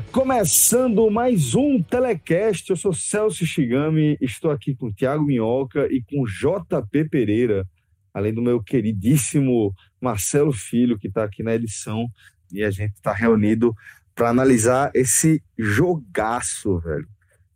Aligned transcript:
Começando 0.00 1.10
mais 1.10 1.54
um 1.54 1.82
Telecast. 1.82 2.68
Eu 2.68 2.76
sou 2.76 2.92
Celso 2.92 3.46
Shigami, 3.46 4.18
estou 4.20 4.50
aqui 4.50 4.74
com 4.74 4.88
o 4.88 4.92
Thiago 4.92 5.24
Minhoca 5.24 5.86
e 5.90 6.02
com 6.02 6.26
JP 6.26 7.08
Pereira, 7.08 7.66
além 8.12 8.34
do 8.34 8.42
meu 8.42 8.62
queridíssimo 8.62 9.74
Marcelo 10.00 10.52
Filho, 10.52 10.98
que 10.98 11.08
está 11.08 11.24
aqui 11.24 11.42
na 11.42 11.54
edição. 11.54 12.08
E 12.52 12.62
a 12.62 12.70
gente 12.70 12.94
está 12.94 13.12
reunido 13.12 13.74
para 14.14 14.28
analisar 14.28 14.90
esse 14.94 15.42
jogaço, 15.56 16.78
velho, 16.80 17.08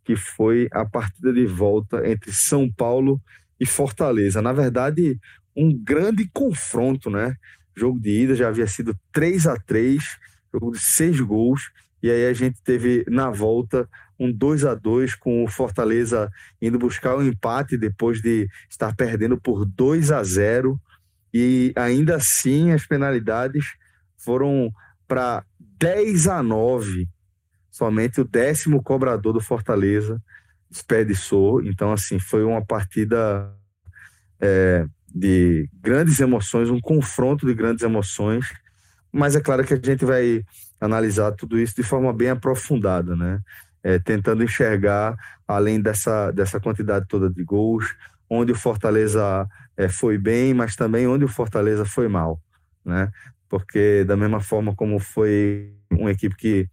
que 0.05 0.17
foi 0.17 0.69
a 0.73 0.85
partida 0.85 1.33
de 1.33 1.45
volta 1.47 2.09
entre 2.09 2.33
São 2.33 2.71
Paulo 2.71 3.21
e 3.59 3.67
Fortaleza. 3.67 4.41
Na 4.41 4.53
verdade, 4.53 5.19
um 5.55 5.77
grande 5.77 6.27
confronto, 6.33 7.11
né? 7.11 7.37
Jogo 7.77 8.01
de 8.01 8.23
ida 8.23 8.35
já 8.35 8.49
havia 8.49 8.67
sido 8.67 8.97
3 9.13 9.47
a 9.47 9.57
3 9.57 10.19
jogo 10.53 10.73
de 10.73 10.81
seis 10.81 11.21
gols, 11.21 11.71
e 12.03 12.11
aí 12.11 12.27
a 12.27 12.33
gente 12.33 12.63
teve 12.63 13.05
na 13.09 13.31
volta 13.31 13.89
um 14.19 14.33
2 14.33 14.65
a 14.65 14.75
2 14.75 15.15
com 15.15 15.45
o 15.45 15.49
Fortaleza 15.49 16.31
indo 16.61 16.79
buscar 16.79 17.15
o 17.15 17.21
um 17.21 17.23
empate 17.23 17.77
depois 17.77 18.21
de 18.21 18.49
estar 18.69 18.95
perdendo 18.95 19.41
por 19.41 19.65
2 19.65 20.11
a 20.11 20.23
0 20.23 20.81
e 21.33 21.73
ainda 21.77 22.17
assim 22.17 22.73
as 22.73 22.87
penalidades 22.87 23.65
foram 24.17 24.73
para 25.07 25.45
10 25.79 26.29
a 26.29 26.43
9. 26.43 27.09
Somente 27.71 28.21
o 28.21 28.25
décimo 28.25 28.83
cobrador 28.83 29.33
do 29.33 29.41
Fortaleza 29.41 30.21
desperdiçou. 30.69 31.63
Então, 31.63 31.93
assim, 31.93 32.19
foi 32.19 32.45
uma 32.45 32.65
partida 32.65 33.51
é, 34.41 34.87
de 35.13 35.69
grandes 35.81 36.21
emoções, 36.21 36.69
um 36.69 36.81
confronto 36.81 37.47
de 37.47 37.55
grandes 37.55 37.83
emoções 37.83 38.47
mas 39.13 39.35
é 39.35 39.41
claro 39.41 39.65
que 39.65 39.75
a 39.75 39.81
gente 39.83 40.05
vai 40.05 40.45
analisar 40.81 41.33
tudo 41.33 41.59
isso 41.59 41.77
de 41.77 41.83
forma 41.83 42.13
bem 42.13 42.31
aprofundada, 42.31 43.15
né? 43.15 43.41
É, 43.83 43.99
tentando 43.99 44.43
enxergar, 44.43 45.17
além 45.47 45.81
dessa, 45.81 46.31
dessa 46.31 46.61
quantidade 46.61 47.07
toda 47.09 47.31
de 47.31 47.43
gols, 47.43 47.95
onde 48.29 48.53
o 48.53 48.55
Fortaleza 48.57 49.47
é, 49.77 49.89
foi 49.89 50.19
bem, 50.19 50.55
mas 50.55 50.77
também 50.77 51.07
onde 51.07 51.25
o 51.25 51.29
Fortaleza 51.29 51.85
foi 51.85 52.09
mal, 52.09 52.41
né? 52.85 53.11
Porque 53.49 54.05
da 54.05 54.17
mesma 54.17 54.41
forma 54.41 54.75
como 54.75 54.99
foi 54.99 55.73
uma 55.91 56.11
equipe 56.11 56.37
que 56.37 56.69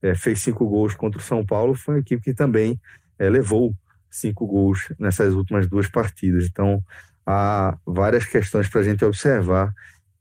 é, 0.00 0.14
fez 0.14 0.40
cinco 0.40 0.68
gols 0.68 0.94
contra 0.94 1.20
o 1.20 1.22
São 1.22 1.44
Paulo, 1.44 1.74
foi 1.74 1.94
uma 1.94 2.00
equipe 2.00 2.22
que 2.22 2.34
também 2.34 2.80
é, 3.18 3.28
levou 3.28 3.74
cinco 4.10 4.46
gols 4.46 4.92
nessas 4.98 5.34
últimas 5.34 5.68
duas 5.68 5.88
partidas. 5.88 6.46
Então, 6.46 6.82
há 7.26 7.76
várias 7.86 8.24
questões 8.26 8.68
para 8.68 8.80
a 8.80 8.84
gente 8.84 9.04
observar 9.04 9.72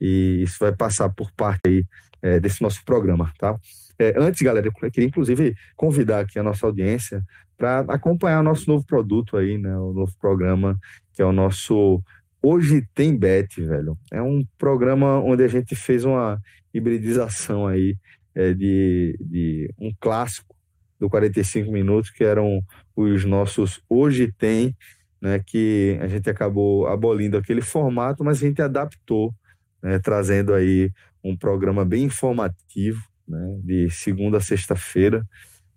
e 0.02 0.42
isso 0.42 0.58
vai 0.60 0.76
passar 0.76 1.10
por 1.10 1.32
parte 1.32 1.62
aí, 1.68 1.86
é, 2.22 2.40
desse 2.40 2.62
nosso 2.62 2.84
programa, 2.84 3.32
tá? 3.38 3.56
É, 4.00 4.16
antes, 4.18 4.42
galera, 4.42 4.68
eu 4.68 4.92
queria 4.92 5.08
inclusive 5.08 5.56
convidar 5.76 6.22
aqui 6.22 6.40
a 6.40 6.44
nossa 6.44 6.66
audiência 6.66 7.24
para 7.56 7.82
acompanhar 7.82 8.40
o 8.40 8.44
nosso 8.44 8.68
novo 8.68 8.84
produto 8.84 9.38
aí, 9.38 9.60
né? 9.60 9.78
O 9.78 9.94
novo 9.94 10.12
programa 10.20 10.80
que 11.14 11.22
é 11.22 11.26
o 11.26 11.32
nosso 11.32 12.02
Hoje 12.42 12.88
Tem 12.96 13.16
Bet, 13.16 13.62
velho. 13.62 13.96
É 14.12 14.20
um 14.22 14.44
programa 14.58 15.20
onde 15.20 15.44
a 15.44 15.48
gente 15.48 15.76
fez 15.76 16.04
uma 16.04 16.42
hibridização 16.74 17.68
aí 17.68 17.96
é, 18.34 18.54
de, 18.54 19.16
de 19.20 19.70
um 19.78 19.94
clássico 20.00 20.56
do 21.00 21.08
45 21.08 21.72
minutos, 21.72 22.10
que 22.10 22.24
eram 22.24 22.64
os 22.96 23.24
nossos 23.26 23.82
Hoje 23.88 24.32
Tem, 24.32 24.76
né? 25.22 25.40
Que 25.46 26.00
a 26.02 26.08
gente 26.08 26.28
acabou 26.28 26.88
abolindo 26.88 27.38
aquele 27.38 27.62
formato, 27.62 28.24
mas 28.24 28.38
a 28.38 28.48
gente 28.48 28.62
adaptou 28.62 29.32
né, 29.82 30.00
trazendo 30.00 30.54
aí 30.54 30.92
um 31.24 31.36
programa 31.36 31.86
bem 31.86 32.04
informativo, 32.04 33.02
né, 33.28 33.60
de 33.64 33.90
segunda 33.90 34.38
a 34.38 34.42
sexta-feira, 34.42 35.26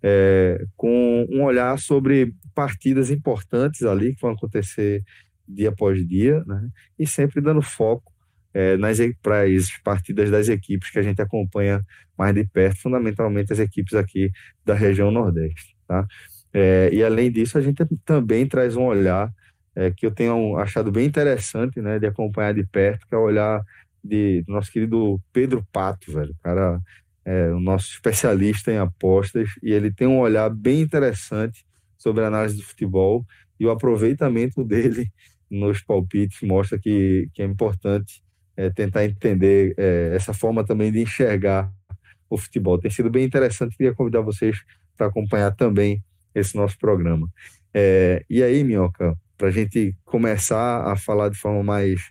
é, 0.01 0.65
com 0.75 1.25
um 1.29 1.43
olhar 1.43 1.77
sobre 1.79 2.33
partidas 2.53 3.09
importantes 3.09 3.83
ali 3.83 4.13
que 4.13 4.21
vão 4.21 4.31
acontecer 4.31 5.03
dia 5.47 5.69
após 5.69 6.05
dia, 6.07 6.43
né, 6.45 6.69
e 6.97 7.07
sempre 7.07 7.41
dando 7.41 7.61
foco 7.61 8.11
é, 8.53 8.77
nas 8.77 8.97
para 9.21 9.43
as 9.43 9.69
partidas 9.83 10.31
das 10.31 10.47
equipes 10.47 10.89
que 10.89 10.97
a 10.97 11.01
gente 11.01 11.21
acompanha 11.21 11.85
mais 12.17 12.33
de 12.33 12.45
perto, 12.45 12.81
fundamentalmente 12.81 13.51
as 13.51 13.59
equipes 13.59 13.93
aqui 13.93 14.31
da 14.63 14.73
região 14.73 15.11
Nordeste, 15.11 15.75
tá? 15.85 16.07
É, 16.53 16.89
e 16.93 17.03
além 17.03 17.29
disso, 17.29 17.57
a 17.57 17.61
gente 17.61 17.83
também 18.05 18.47
traz 18.47 18.77
um 18.77 18.85
olhar 18.85 19.29
é, 19.75 19.91
que 19.91 20.05
eu 20.05 20.11
tenho 20.11 20.57
achado 20.57 20.89
bem 20.89 21.05
interessante, 21.05 21.81
né, 21.81 21.99
de 21.99 22.07
acompanhar 22.07 22.53
de 22.53 22.65
perto, 22.65 23.05
que 23.05 23.13
é 23.13 23.17
o 23.17 23.23
olhar 23.23 23.61
de, 24.05 24.43
do 24.43 24.53
nosso 24.53 24.71
querido 24.71 25.19
Pedro 25.33 25.65
Pato, 25.71 26.11
velho. 26.11 26.35
Cara 26.43 26.79
é 27.25 27.49
o 27.51 27.59
nosso 27.59 27.89
especialista 27.93 28.71
em 28.71 28.77
apostas 28.77 29.49
e 29.63 29.71
ele 29.71 29.91
tem 29.91 30.07
um 30.07 30.19
olhar 30.19 30.49
bem 30.49 30.81
interessante 30.81 31.65
sobre 31.97 32.23
a 32.23 32.27
análise 32.27 32.55
de 32.55 32.63
futebol 32.63 33.25
e 33.59 33.65
o 33.65 33.71
aproveitamento 33.71 34.63
dele 34.63 35.11
nos 35.49 35.81
palpites 35.81 36.41
mostra 36.41 36.77
que, 36.77 37.29
que 37.33 37.41
é 37.41 37.45
importante 37.45 38.23
é, 38.55 38.69
tentar 38.69 39.05
entender 39.05 39.73
é, 39.77 40.11
essa 40.15 40.33
forma 40.33 40.63
também 40.63 40.91
de 40.91 41.01
enxergar 41.01 41.71
o 42.29 42.37
futebol. 42.37 42.79
Tem 42.79 42.91
sido 42.91 43.09
bem 43.09 43.25
interessante, 43.25 43.75
queria 43.75 43.93
convidar 43.93 44.21
vocês 44.21 44.61
para 44.97 45.07
acompanhar 45.07 45.51
também 45.51 46.03
esse 46.33 46.55
nosso 46.55 46.77
programa. 46.77 47.29
É, 47.73 48.23
e 48.29 48.41
aí, 48.41 48.63
Minhoca, 48.63 49.17
para 49.37 49.49
a 49.49 49.51
gente 49.51 49.95
começar 50.05 50.89
a 50.89 50.95
falar 50.95 51.29
de 51.29 51.37
forma 51.37 51.63
mais 51.63 52.01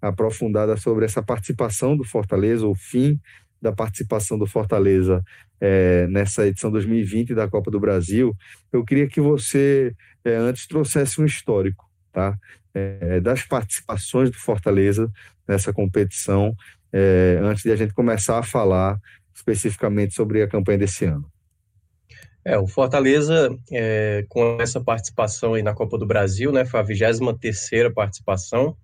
aprofundada 0.00 0.76
sobre 0.76 1.04
essa 1.04 1.22
participação 1.22 1.96
do 1.96 2.04
Fortaleza, 2.04 2.66
o 2.66 2.74
fim 2.74 3.20
da 3.60 3.72
participação 3.72 4.38
do 4.38 4.46
Fortaleza 4.46 5.22
é, 5.60 6.06
nessa 6.06 6.46
edição 6.46 6.70
2020 6.70 7.34
da 7.34 7.48
Copa 7.48 7.70
do 7.70 7.80
Brasil, 7.80 8.34
eu 8.72 8.84
queria 8.84 9.08
que 9.08 9.20
você 9.20 9.94
é, 10.24 10.34
antes 10.36 10.66
trouxesse 10.66 11.20
um 11.20 11.24
histórico, 11.24 11.88
tá? 12.12 12.38
É, 12.72 13.18
das 13.20 13.42
participações 13.42 14.30
do 14.30 14.36
Fortaleza 14.36 15.10
nessa 15.46 15.72
competição, 15.72 16.54
é, 16.92 17.40
antes 17.42 17.62
de 17.62 17.72
a 17.72 17.76
gente 17.76 17.92
começar 17.92 18.38
a 18.38 18.42
falar 18.42 19.00
especificamente 19.34 20.14
sobre 20.14 20.42
a 20.42 20.48
campanha 20.48 20.78
desse 20.78 21.04
ano. 21.04 21.28
É, 22.44 22.56
o 22.56 22.66
Fortaleza, 22.66 23.54
é, 23.72 24.24
com 24.28 24.58
essa 24.60 24.80
participação 24.80 25.54
aí 25.54 25.62
na 25.62 25.74
Copa 25.74 25.98
do 25.98 26.06
Brasil, 26.06 26.52
né, 26.52 26.64
foi 26.64 26.80
a 26.80 26.82
23 26.82 27.38
terceira 27.38 27.92
participação, 27.92 28.76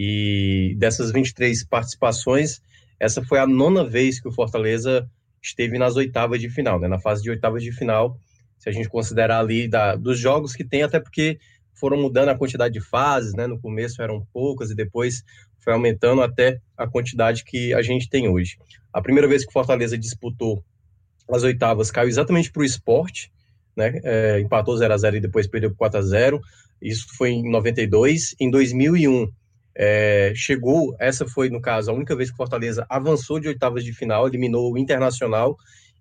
e 0.00 0.76
dessas 0.78 1.10
23 1.10 1.64
participações, 1.64 2.62
essa 3.00 3.20
foi 3.20 3.40
a 3.40 3.46
nona 3.48 3.84
vez 3.84 4.20
que 4.20 4.28
o 4.28 4.32
Fortaleza 4.32 5.10
esteve 5.42 5.76
nas 5.76 5.96
oitavas 5.96 6.40
de 6.40 6.48
final, 6.48 6.78
né? 6.78 6.86
na 6.86 7.00
fase 7.00 7.20
de 7.20 7.30
oitavas 7.30 7.64
de 7.64 7.72
final, 7.72 8.16
se 8.60 8.68
a 8.68 8.72
gente 8.72 8.88
considerar 8.88 9.40
ali 9.40 9.66
da, 9.66 9.96
dos 9.96 10.16
jogos 10.16 10.54
que 10.54 10.62
tem, 10.62 10.84
até 10.84 11.00
porque 11.00 11.40
foram 11.74 11.96
mudando 11.96 12.28
a 12.28 12.38
quantidade 12.38 12.74
de 12.74 12.80
fases, 12.80 13.34
né? 13.34 13.46
No 13.48 13.60
começo 13.60 14.00
eram 14.00 14.24
poucas 14.32 14.70
e 14.70 14.74
depois 14.74 15.24
foi 15.58 15.72
aumentando 15.72 16.22
até 16.22 16.60
a 16.76 16.86
quantidade 16.86 17.42
que 17.44 17.74
a 17.74 17.82
gente 17.82 18.08
tem 18.08 18.28
hoje. 18.28 18.56
A 18.92 19.02
primeira 19.02 19.28
vez 19.28 19.42
que 19.42 19.50
o 19.50 19.52
Fortaleza 19.52 19.98
disputou 19.98 20.64
as 21.28 21.42
oitavas 21.42 21.90
caiu 21.90 22.08
exatamente 22.08 22.50
para 22.52 22.62
o 22.62 22.64
esporte, 22.64 23.32
né? 23.76 24.00
É, 24.04 24.40
empatou 24.40 24.76
0 24.76 24.94
a 24.94 24.96
0 24.96 25.16
e 25.16 25.20
depois 25.20 25.46
perdeu 25.48 25.70
por 25.70 25.78
4 25.78 25.98
a 25.98 26.02
0 26.02 26.40
Isso 26.80 27.06
foi 27.16 27.30
em 27.30 27.50
92. 27.50 28.34
Em 28.40 28.50
2001, 28.50 29.28
é, 29.80 30.32
chegou, 30.34 30.96
essa 30.98 31.24
foi, 31.24 31.48
no 31.48 31.60
caso, 31.60 31.90
a 31.90 31.94
única 31.94 32.16
vez 32.16 32.30
que 32.30 32.34
o 32.34 32.36
Fortaleza 32.36 32.84
avançou 32.90 33.38
de 33.38 33.46
oitavas 33.46 33.84
de 33.84 33.92
final, 33.92 34.26
eliminou 34.26 34.72
o 34.72 34.76
Internacional 34.76 35.56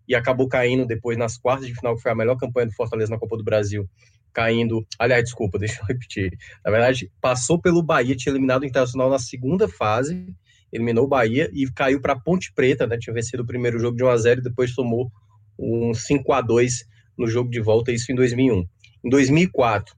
e 0.08 0.16
acabou 0.16 0.48
caindo 0.48 0.84
depois 0.84 1.16
nas 1.16 1.38
quartas 1.38 1.68
de 1.68 1.76
final, 1.76 1.96
que 1.96 2.02
foi 2.02 2.12
a 2.12 2.16
melhor 2.16 2.38
campanha 2.38 2.66
do 2.66 2.74
Fortaleza 2.74 3.12
na 3.12 3.20
Copa 3.20 3.38
do 3.38 3.44
Brasil. 3.44 3.88
caindo. 4.34 4.86
Aliás, 4.98 5.24
desculpa, 5.26 5.58
deixa 5.60 5.80
eu 5.80 5.86
repetir. 5.86 6.36
Na 6.66 6.72
verdade, 6.72 7.12
passou 7.22 7.62
pelo 7.62 7.84
Bahia, 7.84 8.16
tinha 8.16 8.34
eliminado 8.34 8.64
o 8.64 8.66
Internacional 8.66 9.12
na 9.12 9.20
segunda 9.20 9.68
fase, 9.68 10.26
eliminou 10.74 11.06
o 11.06 11.08
Bahia 11.08 11.48
e 11.54 11.70
caiu 11.72 12.02
para 12.02 12.20
Ponte 12.20 12.52
Preta, 12.54 12.88
né? 12.88 12.98
Tinha 12.98 13.14
vencido 13.14 13.44
o 13.44 13.48
primeiro 13.48 13.78
jogo 13.78 13.96
de 13.96 14.04
1 14.04 14.08
a 14.08 14.18
0 14.18 14.40
e 14.40 14.44
depois 14.44 14.74
tomou 14.74 15.12
um 15.58 15.94
5 15.94 16.34
a 16.34 16.42
2 16.42 16.84
no 17.16 17.28
jogo 17.28 17.50
de 17.50 17.60
volta, 17.60 17.92
isso 17.92 18.12
em 18.12 18.16
2001. 18.16 18.66
Em 19.04 19.10
2004, 19.10 19.96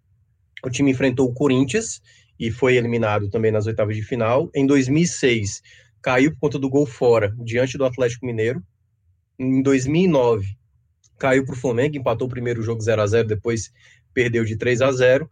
o 0.65 0.69
time 0.69 0.91
enfrentou 0.91 1.27
o 1.27 1.33
Corinthians 1.33 2.01
e 2.39 2.49
foi 2.49 2.75
eliminado 2.75 3.29
também 3.29 3.51
nas 3.51 3.67
oitavas 3.67 3.95
de 3.95 4.01
final. 4.01 4.49
Em 4.55 4.65
2006, 4.65 5.61
caiu 6.01 6.31
por 6.31 6.39
conta 6.39 6.57
do 6.59 6.69
gol 6.69 6.85
fora, 6.85 7.35
diante 7.43 7.77
do 7.77 7.85
Atlético 7.85 8.25
Mineiro. 8.25 8.63
Em 9.37 9.61
2009, 9.61 10.47
caiu 11.17 11.45
para 11.45 11.53
o 11.53 11.57
Flamengo, 11.57 11.97
empatou 11.97 12.27
o 12.27 12.29
primeiro 12.29 12.61
jogo 12.61 12.81
0 12.81 13.01
a 13.01 13.07
0 13.07 13.27
depois 13.27 13.71
perdeu 14.13 14.43
de 14.43 14.57
3 14.57 14.81
a 14.81 14.91
0 14.91 15.29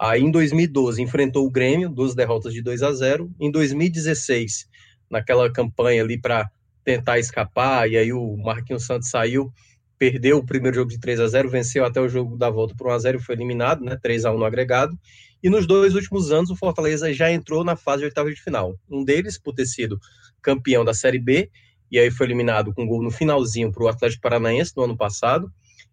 Aí 0.00 0.22
em 0.22 0.30
2012 0.30 1.02
enfrentou 1.02 1.44
o 1.44 1.50
Grêmio, 1.50 1.88
duas 1.88 2.14
derrotas 2.14 2.52
de 2.52 2.62
2 2.62 2.82
a 2.84 2.92
0 2.92 3.32
Em 3.40 3.50
2016, 3.50 4.68
naquela 5.10 5.52
campanha 5.52 6.02
ali 6.02 6.20
para 6.20 6.48
tentar 6.84 7.18
escapar, 7.18 7.90
e 7.90 7.96
aí 7.96 8.12
o 8.12 8.36
Marquinhos 8.36 8.86
Santos 8.86 9.10
saiu, 9.10 9.52
perdeu 9.98 10.38
o 10.38 10.46
primeiro 10.46 10.76
jogo 10.76 10.90
de 10.90 11.00
3 11.00 11.20
a 11.20 11.26
0 11.26 11.50
venceu 11.50 11.84
até 11.84 12.00
o 12.00 12.08
jogo 12.08 12.36
da 12.36 12.48
volta 12.48 12.74
por 12.76 12.86
1 12.86 12.90
a 12.90 12.98
0 12.98 13.18
e 13.18 13.22
foi 13.22 13.34
eliminado, 13.34 13.84
né? 13.84 13.98
3 14.00 14.24
a 14.24 14.32
1 14.32 14.38
no 14.38 14.44
agregado. 14.44 14.96
E 15.42 15.48
nos 15.48 15.66
dois 15.66 15.94
últimos 15.94 16.32
anos, 16.32 16.50
o 16.50 16.56
Fortaleza 16.56 17.12
já 17.12 17.30
entrou 17.30 17.62
na 17.62 17.76
fase 17.76 17.98
de 17.98 18.04
oitava 18.06 18.28
de 18.30 18.40
final. 18.40 18.76
Um 18.90 19.04
deles 19.04 19.38
por 19.38 19.54
ter 19.54 19.66
sido 19.66 19.98
campeão 20.42 20.84
da 20.84 20.92
Série 20.92 21.18
B, 21.18 21.50
e 21.90 21.98
aí 21.98 22.10
foi 22.10 22.26
eliminado 22.26 22.74
com 22.74 22.86
gol 22.86 23.02
no 23.02 23.10
finalzinho 23.10 23.72
para 23.72 23.84
o 23.84 23.88
Atlético 23.88 24.22
Paranaense 24.22 24.72
no 24.76 24.84
ano 24.84 24.96
passado. 24.96 25.50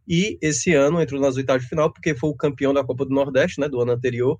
E 0.08 0.38
esse 0.42 0.74
ano 0.74 1.02
entrou 1.02 1.20
nas 1.20 1.36
oitavas 1.38 1.64
de 1.64 1.70
final 1.70 1.92
porque 1.92 2.14
foi 2.16 2.30
o 2.30 2.36
campeão 2.36 2.74
da 2.74 2.84
Copa 2.84 3.06
do 3.06 3.14
Nordeste, 3.14 3.60
né, 3.60 3.68
do 3.68 3.80
ano 3.82 3.92
anterior, 3.92 4.40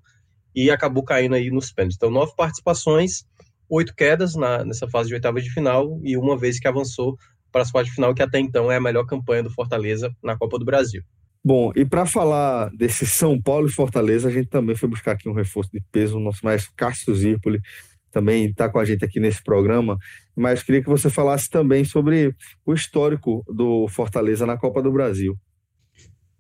e 0.56 0.70
acabou 0.70 1.04
caindo 1.04 1.36
aí 1.36 1.50
nos 1.50 1.72
pênaltis. 1.72 1.98
Então, 1.98 2.10
nove 2.10 2.34
participações, 2.36 3.26
oito 3.70 3.94
quedas 3.96 4.36
na, 4.36 4.64
nessa 4.64 4.88
fase 4.88 5.10
de 5.10 5.16
oitavas 5.16 5.44
de 5.44 5.50
final 5.52 6.00
e 6.04 6.18
uma 6.18 6.38
vez 6.38 6.60
que 6.60 6.68
avançou 6.68 7.18
para 7.52 7.62
as 7.62 7.72
quartas 7.72 7.90
de 7.90 7.96
final, 7.96 8.14
que 8.14 8.22
até 8.22 8.40
então 8.40 8.72
é 8.72 8.76
a 8.76 8.82
melhor 8.82 9.06
campanha 9.06 9.44
do 9.44 9.50
Fortaleza 9.50 10.14
na 10.22 10.38
Copa 10.38 10.60
do 10.60 10.66
Brasil. 10.66 11.02
Bom, 11.48 11.72
e 11.76 11.86
para 11.86 12.08
falar 12.08 12.72
desse 12.72 13.06
São 13.06 13.40
Paulo 13.40 13.68
e 13.68 13.72
Fortaleza, 13.72 14.28
a 14.28 14.32
gente 14.32 14.50
também 14.50 14.76
foi 14.76 14.90
buscar 14.90 15.12
aqui 15.12 15.30
um 15.30 15.34
reforço 15.34 15.70
de 15.72 15.80
peso, 15.92 16.18
o 16.18 16.20
nosso 16.20 16.44
mais 16.44 16.68
Cássio 16.76 17.14
Zirpoli 17.14 17.62
também 18.12 18.46
está 18.46 18.68
com 18.68 18.80
a 18.80 18.86
gente 18.86 19.06
aqui 19.06 19.20
nesse 19.20 19.44
programa, 19.44 19.96
mas 20.36 20.64
queria 20.64 20.82
que 20.82 20.90
você 20.90 21.08
falasse 21.08 21.48
também 21.48 21.86
sobre 21.86 22.34
o 22.66 22.74
histórico 22.74 23.46
do 23.48 23.88
Fortaleza 23.90 24.44
na 24.44 24.58
Copa 24.58 24.82
do 24.82 24.92
Brasil. 24.92 25.38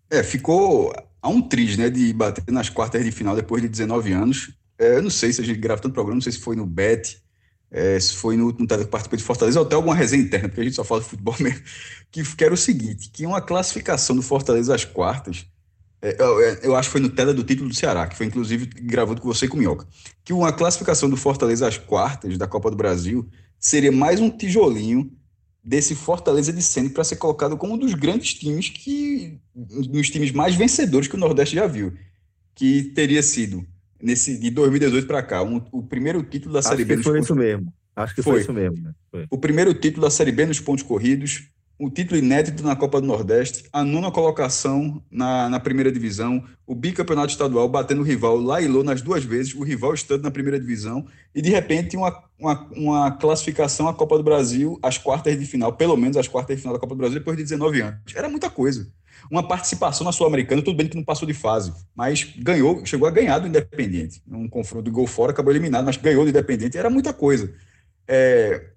É, 0.09 0.23
ficou 0.23 0.91
a 1.21 1.29
um 1.29 1.39
triz, 1.39 1.77
né, 1.77 1.87
de 1.87 2.11
bater 2.11 2.43
nas 2.51 2.69
quartas 2.69 3.05
de 3.05 3.11
final 3.11 3.35
depois 3.35 3.61
de 3.61 3.69
19 3.69 4.11
anos. 4.11 4.57
É, 4.79 4.97
eu 4.97 5.03
não 5.03 5.11
sei 5.11 5.31
se 5.31 5.39
a 5.39 5.43
gente 5.43 5.59
grava 5.59 5.81
tanto 5.81 5.93
programa, 5.93 6.15
não 6.15 6.21
sei 6.21 6.31
se 6.31 6.39
foi 6.39 6.55
no 6.55 6.65
BET, 6.65 7.21
é, 7.75 7.99
se 7.99 8.13
foi 8.13 8.37
no, 8.37 8.53
no 8.53 8.65
participante 8.65 9.17
de 9.17 9.23
Fortaleza, 9.23 9.59
ou 9.59 9.65
até 9.65 9.75
alguma 9.75 9.93
resenha 9.93 10.23
interna, 10.23 10.47
porque 10.47 10.61
a 10.61 10.63
gente 10.63 10.77
só 10.77 10.83
fala 10.85 11.01
de 11.01 11.07
futebol 11.07 11.35
mesmo, 11.41 11.61
que, 12.09 12.23
que 12.23 12.43
era 12.43 12.53
o 12.53 12.57
seguinte, 12.57 13.09
que 13.11 13.25
uma 13.25 13.41
classificação 13.41 14.15
do 14.15 14.21
Fortaleza 14.21 14.73
às 14.73 14.85
quartas, 14.85 15.45
é, 16.01 16.15
eu, 16.17 16.41
é, 16.41 16.59
eu, 16.63 16.75
acho 16.75 16.87
que 16.87 16.93
foi 16.93 17.01
no 17.01 17.09
tela 17.09 17.33
do 17.33 17.43
título 17.43 17.67
do 17.67 17.75
Ceará, 17.75 18.07
que 18.07 18.15
foi 18.15 18.27
inclusive 18.27 18.65
gravado 18.65 19.19
com 19.19 19.27
você 19.27 19.45
e 19.45 19.49
com 19.49 19.57
o 19.57 19.59
Minhoca, 19.59 19.85
que 20.23 20.31
uma 20.31 20.53
classificação 20.53 21.09
do 21.09 21.17
Fortaleza 21.17 21.67
às 21.67 21.77
quartas 21.77 22.37
da 22.37 22.47
Copa 22.47 22.71
do 22.71 22.77
Brasil 22.77 23.27
seria 23.59 23.91
mais 23.91 24.21
um 24.21 24.29
tijolinho 24.29 25.11
desse 25.61 25.95
Fortaleza 25.95 26.53
de 26.53 26.61
Sene 26.61 26.89
para 26.89 27.03
ser 27.03 27.17
colocado 27.17 27.57
como 27.57 27.73
um 27.73 27.77
dos 27.77 27.93
grandes 27.93 28.35
times 28.35 28.69
que 28.69 29.37
um 29.53 29.81
dos 29.81 30.09
times 30.09 30.31
mais 30.31 30.55
vencedores 30.55 31.09
que 31.09 31.15
o 31.15 31.19
Nordeste 31.19 31.55
já 31.55 31.67
viu, 31.67 31.91
que 32.53 32.83
teria 32.95 33.21
sido 33.21 33.67
nesse 34.01 34.37
de 34.37 34.49
2018 34.49 35.07
para 35.07 35.23
cá, 35.23 35.43
um, 35.43 35.61
o 35.71 35.83
primeiro 35.83 36.21
título 36.23 36.53
da 36.53 36.59
Acho 36.59 36.69
Série 36.69 36.85
B. 36.85 36.93
Acho 36.93 37.03
que 37.03 37.09
foi 37.09 37.19
isso 37.19 37.35
mesmo. 37.35 37.73
Acho 37.95 38.15
que 38.15 38.21
foi, 38.21 38.33
foi 38.33 38.41
isso 38.41 38.53
mesmo. 38.53 38.83
Né? 38.83 38.91
Foi. 39.11 39.25
O 39.29 39.37
primeiro 39.37 39.73
título 39.73 40.03
da 40.03 40.11
Série 40.11 40.31
B 40.31 40.45
nos 40.45 40.59
pontos 40.59 40.83
corridos, 40.83 41.49
um 41.79 41.89
título 41.89 42.17
inédito 42.17 42.63
na 42.63 42.75
Copa 42.75 43.01
do 43.01 43.07
Nordeste, 43.07 43.65
a 43.71 43.83
nona 43.83 44.09
colocação 44.09 45.01
na, 45.11 45.49
na 45.49 45.59
primeira 45.59 45.91
divisão, 45.91 46.43
o 46.65 46.73
bicampeonato 46.73 47.31
estadual 47.31 47.67
batendo 47.67 48.01
o 48.01 48.03
rival 48.03 48.37
lá 48.37 48.61
e 48.61 48.67
Lô 48.67 48.83
nas 48.83 49.01
duas 49.01 49.23
vezes, 49.23 49.53
o 49.53 49.63
rival 49.63 49.93
estando 49.93 50.23
na 50.23 50.31
primeira 50.31 50.59
divisão, 50.59 51.05
e 51.33 51.41
de 51.41 51.49
repente 51.49 51.97
uma, 51.97 52.23
uma, 52.39 52.67
uma, 52.71 53.11
classificação 53.11 53.89
à 53.89 53.93
Copa 53.93 54.17
do 54.17 54.23
Brasil, 54.23 54.79
às 54.81 54.97
quartas 54.97 55.37
de 55.37 55.45
final, 55.45 55.73
pelo 55.73 55.97
menos 55.97 56.15
às 56.15 56.27
quartas 56.27 56.55
de 56.55 56.61
final 56.61 56.73
da 56.73 56.79
Copa 56.79 56.95
do 56.95 56.99
Brasil, 56.99 57.19
depois 57.19 57.35
de 57.35 57.43
19 57.43 57.81
anos. 57.81 57.99
Era 58.15 58.29
muita 58.29 58.49
coisa 58.49 58.89
uma 59.29 59.47
participação 59.47 60.05
na 60.05 60.11
Sul-Americana, 60.11 60.61
tudo 60.61 60.77
bem 60.77 60.87
que 60.87 60.95
não 60.95 61.03
passou 61.03 61.27
de 61.27 61.33
fase, 61.33 61.73
mas 61.95 62.23
ganhou, 62.37 62.85
chegou 62.85 63.07
a 63.07 63.11
ganhar 63.11 63.39
do 63.39 63.47
Independente. 63.47 64.21
Um 64.29 64.47
confronto 64.47 64.83
de 64.83 64.91
gol 64.91 65.07
fora, 65.07 65.31
acabou 65.31 65.51
eliminado, 65.51 65.85
mas 65.85 65.97
ganhou 65.97 66.23
do 66.23 66.29
Independente, 66.29 66.77
era 66.77 66.89
muita 66.89 67.13
coisa. 67.13 67.53
É, 68.07 68.69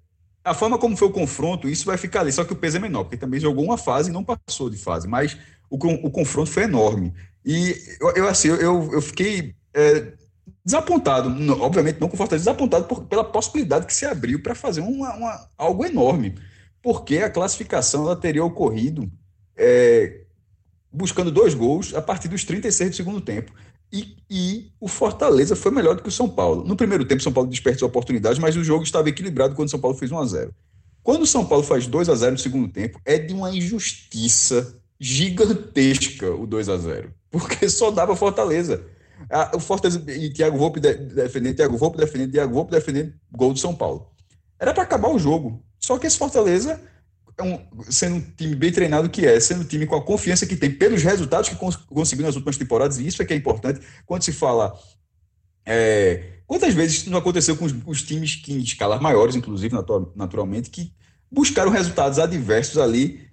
a 0.43 0.53
forma 0.53 0.77
como 0.77 0.97
foi 0.97 1.07
o 1.07 1.11
confronto, 1.11 1.69
isso 1.69 1.85
vai 1.85 1.97
ficar 1.97 2.21
ali, 2.21 2.31
só 2.31 2.43
que 2.43 2.53
o 2.53 2.55
peso 2.55 2.77
é 2.77 2.79
menor, 2.79 3.03
porque 3.03 3.17
também 3.17 3.39
jogou 3.39 3.63
uma 3.63 3.77
fase 3.77 4.09
e 4.09 4.13
não 4.13 4.23
passou 4.23 4.69
de 4.69 4.77
fase, 4.77 5.07
mas 5.07 5.37
o, 5.69 5.75
o 5.75 6.09
confronto 6.09 6.49
foi 6.49 6.63
enorme. 6.63 7.13
E 7.45 7.75
eu, 8.01 8.11
eu 8.15 8.27
assim, 8.27 8.47
eu, 8.47 8.89
eu 8.91 9.01
fiquei 9.01 9.55
é, 9.73 10.13
desapontado, 10.65 11.29
não, 11.29 11.61
obviamente 11.61 11.99
não 11.99 12.09
com 12.09 12.17
Fortaleza, 12.17 12.45
desapontado 12.45 12.85
por, 12.85 13.03
pela 13.05 13.23
possibilidade 13.23 13.85
que 13.85 13.93
se 13.93 14.05
abriu 14.05 14.41
para 14.41 14.55
fazer 14.55 14.81
uma, 14.81 15.13
uma, 15.15 15.49
algo 15.57 15.85
enorme, 15.85 16.35
porque 16.81 17.17
a 17.17 17.29
classificação 17.29 18.03
ela 18.03 18.15
teria 18.15 18.43
ocorrido 18.43 19.09
é, 19.55 20.21
buscando 20.91 21.31
dois 21.31 21.53
gols 21.53 21.93
a 21.93 22.01
partir 22.01 22.27
dos 22.27 22.43
36 22.43 22.89
do 22.91 22.95
segundo 22.95 23.21
tempo. 23.21 23.51
E, 23.91 24.17
e, 24.29 24.71
o 24.79 24.87
Fortaleza 24.87 25.55
foi 25.55 25.71
melhor 25.71 25.95
do 25.95 26.03
que 26.03 26.09
o 26.09 26.11
São 26.11 26.29
Paulo. 26.29 26.63
No 26.63 26.75
primeiro 26.75 27.05
tempo, 27.05 27.19
o 27.19 27.23
São 27.23 27.33
Paulo 27.33 27.49
desperdiçou 27.49 27.87
oportunidades, 27.87 28.37
mas 28.37 28.55
o 28.55 28.63
jogo 28.63 28.83
estava 28.83 29.09
equilibrado 29.09 29.55
quando 29.55 29.67
o 29.67 29.71
São 29.71 29.79
Paulo 29.79 29.97
fez 29.97 30.11
1 30.11 30.19
a 30.19 30.25
0 30.25 30.53
Quando 31.01 31.23
o 31.23 31.27
São 31.27 31.43
Paulo 31.43 31.63
faz 31.63 31.87
2 31.87 32.07
a 32.07 32.15
0 32.15 32.33
no 32.33 32.37
segundo 32.37 32.67
tempo, 32.71 33.01
é 33.03 33.17
de 33.17 33.33
uma 33.33 33.49
injustiça 33.49 34.79
gigantesca 34.99 36.29
o 36.29 36.45
2 36.45 36.69
a 36.69 36.77
0 36.77 37.13
porque 37.31 37.69
só 37.69 37.91
dava 37.91 38.15
Fortaleza. 38.15 38.83
o 39.53 39.59
Fortaleza 39.59 40.03
e 40.11 40.29
Thiago 40.29 40.57
Volpe 40.57 40.79
defendendo, 40.79 41.55
Thiago 41.55 41.77
Volpe 41.77 41.97
defendendo, 41.97 42.31
Thiago 42.31 42.53
Volpe 42.53 42.71
defendendo 42.71 43.13
gol 43.31 43.53
do 43.53 43.59
São 43.59 43.75
Paulo. 43.75 44.07
Era 44.59 44.73
para 44.73 44.83
acabar 44.83 45.09
o 45.09 45.19
jogo. 45.19 45.63
Só 45.79 45.97
que 45.97 46.07
esse 46.07 46.17
Fortaleza 46.17 46.81
é 47.39 47.43
um, 47.43 47.59
sendo 47.89 48.17
um 48.17 48.21
time 48.21 48.53
bem 48.53 48.71
treinado 48.71 49.09
que 49.09 49.25
é, 49.25 49.39
sendo 49.39 49.61
um 49.61 49.65
time 49.65 49.85
com 49.85 49.95
a 49.95 50.03
confiança 50.03 50.45
que 50.45 50.57
tem 50.57 50.69
pelos 50.69 51.01
resultados 51.01 51.49
que 51.49 51.55
cons 51.55 51.75
conseguiu 51.75 52.25
nas 52.25 52.35
últimas 52.35 52.57
temporadas, 52.57 52.99
e 52.99 53.07
isso 53.07 53.21
é 53.21 53.25
que 53.25 53.33
é 53.33 53.35
importante 53.35 53.79
quando 54.05 54.23
se 54.23 54.33
fala. 54.33 54.77
É, 55.65 56.39
quantas 56.45 56.73
vezes 56.73 57.05
não 57.05 57.17
aconteceu 57.17 57.55
com 57.55 57.65
os, 57.65 57.73
os, 57.85 58.03
times 58.03 58.35
que 58.35 58.51
em 58.51 58.59
escalas 58.59 58.99
maiores, 58.99 59.35
inclusive, 59.35 59.73
naturalmente, 60.15 60.69
que 60.69 60.91
buscaram 61.31 61.71
resultados 61.71 62.19
adversos 62.19 62.77
ali, 62.77 63.29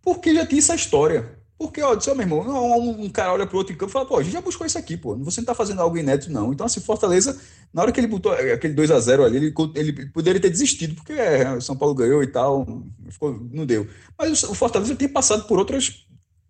porque 0.00 0.34
já 0.34 0.46
tinha 0.46 0.60
essa 0.60 0.74
história. 0.74 1.39
Porque, 1.60 1.82
ó, 1.82 1.94
disse, 1.94 2.10
meu 2.14 2.22
irmão, 2.22 2.40
um, 2.40 3.04
um 3.04 3.10
cara 3.10 3.34
olha 3.34 3.46
para 3.46 3.54
o 3.54 3.58
outro 3.58 3.74
em 3.74 3.76
campo 3.76 3.90
e 3.90 3.92
fala, 3.92 4.06
pô, 4.06 4.16
a 4.16 4.22
gente 4.22 4.32
já 4.32 4.40
buscou 4.40 4.66
isso 4.66 4.78
aqui, 4.78 4.96
pô, 4.96 5.14
você 5.16 5.40
não 5.40 5.42
está 5.42 5.54
fazendo 5.54 5.82
algo 5.82 5.98
inédito, 5.98 6.32
não. 6.32 6.54
Então, 6.54 6.64
assim, 6.64 6.80
Fortaleza, 6.80 7.38
na 7.70 7.82
hora 7.82 7.92
que 7.92 8.00
ele 8.00 8.06
botou 8.06 8.32
aquele 8.32 8.72
2 8.72 8.90
a 8.90 8.98
0 8.98 9.26
ali, 9.26 9.36
ele, 9.36 9.54
ele 9.74 10.06
poderia 10.06 10.40
ter 10.40 10.48
desistido, 10.48 10.94
porque 10.94 11.12
é, 11.12 11.60
São 11.60 11.76
Paulo 11.76 11.94
ganhou 11.94 12.22
e 12.22 12.26
tal, 12.28 12.82
ficou, 13.10 13.38
não 13.52 13.66
deu. 13.66 13.86
Mas 14.18 14.42
o 14.42 14.54
Fortaleza 14.54 14.96
tinha 14.96 15.10
passado 15.10 15.46
por 15.46 15.58
outras 15.58 16.06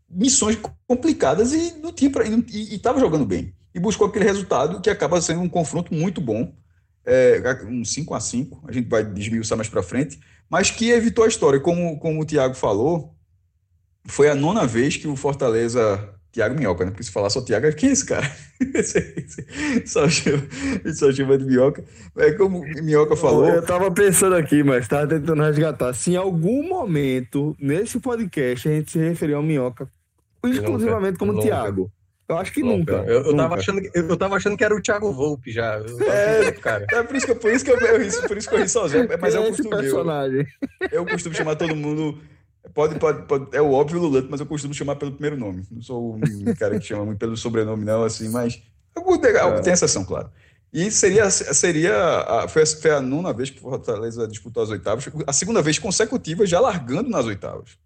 missões 0.09 0.57
complicadas 0.87 1.53
e 1.53 1.75
não 1.83 1.93
tinha 1.93 2.09
pra, 2.09 2.25
e 2.25 2.77
estava 2.77 3.01
jogando 3.01 3.27
bem. 3.27 3.53
E 3.75 3.81
buscou 3.81 4.07
aquele 4.07 4.27
resultado 4.27 4.81
que 4.81 4.91
acaba 4.91 5.21
sendo 5.21 5.41
um 5.41 5.49
confronto 5.49 5.93
muito 5.93 6.21
bom, 6.21 6.55
é, 7.05 7.43
um 7.67 7.85
5 7.85 8.15
a 8.15 8.21
5 8.21 8.63
a 8.69 8.71
gente 8.71 8.89
vai 8.89 9.03
desmiuçar 9.03 9.59
mais 9.59 9.69
para 9.69 9.83
frente, 9.83 10.21
mas 10.49 10.71
que 10.71 10.91
evitou 10.91 11.25
a 11.25 11.29
história. 11.29 11.59
Como, 11.59 11.99
como 11.99 12.23
o 12.23 12.25
Thiago 12.25 12.55
falou, 12.55 13.13
foi 14.11 14.29
a 14.29 14.35
nona 14.35 14.67
vez 14.67 14.97
que 14.97 15.09
o 15.09 15.17
Fortaleza. 15.17 16.09
Tiago 16.33 16.55
Minhoca, 16.55 16.85
né? 16.85 16.93
Porque 16.93 17.03
se 17.03 17.11
falar 17.11 17.29
só 17.29 17.43
Tiago, 17.43 17.67
é 17.67 17.71
esse 17.71 18.07
cara? 18.07 18.31
só, 19.85 20.09
chama, 20.09 20.43
só 20.95 21.11
chama 21.11 21.37
de 21.37 21.45
Minhoca. 21.45 21.83
É 22.17 22.31
como 22.33 22.61
Minhoca 22.61 23.17
falou. 23.17 23.49
Eu 23.49 23.65
tava 23.65 23.91
pensando 23.91 24.37
aqui, 24.37 24.63
mas 24.63 24.87
tava 24.87 25.09
tentando 25.09 25.43
resgatar. 25.43 25.93
Se 25.93 26.13
em 26.13 26.17
algum 26.17 26.69
momento, 26.69 27.57
nesse 27.59 27.99
podcast, 27.99 28.69
a 28.69 28.73
gente 28.73 28.93
se 28.93 28.99
referiu 29.01 29.39
ao 29.39 29.43
Minhoca 29.43 29.89
exclusivamente 30.49 31.19
como 31.19 31.33
nunca. 31.33 31.47
Tiago. 31.47 31.91
Eu 32.29 32.39
acho 32.39 32.53
que 32.53 32.63
nunca. 32.63 32.99
nunca. 32.99 33.11
Eu, 33.11 33.23
eu, 33.23 33.37
Tava 33.37 33.57
achando, 33.57 33.81
eu 33.93 34.17
tava 34.17 34.37
achando 34.37 34.57
que 34.57 34.63
era 34.63 34.75
o 34.75 34.81
Thiago 34.81 35.13
Volpe 35.13 35.51
já. 35.51 35.83
É, 36.07 36.53
cara. 36.53 36.87
é 36.93 37.03
por 37.03 37.17
isso 37.17 37.27
que, 37.27 37.35
por 37.35 37.51
isso 37.51 37.65
que 37.65 37.73
eu, 37.73 37.77
eu, 37.77 38.29
por 38.29 38.37
isso 38.37 38.49
que 38.49 38.55
eu 38.55 38.61
ri 38.61 38.69
sozinho. 38.69 39.09
Mas 39.21 39.35
é, 39.35 39.41
o 39.41 39.49
costume 39.49 39.71
personagem. 39.71 40.47
Eu, 40.81 40.89
eu 40.93 41.07
costumo 41.07 41.35
chamar 41.35 41.57
todo 41.57 41.75
mundo 41.75 42.21
Pode, 42.75 42.99
pode, 42.99 43.27
pode, 43.27 43.57
é 43.57 43.63
o 43.63 43.73
óbvio 43.73 44.01
Lulante, 44.01 44.29
mas 44.31 44.41
eu 44.41 44.47
costumo 44.47 44.75
chamar 44.75 44.97
pelo 44.97 45.13
primeiro 45.13 45.37
nome. 45.37 45.67
Não 45.71 45.81
sou 45.81 46.17
um 46.17 46.55
cara 46.59 46.79
que 46.79 46.87
chama 46.87 47.07
muito 47.07 47.19
pelo 47.19 47.37
sobrenome, 47.37 47.85
não, 47.85 48.05
assim, 48.05 48.29
mas 48.29 48.63
é. 49.59 49.61
tem 49.63 49.73
exceção, 49.73 50.05
claro. 50.05 50.31
E 50.73 50.91
seria, 50.91 51.29
seria 51.31 51.95
a, 52.21 52.49
foi, 52.49 52.63
a, 52.63 52.67
foi 52.67 52.91
a 52.93 53.01
nona 53.01 53.33
vez 53.33 53.51
que 53.51 53.59
o 53.59 53.63
Fortaleza 53.63 54.29
disputou 54.29 54.63
as 54.63 54.69
oitavas, 54.69 55.09
a 55.27 55.33
segunda 55.33 55.61
vez 55.63 55.79
consecutiva 55.79 56.47
já 56.47 56.61
largando 56.61 57.11
nas 57.11 57.27
oitavas. 57.27 57.79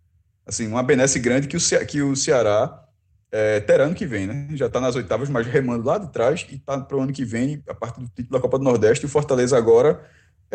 Assim, 0.47 0.67
uma 0.67 0.83
benesse 0.83 1.19
grande 1.19 1.49
que 1.49 1.57
o, 1.57 1.87
que 1.87 2.03
o 2.03 2.15
Ceará 2.15 2.85
é, 3.33 3.59
terá 3.61 3.85
ano 3.85 3.95
que 3.95 4.07
vem, 4.07 4.27
né? 4.27 4.49
Já 4.53 4.67
está 4.67 4.81
nas 4.81 4.95
oitavas, 4.95 5.31
mas 5.31 5.47
remando 5.47 5.87
lá 5.87 5.97
de 5.97 6.13
trás 6.13 6.47
e 6.51 6.57
está 6.57 6.79
para 6.79 6.97
o 6.97 7.01
ano 7.01 7.13
que 7.13 7.25
vem, 7.25 7.63
a 7.69 7.75
partir 7.75 8.01
do 8.01 8.09
título 8.09 8.31
da 8.31 8.41
Copa 8.41 8.59
do 8.59 8.65
Nordeste. 8.65 9.05
E 9.05 9.07
o 9.07 9.09
Fortaleza 9.09 9.57
agora, 9.57 10.05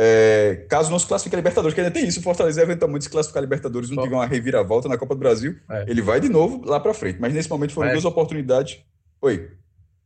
é, 0.01 0.65
caso 0.69 0.89
não 0.89 0.97
se 0.97 1.05
classifique 1.05 1.35
a 1.35 1.39
Libertadores, 1.39 1.73
que 1.75 1.81
ainda 1.81 1.91
tem 1.91 2.07
isso, 2.07 2.21
o 2.21 2.23
Fortaleza 2.23 2.61
eventualmente 2.61 3.03
se 3.03 3.09
classificar 3.09 3.41
a 3.41 3.43
Libertadores, 3.43 3.89
não 3.89 4.01
tiver 4.01 4.15
uma 4.15 4.25
reviravolta 4.25 4.87
na 4.87 4.97
Copa 4.97 5.13
do 5.13 5.19
Brasil, 5.19 5.57
é. 5.69 5.83
ele 5.89 6.01
vai 6.01 6.21
de 6.21 6.29
novo 6.29 6.63
lá 6.65 6.79
para 6.79 6.93
frente. 6.93 7.19
Mas 7.19 7.33
nesse 7.33 7.49
momento 7.49 7.73
foram 7.73 7.91
duas 7.91 8.05
oportunidades. 8.05 8.79
Oi. 9.21 9.49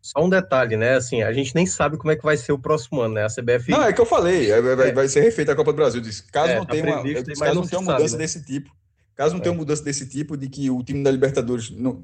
Só 0.02 0.26
um 0.26 0.30
detalhe, 0.30 0.76
né? 0.76 0.96
Assim, 0.96 1.22
a 1.22 1.32
gente 1.32 1.54
nem 1.54 1.68
sabe 1.68 1.96
como 1.98 2.12
é 2.12 2.16
que 2.16 2.24
vai 2.24 2.36
ser 2.36 2.52
o 2.54 2.58
próximo 2.58 3.02
ano, 3.02 3.14
né? 3.14 3.24
A 3.24 3.28
CBF. 3.28 3.70
Não, 3.70 3.84
é 3.84 3.94
que 3.94 4.02
eu 4.02 4.06
falei, 4.06 4.52
é, 4.52 4.60
vai, 4.60 4.92
vai 4.92 5.08
ser 5.08 5.22
refeita 5.22 5.52
a 5.52 5.56
Copa 5.56 5.72
do 5.72 5.76
Brasil. 5.76 6.02
Disse, 6.02 6.24
caso 6.24 6.54
é, 6.54 6.56
não 6.56 6.66
tá 6.66 6.74
tenha 6.74 6.86
uma, 6.86 7.04
caso 7.04 7.56
não 7.56 7.68
tenha 7.68 7.80
uma 7.80 7.94
mudança 7.94 8.10
sabe, 8.10 8.12
né? 8.14 8.18
desse 8.18 8.44
tipo, 8.44 8.72
caso 9.16 9.36
não 9.36 9.42
tenha 9.42 9.54
uma 9.54 9.60
mudança 9.60 9.84
desse 9.84 10.10
tipo, 10.10 10.36
de 10.36 10.50
que 10.50 10.72
o 10.72 10.82
time 10.84 11.04
da 11.04 11.12
Libertadores 11.12 11.70
não, 11.70 12.04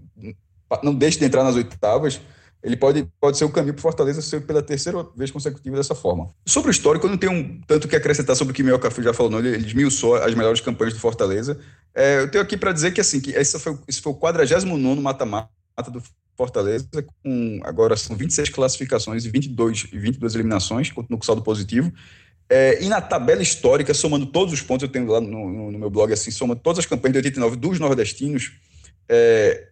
não 0.84 0.93
deixe 0.93 1.17
de 1.17 1.25
entrar 1.25 1.43
nas 1.43 1.55
oitavas, 1.55 2.22
ele 2.61 2.75
pode, 2.75 3.07
pode 3.19 3.37
ser 3.37 3.45
o 3.45 3.49
caminho 3.49 3.73
para 3.73 3.81
Fortaleza 3.81 4.21
ser 4.21 4.41
pela 4.41 4.61
terceira 4.61 5.05
vez 5.15 5.31
consecutiva 5.31 5.77
dessa 5.77 5.95
forma. 5.95 6.29
Sobre 6.45 6.69
o 6.69 6.71
histórico, 6.71 7.05
eu 7.05 7.09
não 7.09 7.17
tenho 7.17 7.31
um, 7.31 7.61
tanto 7.65 7.87
que 7.87 7.95
acrescentar 7.95 8.35
sobre 8.35 8.51
o 8.51 8.55
que 8.55 8.63
o 8.63 8.79
Café 8.79 9.01
já 9.01 9.13
falou, 9.13 9.31
não. 9.31 9.39
Ele, 9.39 9.49
ele 9.49 9.65
esmiuçou 9.65 10.15
as 10.15 10.33
melhores 10.35 10.59
campanhas 10.59 10.93
do 10.93 10.99
Fortaleza. 10.99 11.57
É, 11.95 12.19
eu 12.19 12.29
tenho 12.29 12.43
aqui 12.43 12.57
para 12.57 12.73
dizer 12.73 12.91
que 12.91 12.99
assim 12.99 13.21
que 13.21 13.31
esse 13.31 13.57
foi, 13.59 13.77
esse 13.87 14.01
foi 14.01 14.11
o 14.11 14.15
49 14.15 15.01
mata-mata 15.01 15.49
do 15.89 16.03
Fortaleza, 16.35 16.87
com 17.23 17.59
agora 17.63 17.95
são 17.95 18.15
26 18.15 18.49
classificações 18.49 19.25
e 19.25 19.29
22, 19.29 19.83
22 19.91 20.35
eliminações, 20.35 20.91
continua 20.91 21.17
com 21.17 21.25
saldo 21.25 21.41
positivo. 21.41 21.91
É, 22.49 22.83
e 22.83 22.89
na 22.89 22.99
tabela 22.99 23.41
histórica, 23.41 23.93
somando 23.93 24.25
todos 24.25 24.53
os 24.53 24.61
pontos, 24.61 24.83
eu 24.83 24.89
tenho 24.89 25.05
lá 25.05 25.21
no, 25.21 25.71
no 25.71 25.77
meu 25.77 25.89
blog, 25.89 26.11
assim, 26.11 26.31
somando 26.31 26.59
todas 26.61 26.79
as 26.79 26.85
campanhas 26.85 27.13
de 27.13 27.17
89 27.19 27.55
dos 27.55 27.79
nordestinos, 27.79 28.53
é, 29.07 29.67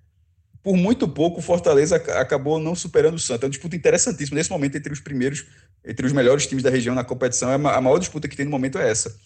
por 0.67 0.75
muito 0.75 1.07
pouco 1.07 1.39
o 1.39 1.41
Fortaleza 1.41 1.95
acabou 1.95 2.59
não 2.59 2.75
superando 2.75 3.15
o 3.15 3.19
Santa. 3.19 3.45
É 3.45 3.47
uma 3.47 3.51
disputa 3.51 3.77
interessantíssima 3.77 4.35
nesse 4.35 4.49
momento 4.49 4.75
entre 4.75 4.91
os 4.91 4.99
primeiros, 4.99 5.45
entre 5.85 6.05
os 6.05 6.11
melhores 6.11 6.45
times 6.45 6.61
da 6.61 6.69
região 6.69 6.93
na 6.93 7.05
competição. 7.05 7.49
É 7.49 7.55
a 7.55 7.79
maior 7.79 7.97
disputa 7.97 8.27
que 8.27 8.35
tem 8.35 8.43
no 8.43 8.51
momento 8.51 8.77
é 8.77 8.91
essa. 8.91 9.17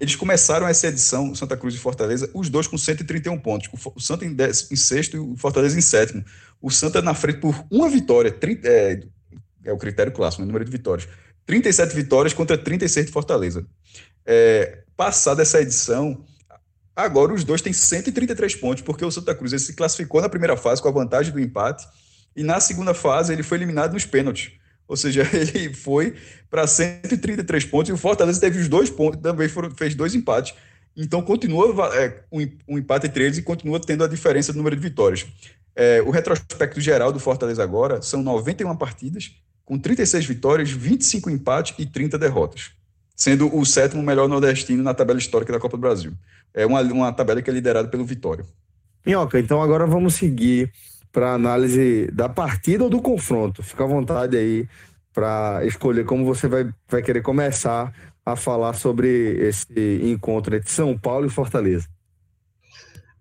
Eles 0.00 0.16
começaram 0.16 0.66
essa 0.66 0.88
edição, 0.88 1.32
Santa 1.32 1.56
Cruz 1.56 1.76
e 1.76 1.78
Fortaleza, 1.78 2.28
os 2.34 2.48
dois 2.48 2.66
com 2.66 2.76
131 2.76 3.38
pontos. 3.38 3.70
O 3.94 4.00
Santa 4.00 4.24
em, 4.24 4.34
décimo, 4.34 4.70
em 4.72 4.76
sexto 4.76 5.16
e 5.16 5.20
o 5.20 5.36
Fortaleza 5.36 5.78
em 5.78 5.80
sétimo. 5.80 6.24
O 6.60 6.72
Santa 6.72 7.00
na 7.00 7.14
frente 7.14 7.38
por 7.38 7.64
uma 7.70 7.88
vitória. 7.88 8.32
30, 8.32 8.68
é, 8.68 9.00
é, 9.66 9.72
o 9.72 9.78
critério 9.78 10.10
clássico, 10.10 10.42
o 10.42 10.44
né, 10.44 10.48
número 10.48 10.64
de 10.64 10.72
vitórias. 10.72 11.08
37 11.46 11.94
vitórias 11.94 12.34
contra 12.34 12.58
36 12.58 13.06
de 13.06 13.12
Fortaleza. 13.12 13.64
É, 14.26 14.82
passada 14.96 15.40
essa 15.40 15.62
edição, 15.62 16.24
agora 16.94 17.32
os 17.32 17.44
dois 17.44 17.60
têm 17.60 17.72
133 17.72 18.54
pontos, 18.56 18.82
porque 18.82 19.04
o 19.04 19.10
Santa 19.10 19.34
Cruz 19.34 19.60
se 19.62 19.74
classificou 19.74 20.20
na 20.20 20.28
primeira 20.28 20.56
fase 20.56 20.82
com 20.82 20.88
a 20.88 20.92
vantagem 20.92 21.32
do 21.32 21.40
empate, 21.40 21.86
e 22.36 22.42
na 22.42 22.60
segunda 22.60 22.94
fase 22.94 23.32
ele 23.32 23.42
foi 23.42 23.58
eliminado 23.58 23.92
nos 23.92 24.04
pênaltis. 24.04 24.52
Ou 24.86 24.96
seja, 24.96 25.22
ele 25.32 25.72
foi 25.72 26.16
para 26.50 26.66
133 26.66 27.64
pontos 27.66 27.90
e 27.90 27.92
o 27.92 27.96
Fortaleza 27.96 28.40
teve 28.40 28.58
os 28.58 28.68
dois 28.68 28.90
pontos, 28.90 29.20
também 29.20 29.48
foram, 29.48 29.70
fez 29.70 29.94
dois 29.94 30.14
empates. 30.14 30.54
Então 30.96 31.22
continua 31.22 31.96
é, 31.96 32.24
um, 32.32 32.76
empate 32.76 33.06
entre 33.06 33.24
eles 33.24 33.38
e 33.38 33.42
continua 33.42 33.80
tendo 33.80 34.02
a 34.02 34.08
diferença 34.08 34.52
do 34.52 34.56
número 34.56 34.74
de 34.74 34.82
vitórias. 34.82 35.26
É, 35.76 36.02
o 36.02 36.10
retrospecto 36.10 36.80
geral 36.80 37.12
do 37.12 37.20
Fortaleza 37.20 37.62
agora 37.62 38.02
são 38.02 38.22
91 38.22 38.76
partidas, 38.76 39.30
com 39.64 39.78
36 39.78 40.26
vitórias, 40.26 40.70
25 40.70 41.30
empates 41.30 41.74
e 41.78 41.86
30 41.86 42.18
derrotas, 42.18 42.72
sendo 43.14 43.56
o 43.56 43.64
sétimo 43.64 44.02
melhor 44.02 44.28
nordestino 44.28 44.82
na 44.82 44.92
tabela 44.92 45.20
histórica 45.20 45.52
da 45.52 45.60
Copa 45.60 45.76
do 45.76 45.80
Brasil. 45.80 46.12
É 46.54 46.66
uma, 46.66 46.82
uma 46.82 47.12
tabela 47.12 47.40
que 47.40 47.50
é 47.50 47.52
liderada 47.52 47.88
pelo 47.88 48.04
Vitória. 48.04 48.44
Minhoca, 49.04 49.38
então 49.38 49.62
agora 49.62 49.86
vamos 49.86 50.14
seguir 50.14 50.70
para 51.12 51.34
análise 51.34 52.08
da 52.12 52.28
partida 52.28 52.84
ou 52.84 52.90
do 52.90 53.00
confronto. 53.00 53.62
Fica 53.62 53.84
à 53.84 53.86
vontade 53.86 54.36
aí 54.36 54.68
para 55.12 55.64
escolher 55.64 56.04
como 56.04 56.24
você 56.24 56.46
vai, 56.46 56.68
vai 56.88 57.02
querer 57.02 57.22
começar 57.22 57.92
a 58.24 58.36
falar 58.36 58.74
sobre 58.74 59.08
esse 59.38 60.00
encontro 60.02 60.54
entre 60.54 60.70
São 60.70 60.96
Paulo 60.96 61.26
e 61.26 61.30
Fortaleza. 61.30 61.88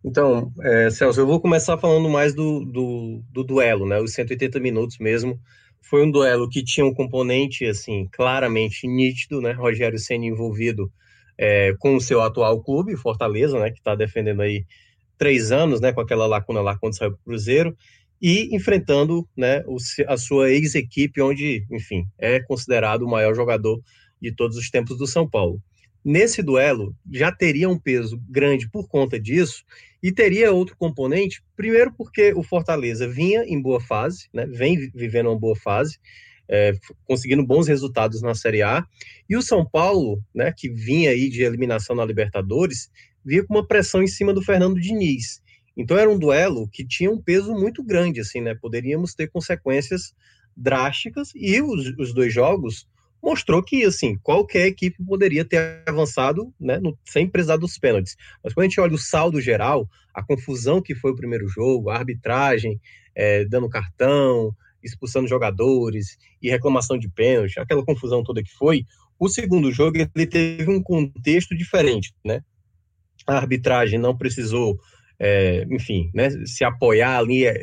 Então, 0.03 0.51
é, 0.61 0.89
Celso, 0.89 1.19
eu 1.19 1.27
vou 1.27 1.41
começar 1.41 1.77
falando 1.77 2.07
mais 2.09 2.33
do, 2.33 2.63
do, 2.63 3.21
do, 3.31 3.43
duelo, 3.43 3.85
né? 3.85 3.99
Os 3.99 4.13
180 4.13 4.59
minutos 4.59 4.97
mesmo. 4.97 5.37
Foi 5.81 6.05
um 6.05 6.11
duelo 6.11 6.47
que 6.49 6.63
tinha 6.63 6.85
um 6.85 6.93
componente, 6.93 7.65
assim, 7.65 8.07
claramente 8.11 8.87
nítido, 8.87 9.41
né? 9.41 9.51
Rogério 9.51 9.99
sendo 9.99 10.23
envolvido 10.25 10.91
é, 11.41 11.73
com 11.79 11.95
o 11.95 12.01
seu 12.01 12.21
atual 12.21 12.61
clube, 12.61 12.97
Fortaleza, 12.97 13.57
né? 13.57 13.71
Que 13.71 13.77
está 13.77 13.95
defendendo 13.95 14.41
aí 14.41 14.65
três 15.17 15.51
anos, 15.51 15.81
né, 15.81 15.91
com 15.91 15.99
aquela 16.01 16.25
lacuna 16.25 16.61
lá 16.61 16.77
quando 16.77 16.97
saiu 16.97 17.11
para 17.11 17.19
o 17.19 17.23
Cruzeiro, 17.23 17.77
e 18.21 18.53
enfrentando 18.55 19.27
né, 19.35 19.63
o, 19.65 19.77
a 20.07 20.17
sua 20.17 20.49
ex-equipe, 20.49 21.21
onde, 21.21 21.65
enfim, 21.71 22.05
é 22.17 22.39
considerado 22.41 23.03
o 23.03 23.09
maior 23.09 23.33
jogador 23.35 23.81
de 24.21 24.33
todos 24.33 24.57
os 24.57 24.69
tempos 24.69 24.97
do 24.97 25.05
São 25.05 25.29
Paulo. 25.29 25.61
Nesse 26.03 26.41
duelo, 26.41 26.95
já 27.11 27.31
teria 27.33 27.69
um 27.69 27.77
peso 27.77 28.21
grande 28.29 28.69
por 28.69 28.87
conta 28.87 29.19
disso, 29.19 29.63
e 30.01 30.11
teria 30.11 30.53
outro 30.53 30.75
componente, 30.77 31.41
primeiro 31.55 31.93
porque 31.97 32.33
o 32.33 32.41
Fortaleza 32.41 33.05
vinha 33.05 33.43
em 33.43 33.61
boa 33.61 33.81
fase, 33.81 34.29
né, 34.33 34.45
vem 34.45 34.89
vivendo 34.93 35.27
uma 35.27 35.39
boa 35.39 35.55
fase, 35.55 35.99
é, 36.49 36.73
conseguindo 37.05 37.45
bons 37.45 37.67
resultados 37.67 38.21
na 38.21 38.33
Série 38.33 38.63
A, 38.63 38.83
e 39.29 39.37
o 39.37 39.41
São 39.41 39.63
Paulo, 39.63 40.19
né, 40.33 40.51
que 40.55 40.67
vinha 40.67 41.11
aí 41.11 41.29
de 41.29 41.43
eliminação 41.43 41.95
na 41.95 42.03
Libertadores, 42.03 42.89
via 43.23 43.45
com 43.45 43.53
uma 43.53 43.67
pressão 43.67 44.01
em 44.01 44.07
cima 44.07 44.33
do 44.33 44.41
Fernando 44.41 44.79
Diniz. 44.79 45.41
Então 45.77 45.97
era 45.97 46.09
um 46.09 46.17
duelo 46.17 46.67
que 46.67 46.85
tinha 46.85 47.11
um 47.11 47.21
peso 47.21 47.53
muito 47.53 47.83
grande, 47.83 48.19
assim, 48.19 48.41
né? 48.41 48.53
Poderíamos 48.53 49.13
ter 49.13 49.29
consequências 49.29 50.13
drásticas 50.55 51.31
e 51.35 51.61
os, 51.61 51.93
os 51.97 52.13
dois 52.13 52.33
jogos 52.33 52.85
mostrou 53.21 53.61
que, 53.63 53.83
assim, 53.83 54.17
qualquer 54.17 54.67
equipe 54.67 55.01
poderia 55.05 55.45
ter 55.45 55.81
avançado, 55.85 56.53
né, 56.59 56.79
no, 56.79 56.97
sem 57.05 57.27
precisar 57.27 57.57
dos 57.57 57.77
pênaltis. 57.77 58.15
Mas 58.43 58.53
quando 58.53 58.65
a 58.65 58.69
gente 58.69 58.79
olha 58.79 58.93
o 58.93 58.97
saldo 58.97 59.39
geral, 59.41 59.89
a 60.13 60.23
confusão 60.23 60.81
que 60.81 60.95
foi 60.95 61.11
o 61.11 61.15
primeiro 61.15 61.47
jogo, 61.47 61.89
a 61.89 61.97
arbitragem 61.97 62.79
é, 63.15 63.45
dando 63.45 63.69
cartão, 63.69 64.55
expulsando 64.83 65.27
jogadores 65.27 66.17
e 66.41 66.49
reclamação 66.49 66.97
de 66.97 67.09
pênalti, 67.09 67.59
aquela 67.59 67.83
confusão 67.83 68.23
toda 68.23 68.43
que 68.43 68.51
foi, 68.51 68.83
o 69.19 69.27
segundo 69.27 69.71
jogo 69.71 69.97
ele 69.97 70.27
teve 70.27 70.69
um 70.69 70.81
contexto 70.81 71.55
diferente, 71.55 72.13
né? 72.23 72.41
a 73.29 73.37
arbitragem 73.37 73.99
não 73.99 74.17
precisou, 74.17 74.79
é, 75.19 75.65
enfim, 75.69 76.09
né, 76.13 76.29
se 76.45 76.63
apoiar 76.63 77.17
ali. 77.17 77.45
É, 77.45 77.53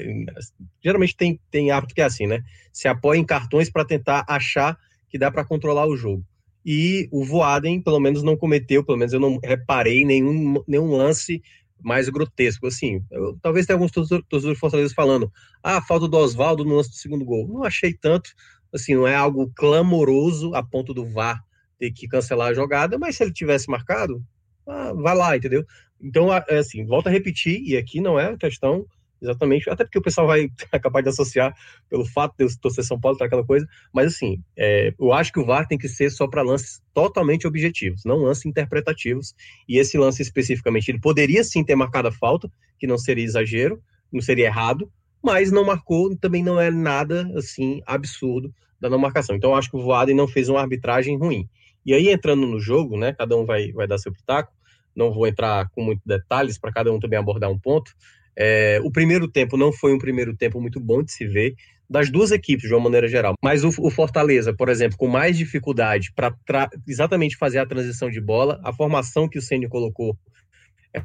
geralmente 0.82 1.16
tem, 1.16 1.40
tem 1.50 1.70
árbitro 1.70 1.94
que 1.94 2.00
é 2.00 2.04
assim, 2.04 2.26
né? 2.26 2.42
Se 2.72 2.88
apoia 2.88 3.18
em 3.18 3.24
cartões 3.24 3.70
para 3.70 3.84
tentar 3.84 4.24
achar 4.28 4.78
que 5.08 5.18
dá 5.18 5.30
para 5.30 5.44
controlar 5.44 5.86
o 5.86 5.96
jogo. 5.96 6.24
E 6.64 7.08
o 7.12 7.24
Voaden, 7.24 7.80
pelo 7.80 8.00
menos, 8.00 8.22
não 8.22 8.36
cometeu, 8.36 8.84
pelo 8.84 8.98
menos 8.98 9.12
eu 9.12 9.20
não 9.20 9.38
reparei 9.42 10.04
nenhum, 10.04 10.62
nenhum 10.66 10.96
lance 10.96 11.42
mais 11.82 12.08
grotesco. 12.08 12.66
Assim, 12.66 13.02
eu, 13.10 13.38
talvez 13.42 13.66
tenha 13.66 13.76
alguns 13.76 13.92
torcedores 13.92 14.58
Fortaleza 14.58 14.94
falando, 14.94 15.30
ah, 15.62 15.80
falta 15.82 16.08
do 16.08 16.16
Oswaldo 16.16 16.64
no 16.64 16.76
lance 16.76 16.90
do 16.90 16.96
segundo 16.96 17.24
gol. 17.24 17.46
Não 17.48 17.64
achei 17.64 17.94
tanto, 17.94 18.30
assim, 18.72 18.94
não 18.94 19.06
é 19.06 19.14
algo 19.14 19.50
clamoroso 19.54 20.54
a 20.54 20.62
ponto 20.62 20.92
do 20.92 21.06
VAR 21.06 21.42
ter 21.78 21.90
que 21.92 22.08
cancelar 22.08 22.48
a 22.48 22.54
jogada, 22.54 22.98
mas 22.98 23.16
se 23.16 23.22
ele 23.22 23.32
tivesse 23.32 23.70
marcado, 23.70 24.22
ah, 24.66 24.92
vai 24.94 25.14
lá, 25.14 25.36
entendeu? 25.36 25.64
Então, 26.00 26.32
é 26.32 26.58
assim, 26.58 26.84
volta 26.84 27.08
a 27.08 27.12
repetir, 27.12 27.62
e 27.62 27.76
aqui 27.76 28.00
não 28.00 28.18
é 28.18 28.36
questão 28.36 28.86
exatamente, 29.20 29.68
até 29.70 29.84
porque 29.84 29.98
o 29.98 30.02
pessoal 30.02 30.26
vai 30.26 30.48
acabar 30.72 31.02
de 31.02 31.08
associar 31.08 31.54
pelo 31.88 32.04
fato 32.04 32.34
de 32.38 32.44
eu 32.44 32.48
torcer 32.60 32.84
São 32.84 33.00
Paulo 33.00 33.16
para 33.16 33.26
aquela 33.26 33.44
coisa, 33.44 33.66
mas 33.92 34.14
assim, 34.14 34.42
é, 34.56 34.94
eu 34.98 35.12
acho 35.12 35.32
que 35.32 35.40
o 35.40 35.44
VAR 35.44 35.66
tem 35.66 35.78
que 35.78 35.88
ser 35.88 36.10
só 36.10 36.26
para 36.26 36.42
lances 36.42 36.82
totalmente 36.92 37.46
objetivos, 37.46 38.02
não 38.04 38.18
lances 38.18 38.46
interpretativos, 38.46 39.34
e 39.68 39.78
esse 39.78 39.96
lance 39.98 40.22
especificamente, 40.22 40.90
ele 40.90 41.00
poderia 41.00 41.42
sim 41.44 41.64
ter 41.64 41.74
marcado 41.74 42.08
a 42.08 42.12
falta, 42.12 42.50
que 42.78 42.86
não 42.86 42.98
seria 42.98 43.24
exagero, 43.24 43.82
não 44.12 44.20
seria 44.20 44.46
errado, 44.46 44.90
mas 45.22 45.50
não 45.50 45.64
marcou, 45.64 46.16
também 46.16 46.42
não 46.42 46.60
é 46.60 46.70
nada 46.70 47.30
assim 47.36 47.82
absurdo 47.86 48.54
da 48.80 48.88
não 48.88 48.98
marcação. 48.98 49.34
Então 49.34 49.50
eu 49.50 49.56
acho 49.56 49.70
que 49.70 49.76
o 49.76 49.82
Voaden 49.82 50.14
não 50.14 50.28
fez 50.28 50.48
uma 50.48 50.60
arbitragem 50.60 51.18
ruim. 51.18 51.48
E 51.84 51.94
aí 51.94 52.08
entrando 52.08 52.46
no 52.46 52.60
jogo, 52.60 52.96
né, 52.96 53.12
cada 53.12 53.36
um 53.36 53.44
vai, 53.44 53.72
vai 53.72 53.86
dar 53.86 53.98
seu 53.98 54.12
pitaco, 54.12 54.52
não 54.94 55.12
vou 55.12 55.26
entrar 55.26 55.68
com 55.70 55.82
muitos 55.82 56.04
detalhes 56.04 56.58
para 56.58 56.72
cada 56.72 56.92
um 56.92 56.98
também 56.98 57.18
abordar 57.18 57.50
um 57.50 57.58
ponto. 57.58 57.92
É, 58.38 58.80
o 58.82 58.90
primeiro 58.90 59.26
tempo 59.28 59.56
não 59.56 59.72
foi 59.72 59.94
um 59.94 59.98
primeiro 59.98 60.36
tempo 60.36 60.60
muito 60.60 60.78
bom 60.78 61.02
de 61.02 61.12
se 61.12 61.26
ver 61.26 61.54
das 61.88 62.10
duas 62.10 62.32
equipes 62.32 62.68
de 62.68 62.74
uma 62.74 62.82
maneira 62.82 63.08
geral. 63.08 63.34
Mas 63.42 63.64
o, 63.64 63.68
o 63.78 63.90
Fortaleza, 63.90 64.52
por 64.52 64.68
exemplo, 64.68 64.98
com 64.98 65.06
mais 65.06 65.38
dificuldade 65.38 66.12
para 66.14 66.68
exatamente 66.86 67.36
fazer 67.36 67.58
a 67.58 67.66
transição 67.66 68.10
de 68.10 68.20
bola, 68.20 68.60
a 68.64 68.72
formação 68.72 69.28
que 69.28 69.38
o 69.38 69.42
Ceni 69.42 69.68
colocou 69.68 70.18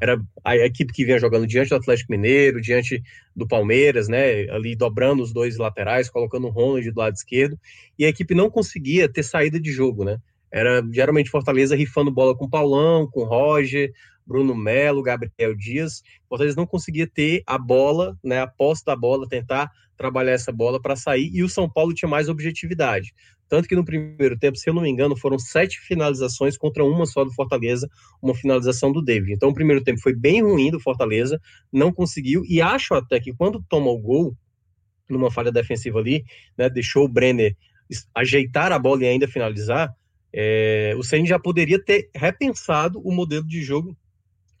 era 0.00 0.18
a 0.44 0.56
equipe 0.56 0.92
que 0.92 1.04
vinha 1.04 1.18
jogando 1.18 1.46
diante 1.46 1.68
do 1.68 1.76
Atlético 1.76 2.12
Mineiro, 2.12 2.60
diante 2.60 3.02
do 3.36 3.46
Palmeiras, 3.46 4.08
né, 4.08 4.48
ali 4.50 4.74
dobrando 4.74 5.22
os 5.22 5.32
dois 5.32 5.58
laterais, 5.58 6.08
colocando 6.08 6.46
o 6.46 6.50
Ronald 6.50 6.90
do 6.90 6.98
lado 6.98 7.14
esquerdo, 7.14 7.58
e 7.98 8.04
a 8.04 8.08
equipe 8.08 8.34
não 8.34 8.50
conseguia 8.50 9.08
ter 9.08 9.22
saída 9.22 9.60
de 9.60 9.70
jogo, 9.70 10.04
né? 10.04 10.18
Era 10.50 10.82
geralmente 10.92 11.30
Fortaleza 11.30 11.74
rifando 11.74 12.10
bola 12.10 12.36
com 12.36 12.48
Paulão, 12.48 13.08
com 13.10 13.24
Roger, 13.24 13.90
Bruno 14.26 14.54
Melo, 14.54 15.02
Gabriel 15.02 15.54
Dias. 15.56 16.02
O 16.24 16.28
Fortaleza 16.30 16.56
não 16.56 16.66
conseguia 16.66 17.06
ter 17.06 17.42
a 17.46 17.58
bola, 17.58 18.16
né, 18.22 18.40
a 18.40 18.46
posse 18.46 18.84
da 18.84 18.96
bola, 18.96 19.28
tentar 19.28 19.70
trabalhar 19.96 20.32
essa 20.32 20.50
bola 20.50 20.80
para 20.80 20.96
sair, 20.96 21.30
e 21.32 21.42
o 21.42 21.48
São 21.48 21.70
Paulo 21.70 21.94
tinha 21.94 22.08
mais 22.08 22.28
objetividade. 22.28 23.14
Tanto 23.48 23.68
que 23.68 23.76
no 23.76 23.84
primeiro 23.84 24.38
tempo, 24.38 24.56
se 24.56 24.68
eu 24.68 24.74
não 24.74 24.82
me 24.82 24.88
engano, 24.88 25.16
foram 25.16 25.38
sete 25.38 25.78
finalizações 25.80 26.56
contra 26.56 26.82
uma 26.82 27.04
só 27.04 27.22
do 27.22 27.32
Fortaleza, 27.32 27.88
uma 28.20 28.34
finalização 28.34 28.90
do 28.90 29.02
David. 29.02 29.34
Então 29.34 29.50
o 29.50 29.54
primeiro 29.54 29.84
tempo 29.84 30.00
foi 30.00 30.14
bem 30.14 30.42
ruim 30.42 30.70
do 30.70 30.80
Fortaleza, 30.80 31.38
não 31.70 31.92
conseguiu, 31.92 32.42
e 32.48 32.62
acho 32.62 32.94
até 32.94 33.20
que 33.20 33.32
quando 33.32 33.62
toma 33.68 33.90
o 33.90 33.98
gol, 33.98 34.34
numa 35.08 35.30
falha 35.30 35.52
defensiva 35.52 35.98
ali, 35.98 36.24
né, 36.56 36.70
deixou 36.70 37.04
o 37.04 37.08
Brenner 37.08 37.54
ajeitar 38.14 38.72
a 38.72 38.78
bola 38.78 39.04
e 39.04 39.08
ainda 39.08 39.28
finalizar, 39.28 39.94
é, 40.32 40.94
o 40.96 41.02
Ceni 41.02 41.28
já 41.28 41.38
poderia 41.38 41.82
ter 41.82 42.08
repensado 42.14 43.00
o 43.04 43.12
modelo 43.12 43.46
de 43.46 43.62
jogo 43.62 43.94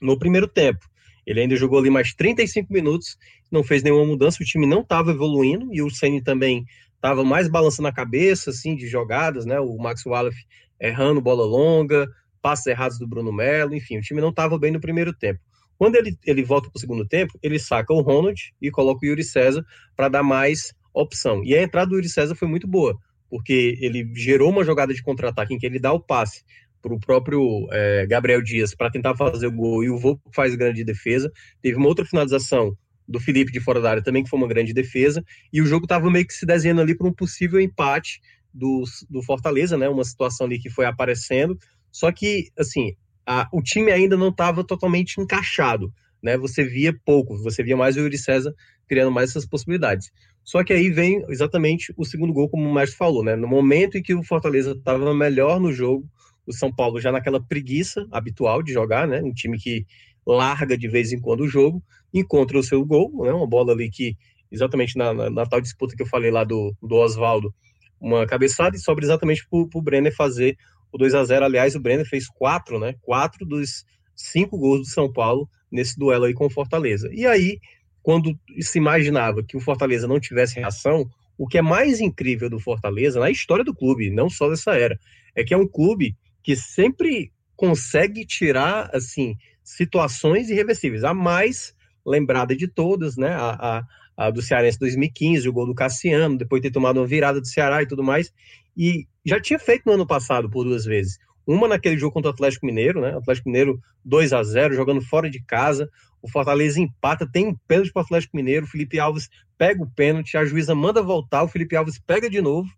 no 0.02 0.18
primeiro 0.18 0.48
tempo. 0.48 0.86
Ele 1.26 1.40
ainda 1.40 1.56
jogou 1.56 1.78
ali 1.78 1.88
mais 1.88 2.12
35 2.12 2.72
minutos, 2.72 3.16
não 3.50 3.62
fez 3.62 3.82
nenhuma 3.82 4.04
mudança, 4.04 4.42
o 4.42 4.46
time 4.46 4.66
não 4.66 4.80
estava 4.80 5.12
evoluindo 5.12 5.72
e 5.72 5.80
o 5.80 5.88
Ceni 5.88 6.20
também 6.20 6.64
estava 6.96 7.24
mais 7.24 7.48
balançando 7.48 7.88
a 7.88 7.92
cabeça 7.92 8.50
assim 8.50 8.74
de 8.74 8.86
jogadas, 8.86 9.46
né? 9.46 9.58
O 9.60 9.76
Max 9.78 10.04
Wallace 10.04 10.44
errando 10.80 11.20
bola 11.20 11.44
longa, 11.44 12.08
passos 12.40 12.66
errados 12.66 12.98
do 12.98 13.06
Bruno 13.06 13.32
Melo, 13.32 13.74
enfim, 13.74 13.98
o 13.98 14.02
time 14.02 14.20
não 14.20 14.30
estava 14.30 14.58
bem 14.58 14.72
no 14.72 14.80
primeiro 14.80 15.12
tempo. 15.12 15.40
Quando 15.78 15.96
ele, 15.96 16.16
ele 16.24 16.44
volta 16.44 16.68
para 16.68 16.76
o 16.76 16.80
segundo 16.80 17.06
tempo, 17.06 17.38
ele 17.42 17.58
saca 17.58 17.92
o 17.92 18.00
Ronald 18.00 18.52
e 18.60 18.70
coloca 18.70 19.04
o 19.04 19.08
Yuri 19.08 19.24
César 19.24 19.64
para 19.96 20.08
dar 20.08 20.22
mais 20.22 20.72
opção. 20.92 21.42
E 21.44 21.54
a 21.54 21.62
entrada 21.62 21.88
do 21.88 21.96
Yuri 21.96 22.08
César 22.08 22.34
foi 22.34 22.48
muito 22.48 22.66
boa, 22.66 22.96
porque 23.28 23.78
ele 23.80 24.08
gerou 24.14 24.50
uma 24.50 24.64
jogada 24.64 24.92
de 24.92 25.02
contra-ataque 25.02 25.54
em 25.54 25.58
que 25.58 25.66
ele 25.66 25.78
dá 25.78 25.92
o 25.92 26.00
passe 26.00 26.44
para 26.82 26.92
o 26.92 27.00
próprio 27.00 27.68
é, 27.70 28.06
Gabriel 28.06 28.42
Dias 28.42 28.74
para 28.74 28.90
tentar 28.90 29.14
fazer 29.14 29.46
o 29.46 29.52
gol 29.52 29.84
e 29.84 29.88
o 29.88 29.96
Volpe 29.96 30.22
faz 30.34 30.54
grande 30.56 30.84
defesa. 30.84 31.30
Teve 31.62 31.76
uma 31.76 31.86
outra 31.86 32.04
finalização 32.04 32.76
do 33.06 33.20
Felipe 33.20 33.52
de 33.52 33.60
fora 33.60 33.80
da 33.80 33.90
área 33.90 34.02
também, 34.02 34.24
que 34.24 34.28
foi 34.30 34.38
uma 34.38 34.48
grande 34.48 34.72
defesa, 34.72 35.24
e 35.52 35.60
o 35.60 35.66
jogo 35.66 35.84
estava 35.84 36.10
meio 36.10 36.26
que 36.26 36.34
se 36.34 36.46
desenhando 36.46 36.80
ali 36.80 36.96
para 36.96 37.06
um 37.06 37.12
possível 37.12 37.60
empate 37.60 38.20
do, 38.52 38.84
do 39.08 39.22
Fortaleza, 39.22 39.76
né? 39.76 39.88
Uma 39.88 40.04
situação 40.04 40.46
ali 40.46 40.58
que 40.58 40.70
foi 40.70 40.84
aparecendo. 40.84 41.58
Só 41.90 42.10
que, 42.10 42.48
assim, 42.58 42.94
a, 43.26 43.48
o 43.52 43.62
time 43.62 43.90
ainda 43.90 44.16
não 44.16 44.28
estava 44.28 44.64
totalmente 44.64 45.20
encaixado, 45.20 45.92
né? 46.22 46.36
Você 46.38 46.64
via 46.64 46.94
pouco, 47.04 47.36
você 47.38 47.62
via 47.62 47.76
mais 47.76 47.96
o 47.96 48.00
Yuri 48.00 48.18
César 48.18 48.54
criando 48.88 49.10
mais 49.10 49.30
essas 49.30 49.46
possibilidades. 49.46 50.10
Só 50.44 50.62
que 50.64 50.72
aí 50.72 50.90
vem 50.90 51.24
exatamente 51.28 51.94
o 51.96 52.04
segundo 52.04 52.32
gol, 52.32 52.48
como 52.48 52.68
o 52.68 52.74
mestre 52.74 52.96
falou, 52.96 53.24
né? 53.24 53.36
No 53.36 53.46
momento 53.46 53.96
em 53.96 54.02
que 54.02 54.14
o 54.14 54.24
Fortaleza 54.24 54.72
estava 54.72 55.14
melhor 55.14 55.60
no 55.60 55.72
jogo, 55.72 56.08
o 56.46 56.52
São 56.52 56.72
Paulo 56.72 57.00
já 57.00 57.12
naquela 57.12 57.40
preguiça 57.40 58.06
habitual 58.10 58.62
de 58.62 58.72
jogar, 58.72 59.06
né? 59.06 59.22
Um 59.22 59.32
time 59.32 59.58
que 59.58 59.86
larga 60.26 60.76
de 60.76 60.88
vez 60.88 61.12
em 61.12 61.20
quando 61.20 61.40
o 61.42 61.48
jogo, 61.48 61.82
encontra 62.12 62.58
o 62.58 62.62
seu 62.62 62.84
gol, 62.84 63.24
né? 63.24 63.32
Uma 63.32 63.46
bola 63.46 63.72
ali 63.72 63.90
que, 63.90 64.16
exatamente 64.50 64.96
na, 64.96 65.12
na, 65.12 65.30
na 65.30 65.46
tal 65.46 65.60
disputa 65.60 65.96
que 65.96 66.02
eu 66.02 66.06
falei 66.06 66.30
lá 66.30 66.44
do, 66.44 66.74
do 66.82 66.96
Oswaldo, 66.96 67.52
uma 68.00 68.26
cabeçada 68.26 68.76
e 68.76 68.80
sobra 68.80 69.04
exatamente 69.04 69.46
para 69.48 69.58
o 69.78 69.82
Brenner 69.82 70.14
fazer 70.14 70.56
o 70.92 70.98
2 70.98 71.14
a 71.14 71.24
0 71.24 71.44
Aliás, 71.44 71.74
o 71.74 71.80
Brenner 71.80 72.06
fez 72.06 72.28
quatro, 72.28 72.78
né? 72.78 72.94
Quatro 73.00 73.46
dos 73.46 73.84
cinco 74.14 74.58
gols 74.58 74.80
do 74.80 74.86
São 74.86 75.10
Paulo 75.10 75.48
nesse 75.70 75.98
duelo 75.98 76.24
aí 76.24 76.34
com 76.34 76.46
o 76.46 76.50
Fortaleza. 76.50 77.08
E 77.12 77.26
aí, 77.26 77.58
quando 78.02 78.38
se 78.60 78.78
imaginava 78.78 79.42
que 79.42 79.56
o 79.56 79.60
Fortaleza 79.60 80.06
não 80.06 80.20
tivesse 80.20 80.56
reação, 80.56 81.08
o 81.38 81.46
que 81.46 81.56
é 81.56 81.62
mais 81.62 82.00
incrível 82.00 82.50
do 82.50 82.60
Fortaleza, 82.60 83.18
na 83.18 83.30
história 83.30 83.64
do 83.64 83.74
clube, 83.74 84.10
não 84.10 84.28
só 84.28 84.50
dessa 84.50 84.74
era, 84.74 84.98
é 85.34 85.42
que 85.42 85.54
é 85.54 85.56
um 85.56 85.66
clube 85.66 86.14
que 86.42 86.56
sempre 86.56 87.32
consegue 87.56 88.26
tirar, 88.26 88.90
assim, 88.92 89.36
situações 89.62 90.50
irreversíveis. 90.50 91.04
A 91.04 91.14
mais 91.14 91.74
lembrada 92.04 92.56
de 92.56 92.66
todas, 92.66 93.16
né? 93.16 93.32
A, 93.32 93.50
a, 93.50 94.26
a, 94.26 94.30
do 94.30 94.42
Cearense 94.42 94.78
2015, 94.78 95.48
o 95.48 95.52
gol 95.52 95.66
do 95.66 95.74
Cassiano, 95.74 96.36
depois 96.36 96.60
de 96.60 96.68
ter 96.68 96.74
tomado 96.74 96.98
uma 96.98 97.06
virada 97.06 97.40
do 97.40 97.46
Ceará 97.46 97.82
e 97.82 97.86
tudo 97.86 98.02
mais. 98.02 98.32
E 98.76 99.06
já 99.24 99.40
tinha 99.40 99.58
feito 99.58 99.84
no 99.86 99.92
ano 99.92 100.06
passado 100.06 100.50
por 100.50 100.64
duas 100.64 100.84
vezes. 100.84 101.18
Uma 101.46 101.68
naquele 101.68 101.98
jogo 101.98 102.12
contra 102.12 102.30
o 102.30 102.34
Atlético 102.34 102.66
Mineiro, 102.66 103.00
né? 103.00 103.16
Atlético 103.16 103.48
Mineiro 103.48 103.80
2 104.04 104.32
a 104.32 104.42
0 104.42 104.74
jogando 104.74 105.00
fora 105.00 105.28
de 105.28 105.42
casa. 105.42 105.88
O 106.20 106.28
Fortaleza 106.28 106.80
empata, 106.80 107.28
tem 107.30 107.48
um 107.48 107.56
pênalti 107.66 107.92
para 107.92 108.00
o 108.00 108.04
Atlético 108.04 108.36
Mineiro. 108.36 108.64
O 108.64 108.68
Felipe 108.68 108.98
Alves 108.98 109.28
pega 109.58 109.82
o 109.82 109.90
pênalti, 109.90 110.36
a 110.36 110.44
juíza 110.44 110.74
manda 110.74 111.02
voltar, 111.02 111.42
o 111.42 111.48
Felipe 111.48 111.76
Alves 111.76 111.98
pega 111.98 112.30
de 112.30 112.40
novo. 112.40 112.68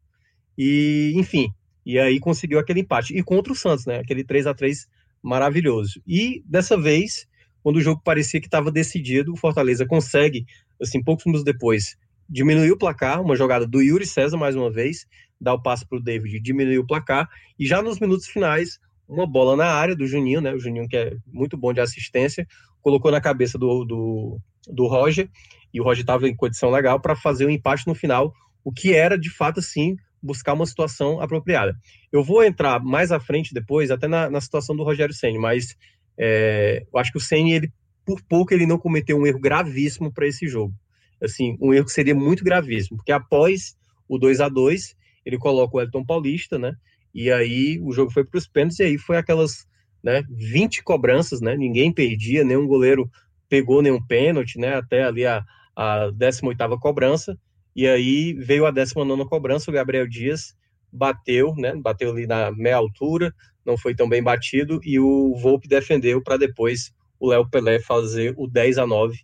E, 0.57 1.13
enfim, 1.17 1.49
e 1.85 1.99
aí 1.99 2.19
conseguiu 2.19 2.59
aquele 2.59 2.81
empate. 2.81 3.17
E 3.17 3.23
contra 3.23 3.53
o 3.53 3.57
Santos, 3.57 3.87
né? 3.87 3.99
Aquele 3.99 4.25
3 4.25 4.47
a 4.47 4.55
3 4.55 4.87
maravilhoso. 5.23 6.01
E 6.07 6.43
dessa 6.47 6.81
vez, 6.81 7.27
quando 7.63 7.77
o 7.77 7.81
jogo 7.81 8.01
parecia 8.05 8.41
que 8.41 8.47
estava 8.47 8.71
decidido, 8.71 9.33
o 9.33 9.37
Fortaleza 9.37 9.87
consegue, 9.87 10.45
assim, 10.81 11.03
poucos 11.03 11.25
minutos 11.25 11.45
depois, 11.45 11.97
diminuir 12.29 12.71
o 12.73 12.79
placar, 12.79 13.21
uma 13.21 13.37
jogada 13.37 13.67
do 13.67 13.81
Yuri 13.81 14.07
César 14.07 14.37
mais 14.37 14.55
uma 14.55 14.71
vez, 14.71 15.07
dá 15.41 15.53
o 15.53 15.63
passe 15.63 15.87
para 15.87 15.99
o 15.99 16.03
David, 16.03 16.41
diminuir 16.41 16.79
o 16.79 16.87
placar, 16.87 17.29
e 17.59 17.67
já 17.67 17.83
nos 17.83 17.99
minutos 17.99 18.27
finais, 18.27 18.79
uma 19.09 19.27
bola 19.27 19.57
na 19.57 19.67
área 19.67 19.95
do 19.95 20.07
Juninho, 20.07 20.41
né? 20.41 20.55
O 20.55 20.59
Juninho 20.59 20.89
que 20.89 20.97
é 20.97 21.17
muito 21.27 21.57
bom 21.57 21.73
de 21.73 21.81
assistência, 21.81 22.47
colocou 22.81 23.11
na 23.11 23.21
cabeça 23.21 23.59
do, 23.59 23.85
do, 23.85 24.39
do 24.69 24.87
Roger, 24.87 25.29
e 25.73 25.81
o 25.81 25.85
Roger 25.85 26.03
estava 26.03 26.29
em 26.29 26.37
condição 26.37 26.71
legal 26.71 27.01
para 27.01 27.17
fazer 27.17 27.45
o 27.45 27.49
um 27.49 27.51
empate 27.51 27.87
no 27.87 27.95
final, 27.95 28.33
o 28.63 28.73
que 28.73 28.95
era 28.95 29.19
de 29.19 29.31
fato 29.31 29.61
assim 29.61 29.97
buscar 30.25 30.55
uma 30.55 30.67
situação 30.67 31.21
apropriada. 31.21 31.77
Eu 32.11 32.25
vou 32.25 32.43
entrar 32.43 32.83
mais 32.83 33.13
à 33.13 33.21
frente 33.21 33.53
depois, 33.53 33.91
até 33.91 34.09
na, 34.09 34.31
na 34.31 34.41
situação 34.41 34.75
do 34.75 34.83
Rogério 34.83 35.15
Senni, 35.15 35.39
mas 35.39 35.77
é, 36.19 36.85
eu 36.93 36.99
acho 36.99 37.13
que 37.13 37.19
o 37.19 37.21
Senni, 37.21 37.53
ele, 37.53 37.73
por 38.07 38.23
pouco, 38.23 38.55
ele 38.55 38.67
não 38.67 38.79
cometeu 38.79 39.19
um 39.19 39.27
erro 39.27 39.39
gravíssimo 39.39 40.13
para 40.13 40.27
esse 40.27 40.49
jogo. 40.49 40.75
Assim, 41.23 41.57
um 41.61 41.75
erro 41.75 41.85
que 41.85 41.93
seria 41.93 42.15
muito 42.15 42.43
gravíssimo, 42.43 42.97
porque 42.97 43.13
após 43.13 43.77
o 44.09 44.19
2 44.19 44.41
a 44.41 44.49
2 44.49 44.97
ele 45.25 45.39
coloca 45.39 45.77
o 45.77 45.81
Elton 45.81 46.05
Paulista, 46.05 46.59
né? 46.59 46.75
E 47.15 47.31
aí 47.31 47.79
o 47.83 47.93
jogo 47.93 48.11
foi 48.11 48.25
para 48.25 48.39
os 48.39 48.47
pênaltis, 48.47 48.79
e 48.81 48.85
aí 48.85 48.99
foi 48.99 49.17
aquelas 49.17 49.67
né, 50.03 50.23
20 50.31 50.83
cobranças, 50.83 51.41
né? 51.41 51.57
Ninguém 51.57 51.93
perdia, 51.93 52.45
nenhum 52.45 52.67
goleiro 52.67 53.11
pegou 53.49 53.81
nenhum 53.81 54.05
pênalti, 54.05 54.59
né? 54.59 54.75
Até 54.75 55.05
ali 55.05 55.25
a, 55.25 55.45
a 55.77 56.11
18 56.11 56.79
cobrança. 56.79 57.39
E 57.75 57.87
aí 57.89 58.33
veio 58.35 58.67
a 58.67 58.71
19 58.71 59.25
cobrança, 59.27 59.71
o 59.71 59.75
Gabriel 59.75 60.09
Dias 60.09 60.55
bateu, 60.93 61.55
né? 61.57 61.75
Bateu 61.75 62.11
ali 62.11 62.27
na 62.27 62.53
meia 62.53 62.77
altura, 62.77 63.35
não 63.67 63.77
foi 63.77 63.95
tão 63.95 64.09
bem 64.09 64.23
batido, 64.23 64.81
e 64.85 64.99
o 65.01 65.35
Volpe 65.37 65.67
defendeu 65.67 66.23
para 66.23 66.37
depois 66.37 66.93
o 67.19 67.29
Léo 67.29 67.49
Pelé 67.49 67.81
fazer 67.81 68.35
o 68.37 68.47
10 68.47 68.79
a 68.79 68.87
9 68.87 69.17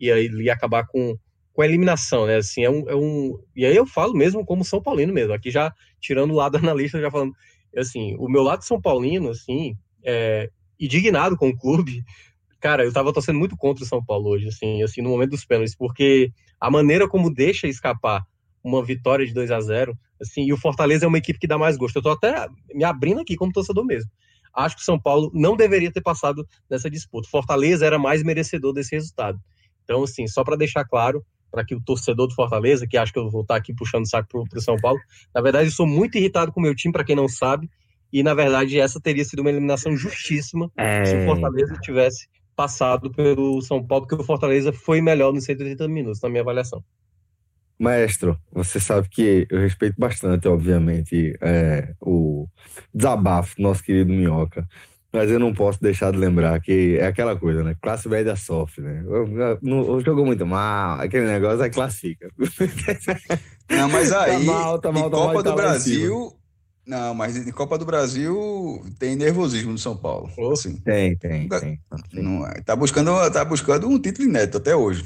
e 0.00 0.10
aí 0.10 0.26
ele 0.26 0.48
acabar 0.48 0.86
com, 0.86 1.16
com 1.52 1.62
a 1.62 1.66
eliminação, 1.66 2.26
né? 2.26 2.36
Assim, 2.36 2.62
é 2.62 2.70
um, 2.70 2.88
é 2.88 2.94
um. 2.94 3.38
E 3.54 3.66
aí 3.66 3.76
eu 3.76 3.86
falo 3.86 4.14
mesmo 4.14 4.44
como 4.44 4.64
São 4.64 4.80
Paulino 4.80 5.12
mesmo, 5.12 5.32
aqui 5.32 5.50
já 5.50 5.72
tirando 6.00 6.30
o 6.30 6.36
lado 6.36 6.56
analista, 6.58 7.00
já 7.00 7.10
falando, 7.10 7.34
assim, 7.76 8.14
o 8.18 8.28
meu 8.28 8.42
lado 8.42 8.64
São 8.64 8.80
Paulino, 8.80 9.30
assim, 9.30 9.76
é, 10.04 10.50
indignado 10.78 11.36
com 11.36 11.48
o 11.48 11.56
clube, 11.56 12.02
cara, 12.60 12.84
eu 12.84 12.92
tava 12.92 13.12
torcendo 13.12 13.38
muito 13.38 13.56
contra 13.56 13.84
o 13.84 13.86
São 13.86 14.04
Paulo 14.04 14.30
hoje, 14.30 14.48
assim, 14.48 14.82
assim, 14.82 15.00
no 15.00 15.10
momento 15.10 15.30
dos 15.30 15.44
pênaltis, 15.44 15.74
porque 15.74 16.32
a 16.60 16.70
maneira 16.70 17.08
como 17.08 17.32
deixa 17.32 17.66
escapar 17.66 18.22
uma 18.62 18.84
vitória 18.84 19.26
de 19.26 19.32
2 19.32 19.50
a 19.50 19.60
0 19.60 19.98
assim, 20.20 20.42
e 20.42 20.52
o 20.52 20.56
Fortaleza 20.56 21.04
é 21.04 21.08
uma 21.08 21.18
equipe 21.18 21.38
que 21.38 21.46
dá 21.46 21.56
mais 21.56 21.76
gosto. 21.76 21.96
Eu 21.96 22.02
tô 22.02 22.10
até 22.10 22.48
me 22.74 22.84
abrindo 22.84 23.20
aqui 23.20 23.36
como 23.36 23.52
torcedor 23.52 23.84
mesmo. 23.84 24.10
Acho 24.54 24.76
que 24.76 24.82
o 24.82 24.84
São 24.84 24.98
Paulo 24.98 25.30
não 25.32 25.56
deveria 25.56 25.92
ter 25.92 26.00
passado 26.00 26.46
nessa 26.68 26.90
disputa. 26.90 27.28
Fortaleza 27.30 27.86
era 27.86 27.98
mais 27.98 28.22
merecedor 28.24 28.72
desse 28.72 28.94
resultado. 28.96 29.38
Então, 29.84 30.02
assim, 30.02 30.26
só 30.26 30.42
para 30.42 30.56
deixar 30.56 30.84
claro, 30.84 31.24
para 31.50 31.64
que 31.64 31.74
o 31.74 31.80
torcedor 31.80 32.26
do 32.26 32.34
Fortaleza, 32.34 32.86
que 32.86 32.96
acho 32.96 33.12
que 33.12 33.18
eu 33.18 33.30
vou 33.30 33.42
estar 33.42 33.56
aqui 33.56 33.72
puxando 33.72 34.04
o 34.04 34.08
saco 34.08 34.28
para 34.48 34.58
o 34.58 34.62
São 34.62 34.76
Paulo, 34.76 34.98
na 35.34 35.40
verdade, 35.40 35.68
eu 35.68 35.72
sou 35.72 35.86
muito 35.86 36.18
irritado 36.18 36.52
com 36.52 36.60
o 36.60 36.62
meu 36.62 36.74
time, 36.74 36.92
para 36.92 37.04
quem 37.04 37.14
não 37.14 37.28
sabe, 37.28 37.70
e 38.12 38.22
na 38.22 38.34
verdade 38.34 38.78
essa 38.80 39.00
teria 39.00 39.24
sido 39.24 39.40
uma 39.40 39.50
eliminação 39.50 39.96
justíssima 39.96 40.70
é... 40.76 41.04
se 41.04 41.16
o 41.16 41.24
Fortaleza 41.26 41.76
tivesse 41.82 42.26
passado 42.58 43.08
pelo 43.12 43.62
São 43.62 43.80
Paulo, 43.86 44.04
porque 44.04 44.20
o 44.20 44.26
Fortaleza 44.26 44.72
foi 44.72 45.00
melhor 45.00 45.32
nos 45.32 45.44
180 45.44 45.86
minutos, 45.86 46.20
na 46.20 46.28
minha 46.28 46.42
avaliação. 46.42 46.82
Maestro, 47.78 48.36
você 48.50 48.80
sabe 48.80 49.08
que 49.08 49.46
eu 49.48 49.60
respeito 49.60 49.94
bastante, 49.96 50.48
obviamente, 50.48 51.38
é, 51.40 51.94
o 52.00 52.48
desabafo 52.92 53.54
do 53.54 53.62
nosso 53.62 53.84
querido 53.84 54.12
Minhoca, 54.12 54.66
mas 55.12 55.30
eu 55.30 55.38
não 55.38 55.54
posso 55.54 55.80
deixar 55.80 56.10
de 56.10 56.18
lembrar 56.18 56.60
que 56.60 56.98
é 56.98 57.06
aquela 57.06 57.36
coisa, 57.36 57.62
né? 57.62 57.76
Classe 57.80 58.08
média 58.08 58.34
sofre, 58.34 58.82
né? 58.82 59.04
Não 59.62 60.00
jogou 60.00 60.26
muito 60.26 60.44
mal, 60.44 61.00
aquele 61.00 61.26
negócio 61.26 61.62
aí 61.62 61.70
classifica. 61.70 62.28
Não, 63.70 63.88
mas 63.88 64.10
tá 64.10 64.24
aí, 64.24 64.32
tá 64.32 64.52
mal, 64.52 64.78
tá 64.80 64.90
mal, 64.90 65.10
tá 65.10 65.16
Copa 65.16 65.32
mal, 65.34 65.42
do 65.44 65.50
tá 65.50 65.54
Brasil, 65.54 66.32
não, 66.88 67.14
mas 67.14 67.36
em 67.36 67.52
Copa 67.52 67.76
do 67.76 67.84
Brasil 67.84 68.82
tem 68.98 69.14
nervosismo 69.14 69.70
no 69.70 69.78
São 69.78 69.94
Paulo. 69.94 70.30
Assim. 70.50 70.76
Tem, 70.78 71.14
tem, 71.16 71.46
tem. 71.46 71.80
Não, 72.10 72.46
é, 72.46 72.62
tá, 72.62 72.74
buscando, 72.74 73.12
tá 73.30 73.44
buscando 73.44 73.86
um 73.86 74.00
título 74.00 74.26
inédito 74.26 74.56
até 74.56 74.74
hoje. 74.74 75.04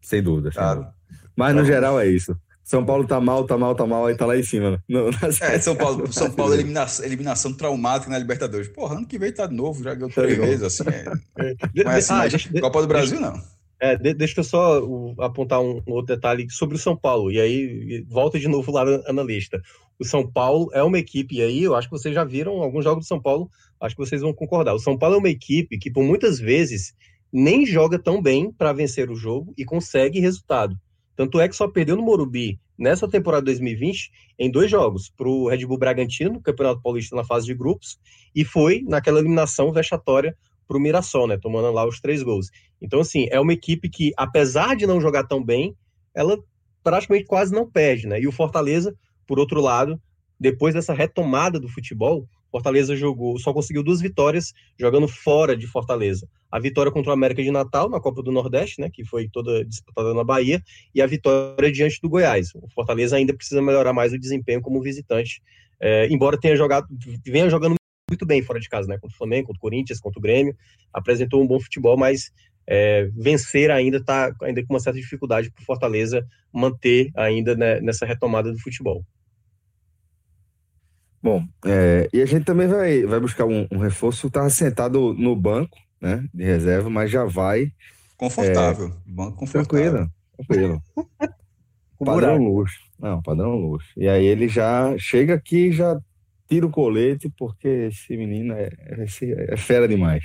Sem 0.00 0.22
dúvida, 0.22 0.52
sem 0.52 0.62
tá. 0.62 0.74
dúvida. 0.74 0.94
Mas 1.34 1.52
no 1.52 1.62
tá. 1.62 1.66
geral 1.66 1.98
é 1.98 2.06
isso. 2.06 2.36
São 2.62 2.84
Paulo 2.84 3.04
tá 3.06 3.20
mal, 3.20 3.44
tá 3.44 3.58
mal, 3.58 3.74
tá 3.74 3.84
mal, 3.84 4.06
aí 4.06 4.16
tá 4.16 4.24
lá 4.24 4.36
em 4.36 4.42
cima. 4.44 4.70
Né? 4.70 4.78
No, 4.88 5.10
é, 5.40 5.58
São 5.58 5.74
Paulo, 5.74 6.12
São 6.12 6.30
Paulo 6.30 6.54
eliminação, 6.54 7.04
eliminação 7.04 7.52
traumática 7.52 8.10
na 8.10 8.18
Libertadores. 8.18 8.68
Porra, 8.68 8.96
ano 8.96 9.06
que 9.06 9.18
vem 9.18 9.32
tá 9.32 9.48
de 9.48 9.54
novo, 9.54 9.82
já 9.82 9.94
ganhou 9.94 10.10
três 10.10 10.36
vezes, 10.38 10.62
assim. 10.62 10.84
É. 10.88 11.54
Não 11.84 11.90
é 11.90 11.98
assim, 11.98 12.12
ah, 12.12 12.28
deixa, 12.28 12.60
Copa 12.60 12.82
do 12.82 12.88
Brasil, 12.88 13.20
não. 13.20 13.40
É, 13.78 13.96
deixa 14.14 14.40
eu 14.40 14.44
só 14.44 14.80
apontar 15.18 15.60
um, 15.60 15.82
um, 15.86 15.92
outro 15.92 16.14
detalhe 16.14 16.48
sobre 16.50 16.76
o 16.76 16.78
São 16.78 16.96
Paulo, 16.96 17.30
e 17.30 17.40
aí 17.40 18.04
volta 18.08 18.38
de 18.38 18.48
novo 18.48 18.72
lá 18.72 18.82
analista. 19.06 19.60
O 19.98 20.04
São 20.04 20.30
Paulo 20.30 20.70
é 20.72 20.82
uma 20.82 20.98
equipe, 20.98 21.36
e 21.36 21.42
aí 21.42 21.62
eu 21.62 21.74
acho 21.74 21.88
que 21.88 21.98
vocês 21.98 22.14
já 22.14 22.24
viram 22.24 22.62
alguns 22.62 22.84
jogos 22.84 23.04
do 23.04 23.08
São 23.08 23.20
Paulo, 23.20 23.50
acho 23.80 23.96
que 23.96 24.04
vocês 24.04 24.20
vão 24.20 24.32
concordar. 24.32 24.74
O 24.74 24.78
São 24.78 24.96
Paulo 24.96 25.16
é 25.16 25.18
uma 25.18 25.28
equipe 25.30 25.78
que, 25.78 25.90
por 25.90 26.04
muitas 26.04 26.38
vezes, 26.38 26.94
nem 27.32 27.66
joga 27.66 27.98
tão 27.98 28.20
bem 28.20 28.50
para 28.50 28.72
vencer 28.72 29.10
o 29.10 29.16
jogo 29.16 29.52
e 29.56 29.64
consegue 29.64 30.20
resultado. 30.20 30.76
Tanto 31.16 31.40
é 31.40 31.48
que 31.48 31.56
só 31.56 31.66
perdeu 31.66 31.96
no 31.96 32.02
Morumbi 32.02 32.60
nessa 32.78 33.08
temporada 33.08 33.46
2020 33.46 34.10
em 34.38 34.50
dois 34.50 34.70
jogos, 34.70 35.10
para 35.16 35.28
o 35.28 35.48
Red 35.48 35.64
Bull 35.64 35.78
Bragantino, 35.78 36.42
Campeonato 36.42 36.82
Paulista 36.82 37.16
na 37.16 37.24
fase 37.24 37.46
de 37.46 37.54
grupos, 37.54 37.98
e 38.34 38.44
foi 38.44 38.82
naquela 38.86 39.18
eliminação 39.18 39.72
vexatória 39.72 40.36
para 40.68 40.76
o 40.76 40.80
Mirassol, 40.80 41.26
né, 41.26 41.38
tomando 41.38 41.70
lá 41.70 41.86
os 41.86 42.00
três 42.00 42.22
gols. 42.22 42.50
Então, 42.82 43.00
assim, 43.00 43.28
é 43.30 43.40
uma 43.40 43.52
equipe 43.52 43.88
que, 43.88 44.12
apesar 44.16 44.76
de 44.76 44.86
não 44.86 45.00
jogar 45.00 45.24
tão 45.24 45.42
bem, 45.42 45.74
ela 46.14 46.38
praticamente 46.82 47.24
quase 47.24 47.52
não 47.52 47.68
perde, 47.68 48.06
né? 48.06 48.20
E 48.20 48.28
o 48.28 48.32
Fortaleza, 48.32 48.94
por 49.26 49.38
outro 49.38 49.60
lado, 49.60 50.00
depois 50.38 50.74
dessa 50.74 50.92
retomada 50.92 51.58
do 51.58 51.68
futebol, 51.68 52.28
Fortaleza 52.50 52.96
jogou, 52.96 53.38
só 53.38 53.52
conseguiu 53.52 53.82
duas 53.82 54.00
vitórias 54.00 54.54
jogando 54.78 55.06
fora 55.06 55.56
de 55.56 55.66
Fortaleza. 55.66 56.26
A 56.50 56.58
vitória 56.58 56.90
contra 56.90 57.10
o 57.10 57.12
América 57.12 57.42
de 57.42 57.50
Natal 57.50 57.90
na 57.90 58.00
Copa 58.00 58.22
do 58.22 58.32
Nordeste, 58.32 58.80
né, 58.80 58.88
que 58.90 59.04
foi 59.04 59.28
toda 59.28 59.64
disputada 59.64 60.14
na 60.14 60.24
Bahia, 60.24 60.62
e 60.94 61.02
a 61.02 61.06
vitória 61.06 61.70
diante 61.70 62.00
do 62.00 62.08
Goiás. 62.08 62.54
O 62.54 62.68
Fortaleza 62.74 63.16
ainda 63.16 63.34
precisa 63.34 63.60
melhorar 63.60 63.92
mais 63.92 64.12
o 64.12 64.18
desempenho 64.18 64.62
como 64.62 64.80
visitante, 64.80 65.42
é, 65.78 66.06
embora 66.08 66.40
tenha 66.40 66.56
jogado, 66.56 66.86
venha 67.26 67.50
jogando 67.50 67.74
muito 68.08 68.24
bem 68.24 68.40
fora 68.40 68.60
de 68.60 68.68
casa, 68.68 68.88
né? 68.88 68.94
Contra 68.94 69.14
o 69.14 69.18
Flamengo, 69.18 69.48
contra 69.48 69.58
o 69.58 69.60
Corinthians, 69.60 70.00
contra 70.00 70.18
o 70.18 70.22
Grêmio. 70.22 70.56
Apresentou 70.92 71.42
um 71.42 71.46
bom 71.46 71.58
futebol, 71.60 71.96
mas 71.96 72.30
é, 72.66 73.10
vencer 73.14 73.70
ainda 73.70 73.98
está 73.98 74.32
ainda 74.42 74.64
com 74.64 74.72
uma 74.72 74.80
certa 74.80 74.98
dificuldade 74.98 75.50
para 75.50 75.60
o 75.60 75.64
Fortaleza 75.64 76.26
manter 76.52 77.10
ainda 77.14 77.54
né, 77.54 77.80
nessa 77.80 78.06
retomada 78.06 78.50
do 78.50 78.58
futebol. 78.58 79.04
Bom, 81.26 81.44
é, 81.64 82.08
e 82.12 82.22
a 82.22 82.24
gente 82.24 82.44
também 82.44 82.68
vai, 82.68 83.02
vai 83.02 83.18
buscar 83.18 83.46
um, 83.46 83.66
um 83.72 83.78
reforço. 83.78 84.28
Estava 84.28 84.48
sentado 84.48 85.12
no 85.12 85.34
banco, 85.34 85.76
né, 86.00 86.24
de 86.32 86.44
reserva, 86.44 86.88
mas 86.88 87.10
já 87.10 87.24
vai. 87.24 87.72
Confortável. 88.16 88.86
É, 88.86 88.92
banco 89.04 89.38
confortável. 89.38 89.66
Tranquilo, 89.66 90.08
tranquilo. 90.46 90.82
padrão 91.98 92.38
luxo. 92.38 92.78
Não, 92.96 93.20
padrão 93.20 93.56
luxo. 93.56 93.88
E 93.96 94.06
aí 94.06 94.24
ele 94.24 94.46
já 94.46 94.96
chega 94.98 95.34
aqui 95.34 95.72
já 95.72 96.00
tira 96.48 96.64
o 96.64 96.70
colete, 96.70 97.28
porque 97.36 97.66
esse 97.90 98.16
menino 98.16 98.54
é, 98.54 98.70
é, 98.84 99.04
é 99.52 99.56
fera 99.56 99.88
demais. 99.88 100.22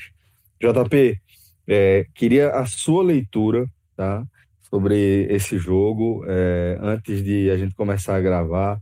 JP, 0.62 1.20
é, 1.68 2.06
queria 2.14 2.52
a 2.52 2.68
sua 2.68 3.02
leitura, 3.02 3.66
tá? 3.98 4.24
Sobre 4.70 5.26
esse 5.32 5.58
jogo, 5.58 6.24
é, 6.28 6.78
antes 6.80 7.24
de 7.24 7.50
a 7.50 7.58
gente 7.58 7.74
começar 7.74 8.18
a 8.18 8.22
gravar. 8.22 8.80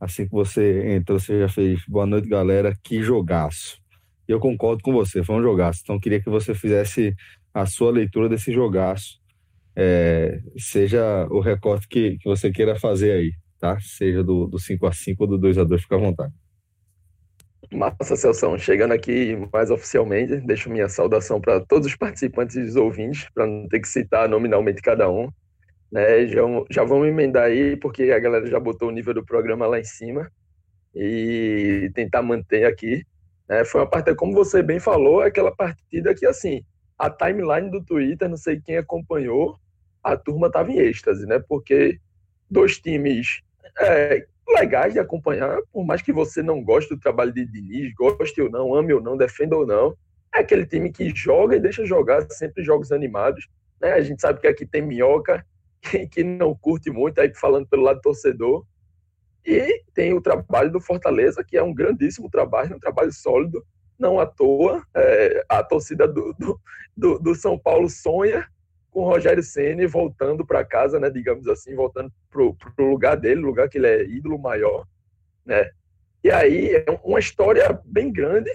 Assim 0.00 0.26
que 0.26 0.32
você 0.32 0.94
entrou, 0.94 1.18
você 1.18 1.40
já 1.40 1.48
fez 1.48 1.82
boa 1.86 2.06
noite, 2.06 2.28
galera. 2.28 2.74
Que 2.82 3.02
jogaço. 3.02 3.80
E 4.28 4.32
eu 4.32 4.40
concordo 4.40 4.82
com 4.82 4.92
você, 4.92 5.22
foi 5.22 5.36
um 5.36 5.42
jogaço. 5.42 5.80
Então, 5.82 6.00
queria 6.00 6.20
que 6.20 6.30
você 6.30 6.54
fizesse 6.54 7.14
a 7.52 7.66
sua 7.66 7.90
leitura 7.90 8.28
desse 8.28 8.52
jogaço. 8.52 9.20
É, 9.76 10.40
seja 10.56 11.26
o 11.30 11.40
recorte 11.40 11.88
que, 11.88 12.18
que 12.18 12.28
você 12.28 12.50
queira 12.50 12.78
fazer 12.78 13.12
aí, 13.12 13.32
tá? 13.58 13.78
Seja 13.80 14.22
do, 14.22 14.46
do 14.46 14.58
5 14.58 14.86
a 14.86 14.92
5 14.92 15.22
ou 15.24 15.28
do 15.30 15.38
2 15.38 15.58
a 15.58 15.64
2 15.64 15.82
fica 15.82 15.96
à 15.96 15.98
vontade. 15.98 16.32
Massa, 17.72 18.16
Celção. 18.16 18.58
Chegando 18.58 18.92
aqui 18.92 19.36
mais 19.52 19.70
oficialmente, 19.70 20.36
deixo 20.36 20.70
minha 20.70 20.88
saudação 20.88 21.40
para 21.40 21.60
todos 21.60 21.88
os 21.88 21.96
participantes 21.96 22.56
e 22.56 22.60
os 22.60 22.76
ouvintes, 22.76 23.28
para 23.34 23.46
não 23.46 23.68
ter 23.68 23.80
que 23.80 23.88
citar 23.88 24.28
nominalmente 24.28 24.80
cada 24.80 25.10
um. 25.10 25.28
Né? 25.94 26.26
Já, 26.26 26.42
já 26.68 26.82
vamos 26.82 27.06
emendar 27.06 27.44
aí, 27.44 27.76
porque 27.76 28.10
a 28.10 28.18
galera 28.18 28.44
já 28.48 28.58
botou 28.58 28.88
o 28.88 28.90
nível 28.90 29.14
do 29.14 29.24
programa 29.24 29.64
lá 29.64 29.78
em 29.78 29.84
cima 29.84 30.28
e 30.92 31.88
tentar 31.94 32.20
manter 32.20 32.64
aqui. 32.64 33.04
Né? 33.48 33.64
Foi 33.64 33.80
uma 33.80 33.88
partida, 33.88 34.16
como 34.16 34.34
você 34.34 34.60
bem 34.60 34.80
falou, 34.80 35.20
aquela 35.20 35.54
partida 35.54 36.12
que, 36.12 36.26
assim, 36.26 36.64
a 36.98 37.08
timeline 37.08 37.70
do 37.70 37.80
Twitter, 37.80 38.28
não 38.28 38.36
sei 38.36 38.60
quem 38.60 38.76
acompanhou, 38.76 39.56
a 40.02 40.16
turma 40.16 40.48
estava 40.48 40.72
em 40.72 40.78
êxtase, 40.78 41.26
né? 41.26 41.38
Porque 41.48 41.98
dois 42.50 42.78
times 42.78 43.40
é, 43.78 44.26
legais 44.48 44.94
de 44.94 44.98
acompanhar, 44.98 45.58
por 45.72 45.84
mais 45.84 46.02
que 46.02 46.12
você 46.12 46.42
não 46.42 46.62
goste 46.62 46.92
do 46.92 47.00
trabalho 47.00 47.32
de 47.32 47.46
Diniz, 47.46 47.94
goste 47.94 48.42
ou 48.42 48.50
não, 48.50 48.74
ame 48.74 48.92
ou 48.92 49.00
não, 49.00 49.16
defenda 49.16 49.56
ou 49.56 49.64
não. 49.64 49.96
É 50.34 50.40
aquele 50.40 50.66
time 50.66 50.90
que 50.90 51.14
joga 51.14 51.54
e 51.56 51.60
deixa 51.60 51.86
jogar 51.86 52.26
sempre 52.30 52.64
jogos 52.64 52.90
animados. 52.90 53.46
Né? 53.80 53.92
A 53.92 54.00
gente 54.02 54.20
sabe 54.20 54.40
que 54.40 54.48
aqui 54.48 54.66
tem 54.66 54.82
minhoca, 54.82 55.44
que 56.10 56.24
não 56.24 56.54
curte 56.54 56.90
muito, 56.90 57.20
aí 57.20 57.32
falando 57.34 57.66
pelo 57.66 57.82
lado 57.82 58.00
torcedor. 58.00 58.64
E 59.44 59.82
tem 59.92 60.14
o 60.14 60.20
trabalho 60.20 60.72
do 60.72 60.80
Fortaleza, 60.80 61.44
que 61.44 61.56
é 61.56 61.62
um 61.62 61.74
grandíssimo 61.74 62.30
trabalho, 62.30 62.76
um 62.76 62.80
trabalho 62.80 63.12
sólido, 63.12 63.64
não 63.98 64.18
à 64.18 64.26
toa. 64.26 64.82
É, 64.94 65.44
a 65.48 65.62
torcida 65.62 66.08
do, 66.08 66.34
do, 66.96 67.18
do 67.18 67.34
São 67.34 67.58
Paulo 67.58 67.88
sonha 67.90 68.48
com 68.90 69.00
o 69.00 69.08
Rogério 69.08 69.42
Ceni 69.42 69.86
voltando 69.86 70.46
para 70.46 70.64
casa, 70.64 71.00
né, 71.00 71.10
digamos 71.10 71.48
assim, 71.48 71.74
voltando 71.74 72.12
pro, 72.30 72.54
pro 72.54 72.88
lugar 72.88 73.16
dele, 73.16 73.40
lugar 73.40 73.68
que 73.68 73.76
ele 73.76 73.88
é 73.88 74.04
ídolo 74.04 74.38
maior, 74.38 74.86
né? 75.44 75.68
E 76.22 76.30
aí 76.30 76.76
é 76.76 76.86
uma 77.02 77.18
história 77.18 77.78
bem 77.84 78.10
grande, 78.10 78.50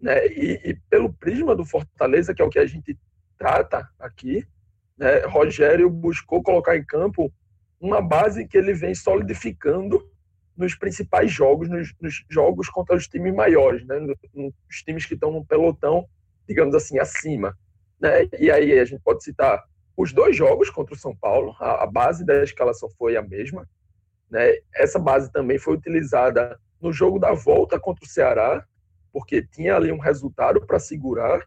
né? 0.00 0.26
E, 0.26 0.60
e, 0.64 0.74
pelo 0.88 1.12
prisma 1.12 1.54
do 1.54 1.64
Fortaleza, 1.64 2.34
que 2.34 2.42
é 2.42 2.44
o 2.44 2.48
que 2.48 2.58
a 2.58 2.66
gente 2.66 2.98
trata 3.38 3.86
aqui, 3.98 4.44
né? 4.96 5.20
Rogério 5.26 5.88
buscou 5.90 6.42
colocar 6.42 6.76
em 6.76 6.84
campo 6.84 7.32
uma 7.80 8.00
base 8.00 8.46
que 8.46 8.56
ele 8.56 8.72
vem 8.72 8.94
solidificando 8.94 10.08
nos 10.56 10.74
principais 10.74 11.30
jogos, 11.30 11.68
nos, 11.68 11.94
nos 12.00 12.24
jogos 12.28 12.68
contra 12.68 12.94
os 12.96 13.08
times 13.08 13.34
maiores, 13.34 13.84
né? 13.86 13.98
Nos 14.34 14.82
times 14.84 15.06
que 15.06 15.14
estão 15.14 15.32
no 15.32 15.44
pelotão, 15.44 16.06
digamos 16.46 16.74
assim, 16.74 16.98
acima. 16.98 17.56
Né? 18.00 18.28
E 18.38 18.50
aí 18.50 18.78
a 18.78 18.84
gente 18.84 19.02
pode 19.02 19.24
citar 19.24 19.62
os 19.96 20.12
dois 20.12 20.36
jogos 20.36 20.70
contra 20.70 20.94
o 20.94 20.98
São 20.98 21.14
Paulo, 21.14 21.54
a, 21.60 21.84
a 21.84 21.86
base 21.86 22.24
da 22.24 22.42
escalação 22.42 22.88
foi 22.98 23.16
a 23.16 23.22
mesma. 23.22 23.68
Né? 24.30 24.56
Essa 24.74 24.98
base 24.98 25.30
também 25.30 25.58
foi 25.58 25.74
utilizada 25.74 26.58
no 26.80 26.92
jogo 26.92 27.18
da 27.18 27.32
volta 27.32 27.78
contra 27.78 28.04
o 28.04 28.08
Ceará, 28.08 28.66
porque 29.12 29.42
tinha 29.42 29.76
ali 29.76 29.92
um 29.92 29.98
resultado 29.98 30.66
para 30.66 30.80
segurar, 30.80 31.46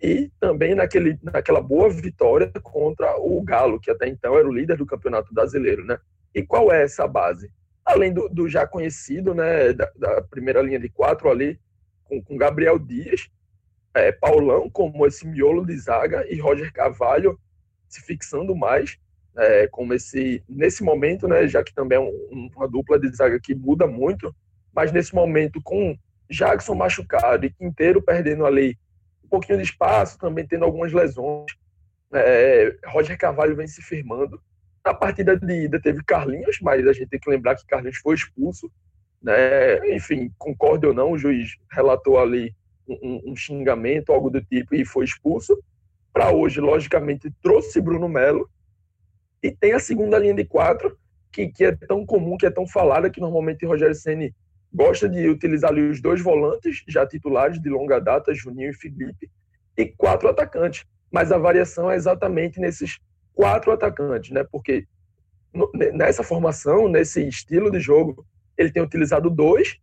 e 0.00 0.30
também 0.38 0.74
naquele, 0.74 1.18
naquela 1.22 1.60
boa 1.60 1.88
vitória 1.88 2.50
contra 2.62 3.16
o 3.18 3.42
Galo, 3.42 3.80
que 3.80 3.90
até 3.90 4.06
então 4.08 4.36
era 4.36 4.46
o 4.46 4.52
líder 4.52 4.76
do 4.76 4.86
Campeonato 4.86 5.32
Brasileiro. 5.32 5.84
Né? 5.84 5.98
E 6.34 6.42
qual 6.42 6.70
é 6.70 6.82
essa 6.82 7.06
base? 7.08 7.50
Além 7.84 8.12
do, 8.12 8.28
do 8.28 8.48
já 8.48 8.66
conhecido, 8.66 9.34
né, 9.34 9.72
da, 9.72 9.90
da, 9.96 10.22
primeira 10.22 10.60
linha 10.60 10.78
de 10.78 10.88
quatro 10.88 11.30
ali, 11.30 11.58
com, 12.04 12.22
com 12.22 12.36
Gabriel 12.36 12.78
Dias, 12.78 13.28
é, 13.94 14.12
Paulão 14.12 14.68
como 14.68 15.06
esse 15.06 15.26
miolo 15.26 15.64
de 15.64 15.76
zaga 15.78 16.26
e 16.28 16.38
Roger 16.38 16.72
Carvalho 16.72 17.38
se 17.88 18.02
fixando 18.02 18.54
mais 18.54 18.98
é, 19.36 19.66
como 19.68 19.94
esse 19.94 20.42
nesse 20.48 20.82
momento, 20.82 21.26
né, 21.28 21.46
já 21.46 21.62
que 21.62 21.72
também 21.72 21.96
é 21.96 22.00
um, 22.00 22.50
uma 22.54 22.68
dupla 22.68 22.98
de 22.98 23.08
zaga 23.14 23.38
que 23.40 23.54
muda 23.54 23.86
muito, 23.86 24.34
mas 24.74 24.92
nesse 24.92 25.14
momento 25.14 25.62
com 25.62 25.96
Jackson 26.28 26.74
machucado 26.74 27.46
e 27.46 27.50
Quinteiro 27.50 28.02
perdendo 28.02 28.44
ali 28.44 28.76
um 29.26 29.28
pouquinho 29.28 29.58
de 29.58 29.64
espaço, 29.64 30.18
também 30.18 30.46
tendo 30.46 30.64
algumas 30.64 30.92
lesões, 30.92 31.46
é, 32.12 32.76
Roger 32.86 33.18
Carvalho 33.18 33.56
vem 33.56 33.66
se 33.66 33.82
firmando. 33.82 34.40
Na 34.84 34.94
partida 34.94 35.36
de 35.36 35.64
ida 35.64 35.80
teve 35.80 36.02
Carlinhos, 36.04 36.58
mas 36.62 36.86
a 36.86 36.92
gente 36.92 37.08
tem 37.08 37.18
que 37.18 37.28
lembrar 37.28 37.56
que 37.56 37.66
Carlinhos 37.66 37.98
foi 37.98 38.14
expulso, 38.14 38.70
né? 39.20 39.94
Enfim, 39.94 40.32
concorde 40.38 40.86
ou 40.86 40.94
não, 40.94 41.10
o 41.10 41.18
juiz 41.18 41.56
relatou 41.70 42.18
ali 42.18 42.54
um, 42.88 43.32
um 43.32 43.36
xingamento, 43.36 44.12
algo 44.12 44.30
do 44.30 44.40
tipo, 44.40 44.74
e 44.76 44.84
foi 44.84 45.04
expulso 45.04 45.58
para 46.12 46.30
hoje, 46.30 46.60
logicamente, 46.60 47.30
trouxe 47.42 47.80
Bruno 47.80 48.08
Melo. 48.08 48.48
E 49.42 49.50
tem 49.50 49.72
a 49.72 49.80
segunda 49.80 50.18
linha 50.18 50.34
de 50.34 50.44
quatro, 50.44 50.96
que, 51.32 51.48
que 51.48 51.64
é 51.64 51.72
tão 51.72 52.06
comum, 52.06 52.36
que 52.38 52.46
é 52.46 52.50
tão 52.50 52.66
falada, 52.66 53.10
que 53.10 53.20
normalmente 53.20 53.66
Rogério 53.66 53.94
Ceni 53.94 54.34
gosta 54.72 55.08
de 55.08 55.28
utilizar 55.28 55.70
ali 55.70 55.88
os 55.88 56.00
dois 56.00 56.20
volantes, 56.20 56.82
já 56.88 57.06
titulares 57.06 57.60
de 57.60 57.68
longa 57.68 57.98
data, 57.98 58.34
Juninho 58.34 58.70
e 58.70 58.74
Felipe, 58.74 59.30
e 59.76 59.86
quatro 59.86 60.28
atacantes. 60.28 60.84
Mas 61.10 61.32
a 61.32 61.38
variação 61.38 61.90
é 61.90 61.96
exatamente 61.96 62.60
nesses 62.60 62.98
quatro 63.32 63.72
atacantes, 63.72 64.30
né? 64.30 64.44
Porque 64.44 64.86
nessa 65.94 66.22
formação, 66.22 66.88
nesse 66.88 67.26
estilo 67.26 67.70
de 67.70 67.80
jogo, 67.80 68.26
ele 68.56 68.70
tem 68.70 68.82
utilizado 68.82 69.30
dois, 69.30 69.78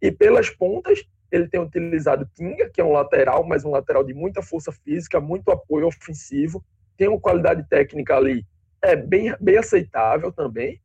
e 0.00 0.10
pelas 0.10 0.48
pontas 0.48 1.04
ele 1.30 1.48
tem 1.48 1.60
utilizado 1.60 2.28
Tinga, 2.34 2.68
que 2.70 2.80
é 2.80 2.84
um 2.84 2.92
lateral, 2.92 3.46
mas 3.46 3.64
um 3.64 3.70
lateral 3.70 4.02
de 4.02 4.12
muita 4.12 4.42
força 4.42 4.72
física, 4.72 5.20
muito 5.20 5.50
apoio 5.50 5.86
ofensivo, 5.86 6.64
tem 6.96 7.08
uma 7.08 7.20
qualidade 7.20 7.68
técnica 7.68 8.16
ali 8.16 8.44
é 8.82 8.96
bem, 8.96 9.34
bem 9.40 9.58
aceitável 9.58 10.32
também. 10.32 10.80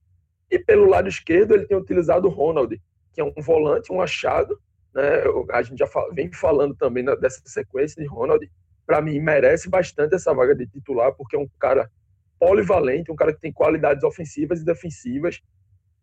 E 0.51 0.59
pelo 0.59 0.87
lado 0.87 1.07
esquerdo, 1.07 1.53
ele 1.53 1.65
tem 1.65 1.77
utilizado 1.77 2.29
Ronald, 2.29 2.79
que 3.15 3.21
é 3.21 3.23
um 3.23 3.33
volante, 3.41 3.91
um 3.91 4.01
achado. 4.01 4.59
Né? 4.93 5.23
A 5.51 5.61
gente 5.63 5.79
já 5.79 5.89
vem 6.13 6.31
falando 6.31 6.75
também 6.75 7.03
dessa 7.19 7.41
sequência 7.45 8.01
de 8.01 8.07
Ronald. 8.07 8.47
Para 8.85 9.01
mim, 9.01 9.19
merece 9.19 9.69
bastante 9.69 10.13
essa 10.13 10.33
vaga 10.33 10.53
de 10.53 10.67
titular, 10.67 11.13
porque 11.13 11.35
é 11.35 11.39
um 11.39 11.49
cara 11.57 11.89
polivalente, 12.37 13.11
um 13.11 13.15
cara 13.15 13.33
que 13.33 13.39
tem 13.39 13.51
qualidades 13.51 14.03
ofensivas 14.03 14.61
e 14.61 14.65
defensivas. 14.65 15.41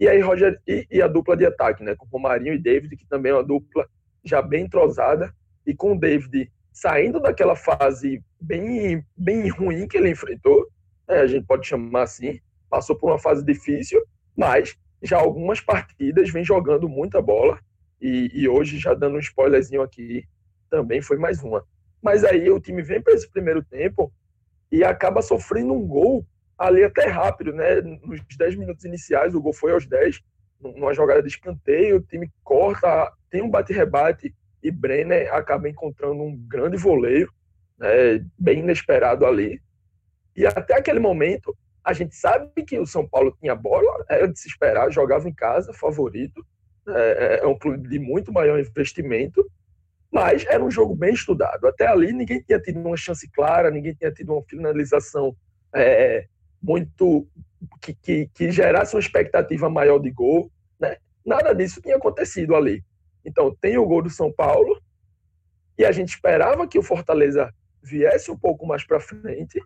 E 0.01 0.09
aí, 0.09 0.21
Roger, 0.21 0.61
e, 0.67 0.87
e 0.91 1.03
a 1.03 1.07
dupla 1.07 1.37
de 1.37 1.47
ataque, 1.47 1.85
né? 1.85 1.95
Com 1.95 2.07
Romarinho 2.07 2.55
e 2.55 2.59
David, 2.59 2.97
que 2.97 3.07
também 3.07 3.31
é 3.31 3.35
uma 3.35 3.45
dupla 3.45 3.87
já 4.25 4.41
bem 4.41 4.65
entrosada. 4.65 5.33
E 5.65 5.75
com 5.75 5.93
o 5.93 5.99
David 5.99 6.51
saindo 6.73 7.21
daquela 7.21 7.55
fase 7.55 8.25
bem, 8.41 9.05
bem 9.17 9.49
ruim 9.49 9.87
que 9.87 9.97
ele 9.97 10.11
enfrentou, 10.11 10.67
né? 11.07 11.19
a 11.19 11.27
gente 11.27 11.47
pode 11.47 11.67
chamar 11.67 12.03
assim, 12.03 12.41
passou 12.71 12.97
por 12.97 13.11
uma 13.11 13.19
fase 13.19 13.45
difícil, 13.45 14.03
mas 14.37 14.77
já 15.03 15.19
algumas 15.19 15.61
partidas 15.61 16.31
vem 16.31 16.45
jogando 16.45 16.89
muita 16.89 17.21
bola 17.21 17.59
e, 18.01 18.31
e 18.33 18.49
hoje 18.49 18.79
já 18.79 18.95
dando 18.95 19.17
um 19.17 19.21
spoilerzinho 19.21 19.83
aqui 19.83 20.25
também 20.71 21.03
foi 21.03 21.19
mais 21.19 21.43
uma. 21.43 21.65
Mas 22.03 22.25
aí 22.25 22.51
o 22.51 22.61
time 22.61 22.83
vem 22.83 23.01
para 23.01 23.13
esse 23.13 23.31
primeiro 23.31 23.63
tempo 23.63 24.13
e 24.71 24.83
acaba 24.83 25.21
sofrendo 25.21 25.73
um 25.73 25.87
gol 25.87 26.27
ali 26.59 26.83
até 26.83 27.07
rápido, 27.07 27.53
né? 27.53 27.81
Nos 27.81 28.21
10 28.37 28.57
minutos 28.57 28.85
iniciais, 28.85 29.35
o 29.35 29.41
gol 29.41 29.53
foi 29.53 29.73
aos 29.73 29.87
10, 29.87 30.21
numa 30.61 30.95
jogada 30.95 31.23
de 31.23 31.29
escanteio, 31.29 31.97
o 31.97 32.03
time 32.03 32.31
corta, 32.43 33.13
tem 33.29 33.43
um 33.43 33.51
bate-rebate 33.51 34.35
e 34.63 34.71
Brenner 34.71 35.33
acaba 35.35 35.69
encontrando 35.69 36.23
um 36.23 36.37
grande 36.37 36.77
voleio, 36.77 37.29
né? 37.79 38.25
bem 38.39 38.61
inesperado 38.61 39.27
ali. 39.27 39.61
E 40.37 40.47
até 40.47 40.77
aquele 40.77 41.01
momento, 41.01 41.57
a 41.85 41.93
gente 41.93 42.15
sabe 42.15 42.51
que 42.65 42.79
o 42.79 42.87
São 42.87 43.07
Paulo 43.07 43.37
tinha 43.41 43.55
bola, 43.55 44.05
era 44.09 44.29
de 44.29 44.39
se 44.39 44.49
esperar, 44.49 44.91
jogava 44.91 45.29
em 45.29 45.35
casa, 45.35 45.73
favorito. 45.73 46.45
É, 46.89 47.41
é 47.43 47.47
um 47.47 47.59
clube 47.59 47.89
de 47.89 47.99
muito 47.99 48.33
maior 48.33 48.59
investimento, 48.59 49.49
mas 50.11 50.45
era 50.47 50.63
um 50.63 50.71
jogo 50.71 50.95
bem 50.95 51.13
estudado. 51.13 51.67
Até 51.67 51.87
ali, 51.87 52.13
ninguém 52.13 52.41
tinha 52.43 52.61
tido 52.61 52.79
uma 52.81 52.97
chance 52.97 53.29
clara, 53.31 53.71
ninguém 53.71 53.95
tinha 53.95 54.13
tido 54.13 54.33
uma 54.33 54.43
finalização 54.43 55.35
é, 55.75 56.27
muito. 56.63 57.27
Que, 57.81 57.95
que, 57.95 58.31
que, 58.35 58.51
gerasse 58.51 58.95
uma 58.95 59.01
expectativa 59.01 59.71
maior 59.71 59.99
de 59.99 60.11
gol. 60.11 60.51
Né? 60.81 60.97
Nada 61.25 61.55
disso 61.55 61.81
tinha 61.81 61.97
acontecido 61.97 62.57
ali. 62.57 62.85
Então, 63.25 63.57
tem 63.61 63.79
o 63.79 63.87
gol 63.87 64.03
do 64.03 64.11
São 64.11 64.33
Paulo, 64.33 64.81
e 65.79 65.85
a 65.85 65.93
gente 65.93 66.11
esperava 66.11 66.67
que 66.67 66.79
o 66.79 66.83
Fortaleza 66.83 67.53
viesse 67.83 68.31
um 68.31 68.39
pouco 68.39 68.67
mais 68.67 68.85
para 68.85 69.01
frente, 69.01 69.61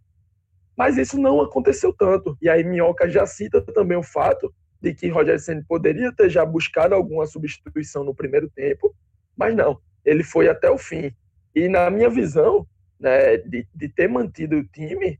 mas 0.77 0.99
isso 0.99 1.19
não 1.19 1.41
aconteceu 1.41 1.93
tanto. 1.93 2.37
E 2.41 2.49
aí 2.49 2.63
Minhoca 2.63 3.09
já 3.09 3.27
cita 3.27 3.61
também 3.61 3.97
o 3.97 4.03
fato 4.03 4.53
de 4.81 4.93
que 4.95 5.09
Roger 5.09 5.41
Senna 5.41 5.65
poderia 5.67 6.13
ter 6.13 6.29
já 6.29 6.45
buscado 6.45 6.95
alguma 6.95 7.27
substituição 7.27 8.05
no 8.05 8.15
primeiro 8.15 8.51
tempo, 8.51 8.95
mas 9.37 9.55
não, 9.55 9.81
ele 10.05 10.23
foi 10.23 10.49
até 10.49 10.71
o 10.71 10.79
fim. 10.79 11.13
E 11.55 11.69
na 11.69 11.91
minha 11.91 12.11
visão, 12.11 12.67
né, 13.01 13.39
de, 13.39 13.67
de 13.75 13.89
ter 13.89 14.09
mantido 14.09 14.59
o 14.59 14.65
time, 14.65 15.19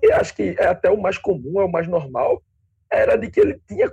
que 0.00 0.12
acho 0.12 0.36
que 0.36 0.54
é 0.58 0.66
até 0.66 0.90
o 0.90 1.00
mais 1.00 1.16
comum, 1.16 1.60
é 1.60 1.64
o 1.64 1.70
mais 1.70 1.88
normal, 1.88 2.42
era 2.92 3.16
de 3.16 3.30
que 3.30 3.40
ele 3.40 3.60
tinha, 3.66 3.90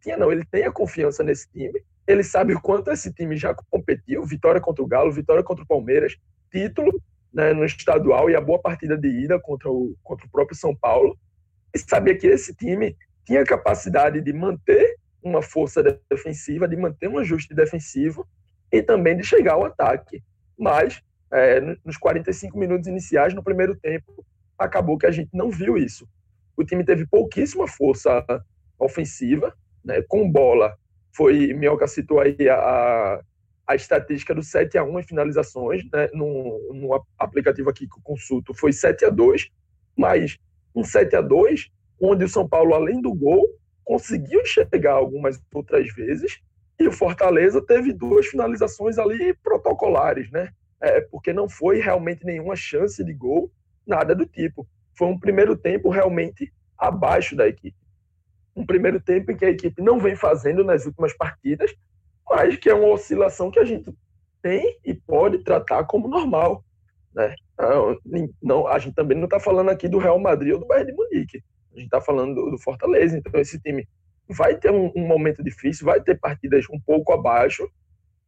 tinha 0.00 0.16
não, 0.16 0.30
ele 0.30 0.44
tem 0.44 0.64
a 0.64 0.72
confiança 0.72 1.22
nesse 1.24 1.50
time, 1.50 1.82
ele 2.06 2.22
sabe 2.22 2.54
o 2.54 2.60
quanto 2.60 2.90
esse 2.90 3.12
time 3.12 3.36
já 3.36 3.54
competiu, 3.68 4.24
vitória 4.24 4.60
contra 4.60 4.82
o 4.82 4.86
Galo, 4.86 5.12
vitória 5.12 5.42
contra 5.42 5.64
o 5.64 5.66
Palmeiras, 5.66 6.16
título, 6.50 7.00
né, 7.32 7.52
no 7.52 7.64
estadual 7.64 8.28
e 8.28 8.36
a 8.36 8.40
boa 8.40 8.60
partida 8.60 8.96
de 8.96 9.08
ida 9.08 9.38
contra 9.38 9.70
o, 9.70 9.96
contra 10.02 10.26
o 10.26 10.30
próprio 10.30 10.56
São 10.56 10.74
Paulo. 10.74 11.18
E 11.74 11.78
sabia 11.78 12.16
que 12.16 12.26
esse 12.26 12.54
time 12.54 12.96
tinha 13.24 13.44
capacidade 13.44 14.20
de 14.20 14.32
manter 14.32 14.96
uma 15.22 15.42
força 15.42 15.82
defensiva, 16.10 16.66
de 16.66 16.76
manter 16.76 17.08
um 17.08 17.18
ajuste 17.18 17.54
defensivo 17.54 18.26
e 18.72 18.82
também 18.82 19.16
de 19.16 19.24
chegar 19.24 19.54
ao 19.54 19.64
ataque. 19.64 20.22
Mas, 20.58 21.00
é, 21.32 21.60
nos 21.84 21.96
45 21.96 22.58
minutos 22.58 22.88
iniciais, 22.88 23.34
no 23.34 23.42
primeiro 23.42 23.76
tempo, 23.76 24.24
acabou 24.58 24.98
que 24.98 25.06
a 25.06 25.10
gente 25.10 25.30
não 25.32 25.50
viu 25.50 25.76
isso. 25.76 26.08
O 26.56 26.64
time 26.64 26.84
teve 26.84 27.06
pouquíssima 27.06 27.66
força 27.66 28.24
ofensiva, 28.78 29.54
né, 29.84 30.02
com 30.08 30.30
bola. 30.30 30.76
Foi, 31.14 31.52
Mioca 31.52 31.86
citou 31.86 32.20
aí 32.20 32.36
a, 32.48 32.56
a 32.56 33.20
estatística 33.74 34.34
do 34.34 34.42
7 34.42 34.78
a 34.78 34.84
1 34.84 35.00
em 35.00 35.02
finalizações, 35.02 35.82
né, 35.92 36.08
no, 36.12 36.72
no 36.72 37.04
aplicativo 37.18 37.70
aqui 37.70 37.86
que 37.86 37.98
eu 37.98 38.02
consulto, 38.02 38.54
foi 38.54 38.72
7 38.72 39.04
a 39.04 39.10
2 39.10 39.50
mas 39.96 40.38
um 40.74 40.82
7 40.82 41.16
a 41.16 41.20
2 41.20 41.70
onde 42.00 42.24
o 42.24 42.28
São 42.28 42.48
Paulo, 42.48 42.74
além 42.74 43.00
do 43.02 43.12
gol, 43.14 43.46
conseguiu 43.84 44.44
chegar 44.46 44.92
algumas 44.92 45.38
outras 45.52 45.92
vezes, 45.92 46.40
e 46.78 46.88
o 46.88 46.92
Fortaleza 46.92 47.60
teve 47.60 47.92
duas 47.92 48.26
finalizações 48.26 48.96
ali 48.96 49.34
protocolares, 49.42 50.30
né? 50.30 50.50
É, 50.80 51.02
porque 51.02 51.30
não 51.30 51.46
foi 51.46 51.78
realmente 51.78 52.24
nenhuma 52.24 52.56
chance 52.56 53.04
de 53.04 53.12
gol, 53.12 53.52
nada 53.86 54.14
do 54.14 54.24
tipo. 54.24 54.66
Foi 54.96 55.08
um 55.08 55.18
primeiro 55.18 55.54
tempo 55.54 55.90
realmente 55.90 56.50
abaixo 56.78 57.36
da 57.36 57.46
equipe. 57.46 57.76
Um 58.56 58.64
primeiro 58.64 58.98
tempo 58.98 59.30
em 59.30 59.36
que 59.36 59.44
a 59.44 59.50
equipe 59.50 59.82
não 59.82 60.00
vem 60.00 60.16
fazendo 60.16 60.64
nas 60.64 60.86
últimas 60.86 61.12
partidas, 61.12 61.74
mas 62.30 62.56
que 62.56 62.70
é 62.70 62.74
uma 62.74 62.94
oscilação 62.94 63.50
que 63.50 63.58
a 63.58 63.64
gente 63.64 63.92
tem 64.40 64.78
e 64.84 64.94
pode 64.94 65.38
tratar 65.38 65.84
como 65.84 66.06
normal. 66.06 66.64
Né? 67.12 67.34
Não, 68.40 68.68
a 68.68 68.78
gente 68.78 68.94
também 68.94 69.18
não 69.18 69.24
está 69.24 69.40
falando 69.40 69.68
aqui 69.68 69.88
do 69.88 69.98
Real 69.98 70.18
Madrid 70.18 70.54
ou 70.54 70.60
do 70.60 70.66
Bayern 70.66 70.92
de 70.92 70.96
Munique. 70.96 71.42
A 71.72 71.76
gente 71.76 71.86
está 71.86 72.00
falando 72.00 72.50
do, 72.50 72.58
Fortaleza. 72.58 73.18
Então, 73.18 73.38
esse 73.40 73.60
time 73.60 73.86
vai 74.28 74.56
ter 74.56 74.70
um, 74.70 74.92
um, 74.96 75.06
momento 75.06 75.42
difícil, 75.42 75.84
vai 75.84 76.00
ter 76.00 76.20
partidas 76.20 76.64
um 76.70 76.78
pouco 76.80 77.12
abaixo, 77.12 77.68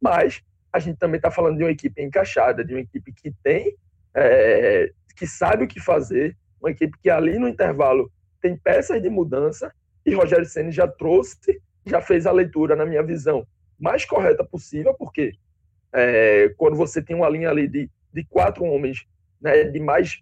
mas 0.01 0.43
a 0.71 0.79
gente 0.79 0.97
também 0.97 1.17
está 1.17 1.31
falando 1.31 1.57
de 1.57 1.63
uma 1.63 1.71
equipe 1.71 2.01
encaixada, 2.01 2.63
de 2.63 2.73
uma 2.73 2.81
equipe 2.81 3.13
que 3.13 3.31
tem, 3.41 3.73
é, 4.13 4.91
que 5.15 5.25
sabe 5.25 5.63
o 5.63 5.67
que 5.67 5.79
fazer, 5.79 6.37
uma 6.59 6.71
equipe 6.71 6.97
que 7.01 7.09
ali 7.09 7.39
no 7.39 7.47
intervalo 7.47 8.11
tem 8.41 8.57
peças 8.57 9.01
de 9.01 9.09
mudança 9.09 9.73
e 10.05 10.13
Rogério 10.13 10.45
Ceni 10.45 10.71
já 10.71 10.87
trouxe, 10.87 11.61
já 11.85 12.01
fez 12.01 12.25
a 12.25 12.31
leitura, 12.31 12.75
na 12.75 12.85
minha 12.85 13.01
visão, 13.03 13.47
mais 13.79 14.05
correta 14.05 14.43
possível, 14.43 14.93
porque 14.93 15.33
é, 15.93 16.49
quando 16.57 16.75
você 16.75 17.01
tem 17.01 17.15
uma 17.15 17.29
linha 17.29 17.49
ali 17.49 17.67
de, 17.67 17.89
de 18.13 18.23
quatro 18.25 18.63
homens 18.63 19.05
né, 19.41 19.65
de 19.65 19.79
mais, 19.79 20.21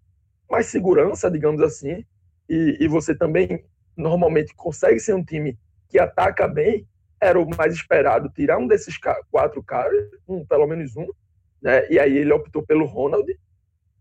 mais 0.50 0.66
segurança, 0.68 1.30
digamos 1.30 1.62
assim, 1.62 2.06
e, 2.50 2.78
e 2.80 2.88
você 2.88 3.16
também 3.16 3.64
normalmente 3.96 4.54
consegue 4.56 5.00
ser 5.00 5.14
um 5.14 5.24
time 5.24 5.58
que 5.90 6.00
ataca 6.00 6.48
bem, 6.48 6.88
era 7.20 7.40
o 7.40 7.48
mais 7.56 7.74
esperado 7.74 8.30
tirar 8.30 8.58
um 8.58 8.68
desses 8.68 8.98
quatro 9.30 9.62
caras, 9.62 10.10
um, 10.28 10.46
pelo 10.46 10.66
menos 10.66 10.96
um, 10.98 11.08
né? 11.62 11.88
E 11.90 12.00
aí 12.00 12.18
ele 12.18 12.34
optou 12.34 12.64
pelo 12.64 12.86
Ronald 12.86 13.28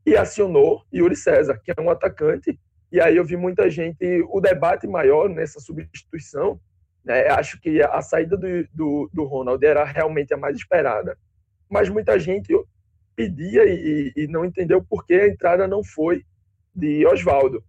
e 0.06 0.16
acionou 0.16 0.82
Yuri 0.92 1.14
César, 1.14 1.60
que 1.62 1.70
é 1.70 1.80
um 1.80 1.90
atacante. 1.90 2.58
E 2.90 3.00
aí 3.00 3.16
eu 3.16 3.24
vi 3.24 3.36
muita 3.36 3.68
gente, 3.68 4.24
o 4.30 4.40
debate 4.40 4.86
maior 4.86 5.28
nessa 5.28 5.60
substituição 5.60 6.58
né? 7.04 7.28
Acho 7.28 7.60
que 7.60 7.82
a 7.82 8.02
saída 8.02 8.36
do, 8.36 8.46
do, 8.72 9.10
do, 9.12 9.24
Ronald 9.24 9.64
era 9.64 9.84
realmente 9.84 10.34
a 10.34 10.36
mais 10.36 10.56
esperada. 10.56 11.16
Mas 11.68 11.88
muita 11.88 12.18
gente 12.18 12.52
pedia 13.14 13.64
e, 13.64 14.12
e 14.16 14.26
não 14.26 14.44
entendeu 14.44 14.84
por 14.84 15.04
que 15.04 15.14
a 15.14 15.28
entrada 15.28 15.66
não 15.66 15.84
foi 15.84 16.24
de 16.74 17.06
Oswaldo. 17.06 17.62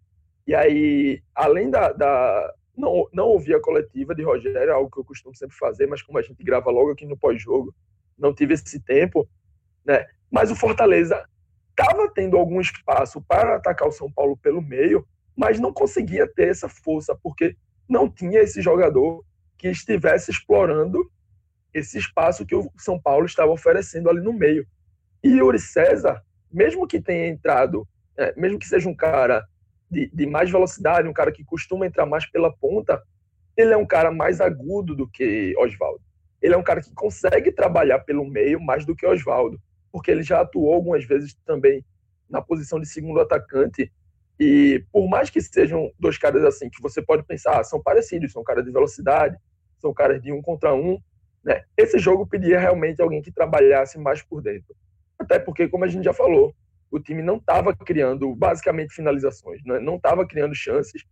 E 0.48 0.56
aí, 0.56 1.22
além 1.36 1.70
da, 1.70 1.92
da 1.94 2.54
não, 2.76 3.08
não 3.14 3.28
ouvir 3.28 3.56
a 3.56 3.62
coletiva 3.62 4.16
de 4.16 4.24
Rogério, 4.24 4.74
algo 4.74 4.90
que 4.90 5.00
eu 5.00 5.06
costumo 5.06 5.36
sempre 5.36 5.56
fazer, 5.56 5.88
mas 5.88 6.02
como 6.02 6.18
a 6.18 6.22
gente 6.22 6.44
grava 6.44 6.72
logo 6.72 6.92
aqui 6.92 7.06
no 7.06 7.18
pós-jogo, 7.18 7.74
não 8.18 8.34
tive 8.34 8.54
esse 8.54 8.80
tempo, 8.80 9.28
né? 9.86 10.06
Mas 10.32 10.50
o 10.52 10.56
Fortaleza 10.56 11.24
estava 11.70 12.10
tendo 12.14 12.38
algum 12.38 12.62
espaço 12.62 13.22
para 13.22 13.56
atacar 13.56 13.88
o 13.88 13.92
São 13.92 14.12
Paulo 14.12 14.38
pelo 14.38 14.62
meio, 14.62 15.06
mas 15.36 15.60
não 15.60 15.74
conseguia 15.74 16.28
ter 16.28 16.50
essa 16.50 16.70
força, 16.70 17.18
porque 17.22 17.56
não 17.88 18.10
tinha 18.10 18.40
esse 18.40 18.62
jogador 18.62 19.24
que 19.58 19.68
estivesse 19.68 20.32
explorando 20.32 21.10
esse 21.74 21.98
espaço 21.98 22.46
que 22.46 22.56
o 22.56 22.70
São 22.78 23.00
Paulo 23.00 23.26
estava 23.26 23.52
oferecendo 23.52 24.10
ali 24.10 24.22
no 24.22 24.34
meio. 24.34 24.66
E 25.24 25.30
Yuri 25.30 25.60
César, 25.60 26.22
mesmo 26.52 26.88
que 26.88 27.00
tenha 27.00 27.28
entrado, 27.28 27.88
é, 28.18 28.34
mesmo 28.40 28.60
que 28.60 28.68
seja 28.68 28.90
um 28.90 28.96
cara 28.96 29.46
de, 29.90 30.10
de, 30.14 30.26
mais 30.26 30.50
velocidade, 30.50 31.08
um 31.08 31.14
cara 31.14 31.32
que 31.32 31.44
costuma 31.44 31.86
entrar 31.86 32.06
mais 32.06 32.26
pela 32.30 32.52
ponta, 32.52 33.02
ele 33.56 33.74
é 33.74 33.78
um 33.78 33.86
cara 33.86 34.12
mais 34.12 34.42
agudo 34.42 34.96
do 34.96 35.08
que 35.08 35.54
Oswaldo. 35.58 36.02
Ele 36.42 36.54
é 36.54 36.58
um 36.58 36.64
cara 36.64 36.82
que 36.82 36.94
consegue 36.94 37.52
trabalhar 37.52 38.00
pelo 38.00 38.26
meio 38.26 38.60
mais 38.60 38.86
do 38.86 38.96
que 38.96 39.06
Oswaldo, 39.06 39.62
porque 39.92 40.10
ele 40.10 40.24
já 40.24 40.42
atuou 40.42 40.74
algumas 40.74 41.06
vezes 41.06 41.36
também 41.46 41.86
na 42.30 42.42
posição 42.42 42.80
de 42.80 42.88
segundo 42.88 43.20
atacante 43.20 43.92
e 44.44 44.84
por 44.92 45.08
mais 45.08 45.30
que 45.30 45.40
sejam 45.40 45.92
dois 46.00 46.18
caras 46.18 46.44
assim, 46.44 46.68
que 46.68 46.82
você 46.82 47.00
pode 47.00 47.22
pensar, 47.22 47.60
ah, 47.60 47.64
são 47.64 47.80
parecidos, 47.80 48.32
são 48.32 48.44
caras 48.44 48.66
de 48.66 48.72
velocidade, 48.72 49.38
são 49.78 49.94
caras 49.94 50.20
de 50.20 50.32
um 50.32 50.42
contra 50.42 50.74
um, 50.74 51.00
né? 51.44 51.64
Esse 51.78 52.00
jogo 52.00 52.26
pedia 52.26 52.60
realmente 52.60 53.00
alguém 53.04 53.22
que 53.22 53.32
trabalhasse 53.32 54.00
mais 54.00 54.24
por 54.24 54.42
dentro. 54.42 54.76
Até 55.20 55.38
porque, 55.38 55.68
como 55.68 55.86
a 55.86 55.88
gente 55.88 56.06
já 56.06 56.12
falou, 56.12 56.56
o 56.90 57.00
time 57.00 57.22
não 57.22 57.38
estava 57.38 57.76
criando 57.76 58.34
basicamente 58.34 58.96
finalizações, 58.96 59.64
né? 59.64 59.80
não 59.80 59.98
estava 59.98 60.26
criando 60.26 60.56
chances. 60.56 61.04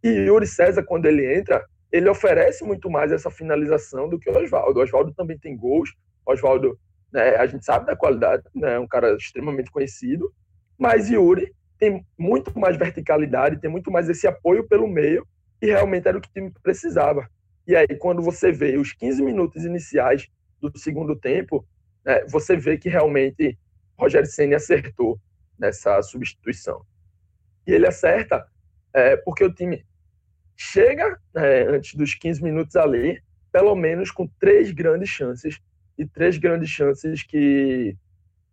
E 0.00 0.10
Yuri 0.10 0.46
César, 0.46 0.84
quando 0.84 1.06
ele 1.06 1.36
entra, 1.36 1.66
ele 1.90 2.08
oferece 2.08 2.62
muito 2.62 2.88
mais 2.88 3.10
essa 3.10 3.28
finalização 3.28 4.08
do 4.08 4.20
que 4.20 4.30
o 4.30 4.38
Oswaldo. 4.38 4.78
O 4.78 4.82
Oswaldo 4.84 5.12
também 5.14 5.36
tem 5.36 5.56
gols. 5.56 5.92
Oswaldo, 6.24 6.78
né, 7.12 7.34
a 7.34 7.46
gente 7.48 7.64
sabe 7.64 7.86
da 7.86 7.96
qualidade, 7.96 8.44
né, 8.54 8.74
é 8.74 8.78
um 8.78 8.86
cara 8.86 9.16
extremamente 9.16 9.68
conhecido. 9.68 10.32
Mas 10.78 11.10
Yuri 11.10 11.52
tem 11.78 12.04
muito 12.18 12.58
mais 12.58 12.76
verticalidade, 12.76 13.60
tem 13.60 13.70
muito 13.70 13.90
mais 13.90 14.08
esse 14.08 14.26
apoio 14.26 14.66
pelo 14.66 14.88
meio, 14.88 15.26
e 15.60 15.66
realmente 15.66 16.08
era 16.08 16.18
o 16.18 16.20
que 16.20 16.28
o 16.28 16.32
time 16.32 16.52
precisava. 16.62 17.28
E 17.66 17.76
aí, 17.76 17.88
quando 17.98 18.22
você 18.22 18.50
vê 18.50 18.76
os 18.76 18.92
15 18.92 19.22
minutos 19.22 19.64
iniciais 19.64 20.28
do 20.60 20.76
segundo 20.78 21.14
tempo, 21.14 21.66
né, 22.04 22.24
você 22.26 22.56
vê 22.56 22.78
que 22.78 22.88
realmente 22.88 23.58
Rogério 23.98 24.28
Senna 24.28 24.56
acertou 24.56 25.20
nessa 25.58 26.00
substituição. 26.02 26.84
E 27.66 27.72
ele 27.72 27.86
acerta 27.86 28.46
é, 28.94 29.16
porque 29.16 29.44
o 29.44 29.52
time 29.52 29.84
chega 30.56 31.18
é, 31.36 31.62
antes 31.62 31.94
dos 31.94 32.14
15 32.14 32.42
minutos 32.42 32.74
ali, 32.76 33.22
pelo 33.52 33.74
menos 33.74 34.10
com 34.10 34.26
três 34.40 34.70
grandes 34.70 35.08
chances, 35.08 35.60
e 35.98 36.06
três 36.06 36.38
grandes 36.38 36.70
chances 36.70 37.24
que 37.24 37.96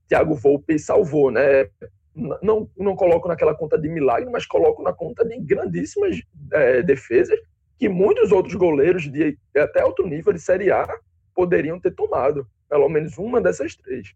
Thiago 0.07 0.33
Volpe 0.33 0.79
salvou, 0.79 1.29
né? 1.29 1.69
Não, 2.15 2.69
não 2.77 2.95
coloco 2.95 3.27
naquela 3.27 3.53
conta 3.53 3.77
de 3.77 3.89
milagre, 3.89 4.29
mas 4.29 4.45
coloco 4.45 4.81
na 4.81 4.93
conta 4.93 5.25
de 5.25 5.37
grandíssimas 5.37 6.21
é, 6.53 6.81
defesas 6.81 7.37
que 7.77 7.89
muitos 7.89 8.31
outros 8.31 8.55
goleiros 8.55 9.11
de 9.11 9.37
até 9.55 9.81
alto 9.81 10.07
nível 10.07 10.31
de 10.31 10.39
Série 10.39 10.71
A 10.71 10.87
poderiam 11.33 11.79
ter 11.79 11.91
tomado. 11.91 12.47
Pelo 12.69 12.87
menos 12.87 13.17
uma 13.17 13.41
dessas 13.41 13.75
três. 13.75 14.13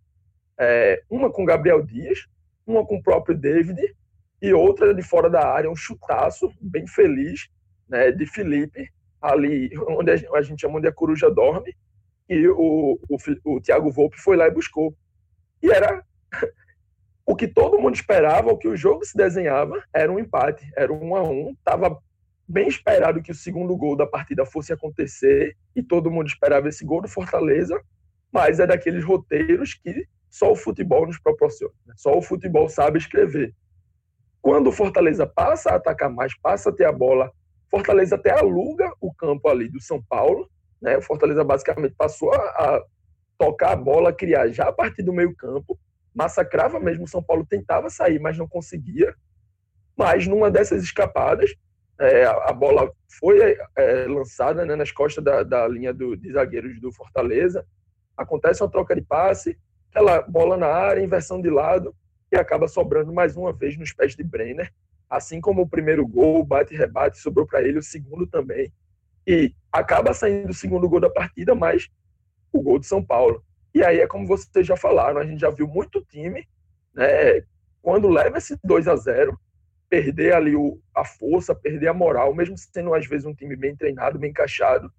É, 0.57 1.03
uma 1.09 1.29
com 1.29 1.45
Gabriel 1.45 1.83
Dias, 1.83 2.25
uma 2.65 2.85
com 2.85 2.97
o 2.97 3.03
próprio 3.03 3.37
David 3.37 3.79
e 4.41 4.53
outra 4.53 4.93
de 4.93 5.01
fora 5.01 5.29
da 5.29 5.45
área, 5.45 5.69
um 5.69 5.75
chutaço 5.75 6.51
bem 6.61 6.87
feliz 6.87 7.49
né, 7.87 8.11
de 8.11 8.25
Felipe, 8.25 8.89
ali 9.21 9.69
onde 9.89 10.11
a 10.11 10.41
gente 10.41 10.61
chama 10.61 10.79
de 10.79 10.87
a 10.87 10.91
coruja 10.91 11.29
dorme, 11.29 11.75
e 12.29 12.47
o, 12.47 12.99
o, 13.09 13.17
o 13.45 13.61
Thiago 13.61 13.91
Volpe 13.91 14.17
foi 14.17 14.37
lá 14.37 14.47
e 14.47 14.51
buscou. 14.51 14.95
E 15.61 15.69
era 15.69 16.03
o 17.29 17.35
que 17.35 17.47
todo 17.47 17.77
mundo 17.77 17.93
esperava, 17.93 18.49
o 18.49 18.57
que 18.57 18.67
o 18.67 18.75
jogo 18.75 19.05
se 19.05 19.15
desenhava, 19.15 19.79
era 19.93 20.11
um 20.11 20.17
empate, 20.17 20.67
era 20.75 20.91
um 20.91 21.15
a 21.15 21.21
um. 21.21 21.51
Estava 21.51 21.95
bem 22.47 22.67
esperado 22.67 23.21
que 23.21 23.31
o 23.31 23.35
segundo 23.35 23.77
gol 23.77 23.95
da 23.95 24.07
partida 24.07 24.47
fosse 24.47 24.73
acontecer, 24.73 25.55
e 25.75 25.83
todo 25.83 26.09
mundo 26.09 26.25
esperava 26.25 26.67
esse 26.67 26.83
gol 26.83 27.03
do 27.03 27.07
Fortaleza, 27.07 27.79
mas 28.31 28.59
é 28.59 28.65
daqueles 28.65 29.05
roteiros 29.05 29.75
que 29.75 30.07
só 30.27 30.51
o 30.51 30.55
futebol 30.55 31.05
nos 31.05 31.19
proporciona. 31.19 31.71
Né? 31.85 31.93
Só 31.97 32.17
o 32.17 32.21
futebol 32.23 32.67
sabe 32.67 32.97
escrever. 32.97 33.53
Quando 34.41 34.69
o 34.69 34.73
Fortaleza 34.73 35.27
passa 35.27 35.69
a 35.69 35.75
atacar 35.75 36.09
mais, 36.09 36.35
passa 36.35 36.71
a 36.71 36.73
ter 36.73 36.85
a 36.85 36.91
bola, 36.91 37.31
Fortaleza 37.69 38.15
até 38.15 38.31
aluga 38.31 38.91
o 38.99 39.13
campo 39.13 39.47
ali 39.49 39.69
do 39.69 39.79
São 39.79 40.01
Paulo. 40.01 40.49
Né? 40.81 40.97
O 40.97 41.01
Fortaleza 41.03 41.43
basicamente 41.43 41.93
passou 41.95 42.33
a, 42.33 42.39
a 42.39 42.83
tocar 43.37 43.73
a 43.73 43.75
bola, 43.75 44.11
criar 44.11 44.47
já 44.47 44.69
a 44.69 44.73
partir 44.73 45.03
do 45.03 45.13
meio 45.13 45.35
campo, 45.35 45.77
massacrava 46.13 46.79
mesmo. 46.79 47.07
São 47.07 47.21
Paulo 47.21 47.45
tentava 47.45 47.89
sair, 47.89 48.19
mas 48.19 48.37
não 48.37 48.47
conseguia. 48.47 49.15
Mas 49.97 50.27
numa 50.27 50.49
dessas 50.49 50.83
escapadas, 50.83 51.53
é, 51.99 52.23
a 52.25 52.53
bola 52.53 52.91
foi 53.19 53.57
é, 53.75 54.05
lançada 54.07 54.65
né, 54.65 54.75
nas 54.75 54.91
costas 54.91 55.23
da, 55.23 55.43
da 55.43 55.67
linha 55.67 55.93
do, 55.93 56.15
de 56.15 56.31
zagueiros 56.31 56.79
do 56.79 56.91
Fortaleza. 56.91 57.65
Acontece 58.15 58.63
uma 58.63 58.71
troca 58.71 58.95
de 58.95 59.01
passe, 59.01 59.57
aquela 59.89 60.21
bola 60.21 60.55
na 60.55 60.67
área, 60.67 61.03
inversão 61.03 61.41
de 61.41 61.49
lado, 61.49 61.93
e 62.31 62.37
acaba 62.37 62.67
sobrando 62.67 63.11
mais 63.11 63.35
uma 63.35 63.51
vez 63.51 63.77
nos 63.77 63.91
pés 63.91 64.15
de 64.15 64.23
Brenner. 64.23 64.71
Assim 65.09 65.41
como 65.41 65.63
o 65.63 65.67
primeiro 65.67 66.07
gol, 66.07 66.45
bate 66.45 66.73
e 66.73 66.77
rebate, 66.77 67.17
sobrou 67.17 67.45
para 67.45 67.61
ele 67.61 67.79
o 67.79 67.83
segundo 67.83 68.27
também. 68.27 68.71
E 69.27 69.53
acaba 69.71 70.13
saindo 70.13 70.51
o 70.51 70.53
segundo 70.53 70.87
gol 70.87 70.99
da 70.99 71.09
partida, 71.09 71.53
mas 71.55 71.89
o 72.53 72.61
gol 72.61 72.79
de 72.79 72.85
São 72.85 73.03
Paulo. 73.03 73.43
E 73.73 73.83
aí 73.83 73.99
é 73.99 74.07
como 74.07 74.27
vocês 74.27 74.65
já 74.65 74.75
falaram, 74.75 75.19
a 75.19 75.25
gente 75.25 75.39
já 75.39 75.49
viu 75.49 75.67
muito 75.67 76.03
time, 76.05 76.47
né, 76.93 77.43
quando 77.81 78.09
leva 78.09 78.37
esse 78.37 78.57
2 78.63 78.87
a 78.87 78.95
0 78.95 79.39
perder 79.89 80.33
ali 80.33 80.55
o, 80.55 80.79
a 80.95 81.03
força, 81.03 81.55
perder 81.55 81.87
a 81.87 81.93
moral, 81.93 82.33
mesmo 82.33 82.55
sendo 82.57 82.93
às 82.93 83.07
vezes 83.07 83.25
um 83.25 83.33
time 83.33 83.55
bem 83.55 83.75
treinado, 83.75 84.19
bem 84.19 84.29
encaixado, 84.29 84.91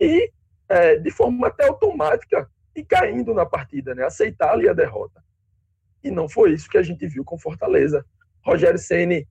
e 0.00 0.30
é, 0.68 0.96
de 0.96 1.10
forma 1.10 1.48
até 1.48 1.66
automática 1.66 2.48
e 2.74 2.84
caindo 2.84 3.34
na 3.34 3.44
partida, 3.44 3.94
né? 3.94 4.04
aceitar 4.04 4.52
ali 4.52 4.68
a 4.68 4.72
derrota. 4.72 5.22
E 6.04 6.10
não 6.10 6.28
foi 6.28 6.52
isso 6.52 6.68
que 6.68 6.78
a 6.78 6.82
gente 6.82 7.06
viu 7.08 7.24
com 7.24 7.38
Fortaleza. 7.38 8.04
Rogério 8.44 8.78
Ceni, 8.78 9.26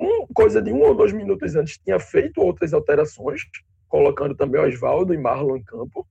um, 0.00 0.26
coisa 0.28 0.62
de 0.62 0.72
um 0.72 0.80
ou 0.80 0.94
dois 0.94 1.12
minutos 1.12 1.54
antes, 1.54 1.76
tinha 1.78 2.00
feito 2.00 2.40
outras 2.40 2.72
alterações, 2.72 3.42
colocando 3.88 4.34
também 4.34 4.60
Oswaldo 4.60 5.12
e 5.12 5.18
Marlon 5.18 5.56
em 5.56 5.62
campo, 5.62 6.06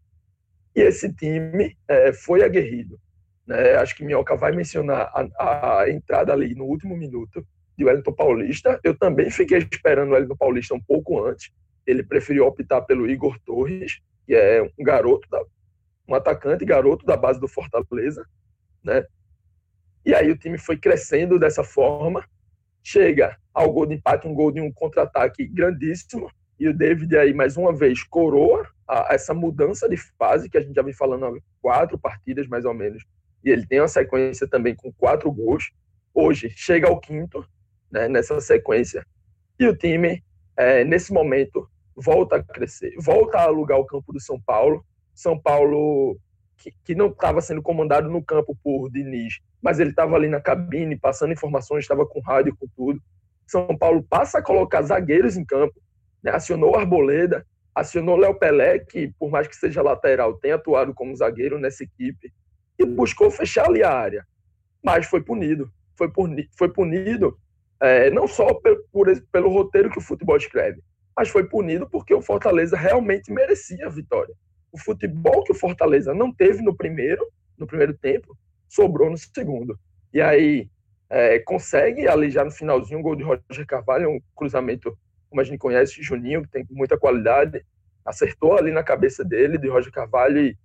e 0.76 0.82
esse 0.82 1.12
time 1.14 1.78
é, 1.88 2.14
foi 2.14 2.44
aguerrido. 2.44 3.00
Né? 3.46 3.76
Acho 3.76 3.96
que 3.96 4.04
Minhoca 4.04 4.36
vai 4.36 4.52
mencionar 4.52 5.12
a, 5.14 5.82
a 5.82 5.90
entrada 5.90 6.32
ali 6.32 6.56
no 6.56 6.66
último 6.66 6.96
minuto, 6.96 7.46
de 7.78 7.86
Wellington 7.86 8.14
Paulista. 8.14 8.80
Eu 8.84 8.98
também 8.98 9.30
fiquei 9.30 9.58
esperando 9.60 10.10
o 10.10 10.14
Wellington 10.14 10.38
Paulista 10.38 10.74
um 10.74 10.82
pouco 10.82 11.24
antes. 11.24 11.52
Ele 11.86 12.04
preferiu 12.04 12.46
optar 12.46 12.82
pelo 12.82 13.10
Igor 13.10 13.38
Torres, 13.46 14.00
que 14.26 14.36
é 14.36 14.62
um 14.62 14.84
garoto, 14.84 15.28
da, 15.30 15.44
um 16.08 16.16
atacante 16.16 16.64
garoto 16.64 17.06
da 17.06 17.18
base 17.18 17.40
do 17.40 17.48
Fortaleza, 17.48 18.26
né? 18.84 19.04
E 20.06 20.16
aí 20.16 20.32
o 20.32 20.38
time 20.38 20.58
foi 20.58 20.78
crescendo 20.78 21.38
dessa 21.38 21.64
forma. 21.64 22.26
Chega 22.84 23.38
ao 23.54 23.72
gol 23.72 23.86
de 23.86 23.96
empate, 23.96 24.28
um 24.28 24.34
gol 24.34 24.52
de 24.52 24.60
um 24.62 24.72
contra-ataque 24.72 25.46
grandíssimo. 25.48 26.30
E 26.60 26.68
o 26.68 26.74
David 26.74 27.16
aí, 27.18 27.34
mais 27.34 27.58
uma 27.58 27.74
vez, 27.74 28.04
coroa 28.04 28.68
a, 28.92 29.14
essa 29.14 29.34
mudança 29.34 29.88
de 29.88 29.96
fase 29.96 30.50
que 30.50 30.58
a 30.58 30.62
gente 30.62 30.76
já 30.76 30.82
vem 30.82 30.94
falando 30.94 31.26
há 31.26 31.40
quatro 31.62 31.98
partidas, 31.98 32.46
mais 32.48 32.66
ou 32.66 32.74
menos. 32.74 33.06
E 33.44 33.50
ele 33.50 33.66
tem 33.66 33.80
uma 33.80 33.88
sequência 33.88 34.46
também 34.48 34.76
com 34.76 34.92
quatro 34.92 35.32
gols. 35.32 35.72
Hoje, 36.14 36.50
chega 36.50 36.90
ao 36.90 37.00
quinto, 37.00 37.48
né, 37.90 38.10
nessa 38.10 38.40
sequência. 38.42 39.06
E 39.58 39.66
o 39.66 39.76
time, 39.76 40.22
é, 40.58 40.84
nesse 40.84 41.14
momento, 41.14 41.70
volta 41.96 42.36
a 42.36 42.44
crescer, 42.44 42.94
volta 43.00 43.38
a 43.38 43.44
alugar 43.44 43.80
o 43.80 43.86
campo 43.86 44.12
do 44.12 44.20
São 44.20 44.40
Paulo. 44.42 44.86
São 45.16 45.40
Paulo, 45.40 46.20
que, 46.58 46.74
que 46.84 46.94
não 46.94 47.08
estava 47.08 47.40
sendo 47.40 47.62
comandado 47.62 48.10
no 48.10 48.24
campo 48.24 48.58
por 48.62 48.90
Diniz, 48.92 49.40
mas 49.62 49.80
ele 49.80 49.92
estava 49.92 50.16
ali 50.18 50.28
na 50.28 50.42
cabine, 50.42 51.00
passando 51.00 51.32
informações, 51.32 51.84
estava 51.84 52.06
com 52.06 52.20
rádio, 52.20 52.56
com 52.58 52.68
tudo. 52.76 53.02
São 53.48 53.78
Paulo 53.78 54.04
passa 54.04 54.40
a 54.40 54.44
colocar 54.44 54.82
zagueiros 54.82 55.38
em 55.38 55.46
campo, 55.46 55.82
né, 56.22 56.32
acionou 56.32 56.76
Arboleda, 56.76 57.46
acionou 57.74 58.18
Léo 58.18 58.36
Pelé, 58.36 58.80
que 58.80 59.14
por 59.20 59.30
mais 59.30 59.48
que 59.48 59.56
seja 59.56 59.82
lateral, 59.82 60.36
tem 60.36 60.52
atuado 60.52 60.94
como 60.94 61.16
zagueiro 61.16 61.60
nessa 61.60 61.84
equipe, 61.84 62.32
e 62.78 62.86
buscou 62.86 63.30
fechar 63.30 63.68
ali 63.68 63.84
a 63.84 63.92
área, 63.92 64.26
mas 64.84 65.06
foi 65.06 65.22
punido. 65.22 65.72
Foi 65.96 66.10
punido, 66.10 66.50
foi 66.58 66.70
punido 66.70 67.38
é, 67.80 68.10
não 68.10 68.28
só 68.28 68.54
por, 68.54 69.06
pelo 69.32 69.50
roteiro 69.50 69.90
que 69.90 70.00
o 70.00 70.02
futebol 70.02 70.38
escreve, 70.38 70.82
mas 71.16 71.30
foi 71.30 71.44
punido 71.44 71.90
porque 71.90 72.14
o 72.14 72.22
Fortaleza 72.22 72.78
realmente 72.78 73.32
merecia 73.32 73.86
a 73.86 73.90
vitória. 73.90 74.34
O 74.72 74.80
futebol 74.80 75.44
que 75.44 75.52
o 75.52 75.56
Fortaleza 75.56 76.14
não 76.14 76.34
teve 76.34 76.62
no 76.62 76.76
primeiro, 76.76 77.28
no 77.58 77.68
primeiro 77.68 77.94
tempo, 77.94 78.38
sobrou 78.70 79.10
no 79.10 79.18
segundo. 79.18 79.78
E 80.14 80.22
aí 80.22 80.70
é, 81.10 81.40
consegue 81.40 82.08
ali 82.08 82.30
já 82.30 82.44
no 82.44 82.52
finalzinho 82.52 83.00
um 83.00 83.04
gol 83.04 83.16
de 83.16 83.24
Roger 83.24 83.68
Carvalho, 83.68 84.10
um 84.10 84.20
cruzamento, 84.36 84.98
como 85.32 85.42
a 85.42 85.44
gente 85.44 85.58
conhece, 85.58 86.04
Juninho, 86.04 86.44
que 86.44 86.50
tem 86.50 86.68
muita 86.70 86.96
qualidade, 86.96 87.66
acertou 88.06 88.56
ali 88.56 88.72
na 88.72 88.84
cabeça 88.84 89.26
dele, 89.26 89.58
de 89.58 89.68
Roger 89.68 89.92
Carvalho, 89.92 90.40
e 90.40 90.56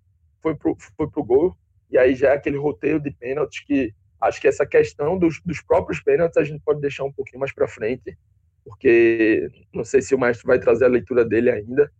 foi 0.42 0.55
pro, 0.55 0.76
foi 0.94 1.09
pro 1.09 1.24
gol. 1.24 1.57
E 1.90 1.96
aí 1.96 2.14
já 2.14 2.31
é 2.31 2.35
aquele 2.35 2.59
roteiro 2.59 3.00
de 3.00 3.11
pênaltis 3.11 3.64
que 3.64 3.94
Acho 4.20 4.40
que 4.40 4.48
essa 4.48 4.66
questão 4.66 5.18
dos, 5.18 5.40
dos 5.44 5.61
próprios 5.61 6.00
pênaltis 6.00 6.37
a 6.37 6.44
gente 6.44 6.62
pode 6.64 6.81
deixar 6.81 7.05
um 7.05 7.12
pouquinho 7.12 7.40
mais 7.40 7.52
para 7.52 7.68
frente, 7.68 8.16
porque 8.64 9.48
não 9.72 9.85
sei 9.85 10.00
se 10.00 10.14
o 10.14 10.18
maestro 10.18 10.46
vai 10.46 10.59
trazer 10.59 10.87
a 10.87 10.88
leitura 10.88 11.24
dele 11.24 11.50
ainda, 11.50 11.90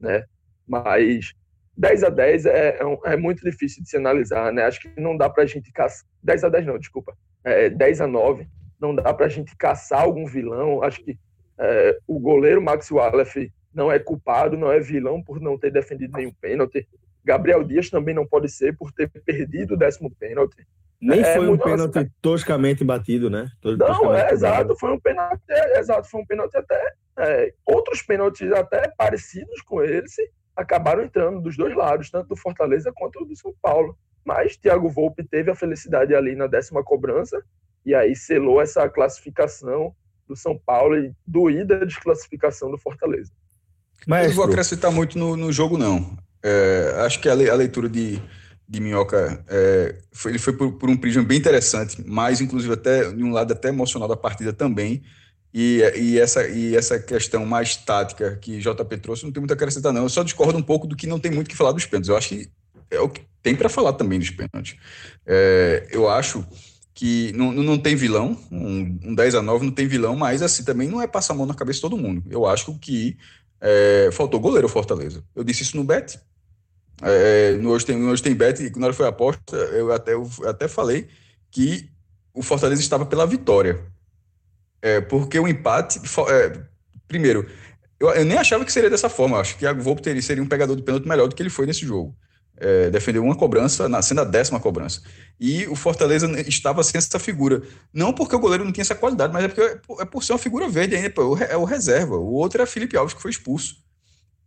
né? 0.00 0.24
Mas 0.66 1.34
10 1.76 2.04
a 2.04 2.08
10 2.08 2.46
é, 2.46 2.68
é, 2.78 3.12
é 3.12 3.16
muito 3.16 3.42
difícil 3.42 3.82
de 3.82 3.88
se 3.88 3.96
analisar, 3.96 4.52
né? 4.52 4.64
Acho 4.64 4.80
que 4.80 5.00
não 5.00 5.16
dá 5.16 5.28
para 5.28 5.42
a 5.42 5.46
gente 5.46 5.72
caçar. 5.72 6.06
10 6.22 6.44
a 6.44 6.48
10 6.48 6.66
não, 6.66 6.78
desculpa. 6.78 7.16
É, 7.42 7.68
10 7.68 8.00
a 8.02 8.06
9, 8.06 8.48
não 8.80 8.94
dá 8.94 9.12
para 9.12 9.26
a 9.26 9.28
gente 9.28 9.54
caçar 9.56 10.02
algum 10.02 10.26
vilão. 10.26 10.82
Acho 10.82 11.02
que 11.02 11.18
é, 11.58 11.98
o 12.06 12.18
goleiro 12.18 12.62
Max 12.62 12.90
Wallace 12.90 13.52
não 13.72 13.90
é 13.90 13.98
culpado, 13.98 14.56
não 14.56 14.70
é 14.70 14.80
vilão 14.80 15.22
por 15.22 15.40
não 15.40 15.58
ter 15.58 15.70
defendido 15.70 16.16
nenhum 16.16 16.32
pênalti. 16.32 16.86
Gabriel 17.24 17.64
Dias 17.64 17.90
também 17.90 18.14
não 18.14 18.26
pode 18.26 18.48
ser 18.48 18.76
por 18.76 18.92
ter 18.92 19.10
perdido 19.10 19.74
o 19.74 19.76
décimo 19.76 20.14
pênalti. 20.14 20.66
Nem 21.00 21.20
é, 21.20 21.34
foi 21.34 21.48
um 21.48 21.58
pênalti 21.58 21.98
assim, 21.98 22.10
toscamente 22.22 22.84
batido, 22.84 23.28
né? 23.28 23.48
Não, 23.62 24.14
é 24.14 24.30
exato, 24.30 24.76
foi 24.76 24.92
um 24.92 25.00
pênalti, 25.00 25.42
é, 25.48 25.78
exato, 25.78 26.08
foi 26.08 26.20
um 26.20 26.26
pênalti 26.26 26.56
até. 26.56 26.92
É, 27.16 27.52
outros 27.64 28.02
pênaltis 28.02 28.50
até 28.52 28.88
parecidos 28.96 29.60
com 29.62 29.82
esse 29.82 30.30
acabaram 30.56 31.02
entrando 31.02 31.40
dos 31.40 31.56
dois 31.56 31.74
lados, 31.74 32.10
tanto 32.10 32.28
do 32.28 32.36
Fortaleza 32.36 32.92
quanto 32.94 33.24
do 33.24 33.36
São 33.36 33.52
Paulo. 33.60 33.96
Mas 34.24 34.56
Thiago 34.56 34.88
Volpe 34.88 35.22
teve 35.24 35.50
a 35.50 35.54
felicidade 35.54 36.14
ali 36.14 36.34
na 36.34 36.46
décima 36.46 36.82
cobrança 36.82 37.42
e 37.84 37.94
aí 37.94 38.16
selou 38.16 38.60
essa 38.60 38.88
classificação 38.88 39.94
do 40.28 40.36
São 40.36 40.58
Paulo 40.64 40.96
e 40.96 41.12
doída 41.26 41.84
desclassificação 41.84 42.70
do 42.70 42.78
Fortaleza. 42.78 43.30
Mas 44.06 44.28
não 44.28 44.34
vou 44.34 44.44
acrescentar 44.44 44.90
muito 44.90 45.18
no, 45.18 45.36
no 45.36 45.52
jogo, 45.52 45.78
não. 45.78 46.16
É, 46.42 46.94
acho 47.06 47.20
que 47.20 47.28
a, 47.28 47.34
le, 47.34 47.48
a, 47.48 47.54
leitura 47.54 47.88
de, 47.88 48.20
de 48.68 48.80
Minhoca, 48.80 49.42
é, 49.48 49.96
foi, 50.12 50.32
ele 50.32 50.38
foi 50.38 50.52
por, 50.52 50.72
por, 50.72 50.90
um 50.90 50.96
prisma 50.96 51.22
bem 51.22 51.38
interessante, 51.38 52.02
mas 52.04 52.40
inclusive 52.40 52.74
até 52.74 53.10
de 53.10 53.22
um 53.24 53.32
lado 53.32 53.52
até 53.52 53.68
emocional 53.68 54.08
da 54.08 54.16
partida 54.16 54.52
também. 54.52 55.02
E, 55.52 55.80
e, 55.96 56.18
essa, 56.18 56.46
e 56.48 56.74
essa 56.74 56.98
questão 56.98 57.46
mais 57.46 57.76
tática 57.76 58.36
que 58.36 58.58
JP 58.58 58.96
trouxe, 58.98 59.24
não 59.24 59.32
tem 59.32 59.40
muito 59.40 59.52
a 59.52 59.54
acrescentar, 59.54 59.92
não. 59.92 60.02
Eu 60.02 60.08
só 60.08 60.24
discordo 60.24 60.58
um 60.58 60.62
pouco 60.62 60.86
do 60.86 60.96
que 60.96 61.06
não 61.06 61.20
tem 61.20 61.30
muito 61.30 61.48
que 61.48 61.56
falar 61.56 61.70
dos 61.70 61.86
pênaltis. 61.86 62.08
Eu 62.08 62.16
acho 62.16 62.28
que 62.30 62.50
é 62.90 62.98
o 62.98 63.08
que 63.08 63.22
tem 63.40 63.54
para 63.54 63.68
falar 63.68 63.92
também 63.92 64.18
dos 64.18 64.30
pênaltis. 64.30 64.76
É, 65.24 65.86
eu 65.92 66.08
acho 66.08 66.44
que 66.94 67.32
não, 67.32 67.52
não 67.52 67.76
tem 67.76 67.96
vilão, 67.96 68.38
um, 68.52 68.98
um 69.02 69.14
10 69.14 69.34
a 69.34 69.42
9 69.42 69.66
não 69.66 69.72
tem 69.72 69.88
vilão, 69.88 70.14
mas 70.14 70.42
assim 70.42 70.62
também 70.62 70.88
não 70.88 71.02
é 71.02 71.08
passar 71.08 71.34
a 71.34 71.36
mão 71.36 71.44
na 71.44 71.54
cabeça 71.54 71.78
de 71.78 71.82
todo 71.82 71.98
mundo. 71.98 72.22
Eu 72.30 72.46
acho 72.46 72.78
que 72.78 73.18
é, 73.60 74.10
faltou 74.12 74.38
goleiro 74.38 74.68
Fortaleza. 74.68 75.24
Eu 75.34 75.42
disse 75.42 75.64
isso 75.64 75.76
no 75.76 75.82
Bet. 75.82 76.20
É, 77.02 77.52
no, 77.56 77.70
hoje, 77.70 77.84
tem, 77.84 78.00
hoje 78.04 78.22
tem 78.22 78.34
Bet, 78.34 78.70
quando 78.70 78.94
foi 78.94 79.08
aposta, 79.08 79.56
eu 79.56 79.92
até, 79.92 80.14
eu 80.14 80.30
até 80.46 80.68
falei 80.68 81.08
que 81.50 81.90
o 82.32 82.42
Fortaleza 82.42 82.80
estava 82.80 83.04
pela 83.04 83.26
vitória. 83.26 83.84
É, 84.80 85.00
porque 85.00 85.38
o 85.38 85.48
empate. 85.48 86.00
É, 86.28 86.60
primeiro, 87.08 87.48
eu, 87.98 88.10
eu, 88.10 88.24
nem 88.24 88.38
achava 88.38 88.64
que 88.64 88.72
seria 88.72 88.90
dessa 88.90 89.08
forma. 89.08 89.36
Eu 89.36 89.40
acho 89.40 89.58
que 89.58 89.66
a 89.66 89.72
Volpe 89.72 90.22
seria 90.22 90.42
um 90.42 90.48
pegador 90.48 90.76
de 90.76 90.82
pênalti 90.82 91.08
melhor 91.08 91.26
do 91.26 91.34
que 91.34 91.42
ele 91.42 91.50
foi 91.50 91.66
nesse 91.66 91.84
jogo 91.84 92.14
é, 92.56 92.90
defendeu 92.90 93.22
uma 93.22 93.34
cobrança, 93.34 93.88
na, 93.88 94.00
sendo 94.00 94.20
a 94.20 94.24
décima 94.24 94.60
cobrança. 94.60 95.02
E 95.38 95.66
o 95.66 95.74
Fortaleza 95.74 96.28
estava 96.48 96.82
sem 96.82 96.98
essa 96.98 97.18
figura. 97.18 97.62
Não 97.92 98.12
porque 98.12 98.36
o 98.36 98.38
goleiro 98.38 98.64
não 98.64 98.72
tinha 98.72 98.82
essa 98.82 98.94
qualidade, 98.94 99.32
mas 99.32 99.44
é 99.44 99.48
porque 99.48 99.62
é 99.62 100.04
por, 100.04 100.22
é 100.22 100.24
ser 100.24 100.32
uma 100.32 100.38
figura 100.38 100.68
verde 100.68 100.94
ainda. 100.94 101.10
Pô, 101.10 101.36
é 101.38 101.56
o 101.56 101.64
reserva. 101.64 102.16
O 102.16 102.32
outro 102.32 102.62
é 102.62 102.66
Felipe 102.66 102.96
Alves, 102.96 103.14
que 103.14 103.22
foi 103.22 103.30
expulso. 103.30 103.76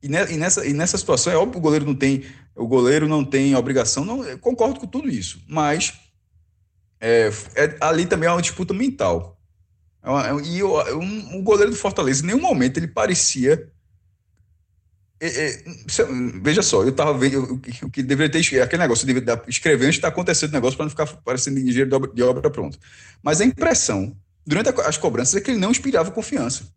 E, 0.01 0.08
ne, 0.08 0.26
e, 0.32 0.38
nessa, 0.38 0.66
e 0.66 0.74
nessa 0.74 0.97
situação, 0.97 1.34
é 1.34 1.36
óbvio 1.36 1.53
que 1.53 1.58
o 1.58 1.62
goleiro 1.62 1.86
não 1.86 1.95
tem, 1.95 2.24
o 2.55 2.68
goleiro 2.68 3.08
não 3.08 3.26
tem 3.26 3.55
obrigação, 3.55 4.05
não, 4.05 4.38
concordo 4.38 4.80
com 4.80 4.88
tudo 4.88 5.10
isso. 5.10 5.41
Mas 5.47 5.93
é, 6.99 7.32
é, 7.55 7.76
ali 7.82 8.05
também 8.05 8.30
é 8.30 8.32
uma 8.32 8.41
disputa 8.41 8.74
mental. 8.74 9.38
É 10.03 10.10
uma, 10.10 10.28
é 10.28 10.45
e 10.45 10.64
o, 10.64 10.99
um, 10.99 11.39
o 11.39 11.43
goleiro 11.43 11.72
do 11.72 11.78
Fortaleza, 11.78 12.24
em 12.24 12.28
nenhum 12.28 12.41
momento 12.41 12.78
ele 12.78 12.88
parecia 12.88 13.70
é, 15.20 15.28
é, 15.28 15.63
veja 16.41 16.61
só, 16.61 16.84
eu 16.84 16.89
estava 16.89 17.18
vendo 17.18 17.59
o 17.82 17.89
que 17.89 18.03
deveria 18.03 18.32
ter 18.32 18.61
aquele 18.61 18.82
negócio, 18.82 19.07
de 19.07 19.13
escrever 19.47 19.86
antes 19.86 19.95
de 19.95 19.97
estar 19.97 20.09
acontecendo 20.09 20.51
o 20.51 20.53
negócio 20.53 20.78
para 20.78 20.86
não 20.86 20.89
ficar 20.91 21.07
parecendo 21.24 21.59
engenheiro 21.59 21.89
de 21.89 21.95
obra, 21.95 22.11
de 22.13 22.24
obra 22.24 22.49
pronta. 22.51 22.78
Mas 23.24 23.41
a 23.41 23.45
impressão, 23.45 24.15
durante 24.45 24.70
as 24.70 24.97
cobranças, 24.97 25.36
é 25.36 25.41
que 25.41 25.49
ele 25.51 25.59
não 25.59 25.72
inspirava 25.72 26.11
confiança. 26.11 26.68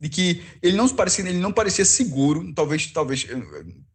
De 0.00 0.08
que 0.08 0.42
ele 0.62 0.76
não 0.76 0.88
parecia, 0.88 1.28
ele 1.28 1.40
não 1.40 1.52
parecia 1.52 1.84
seguro, 1.84 2.54
talvez, 2.54 2.86
talvez 2.86 3.26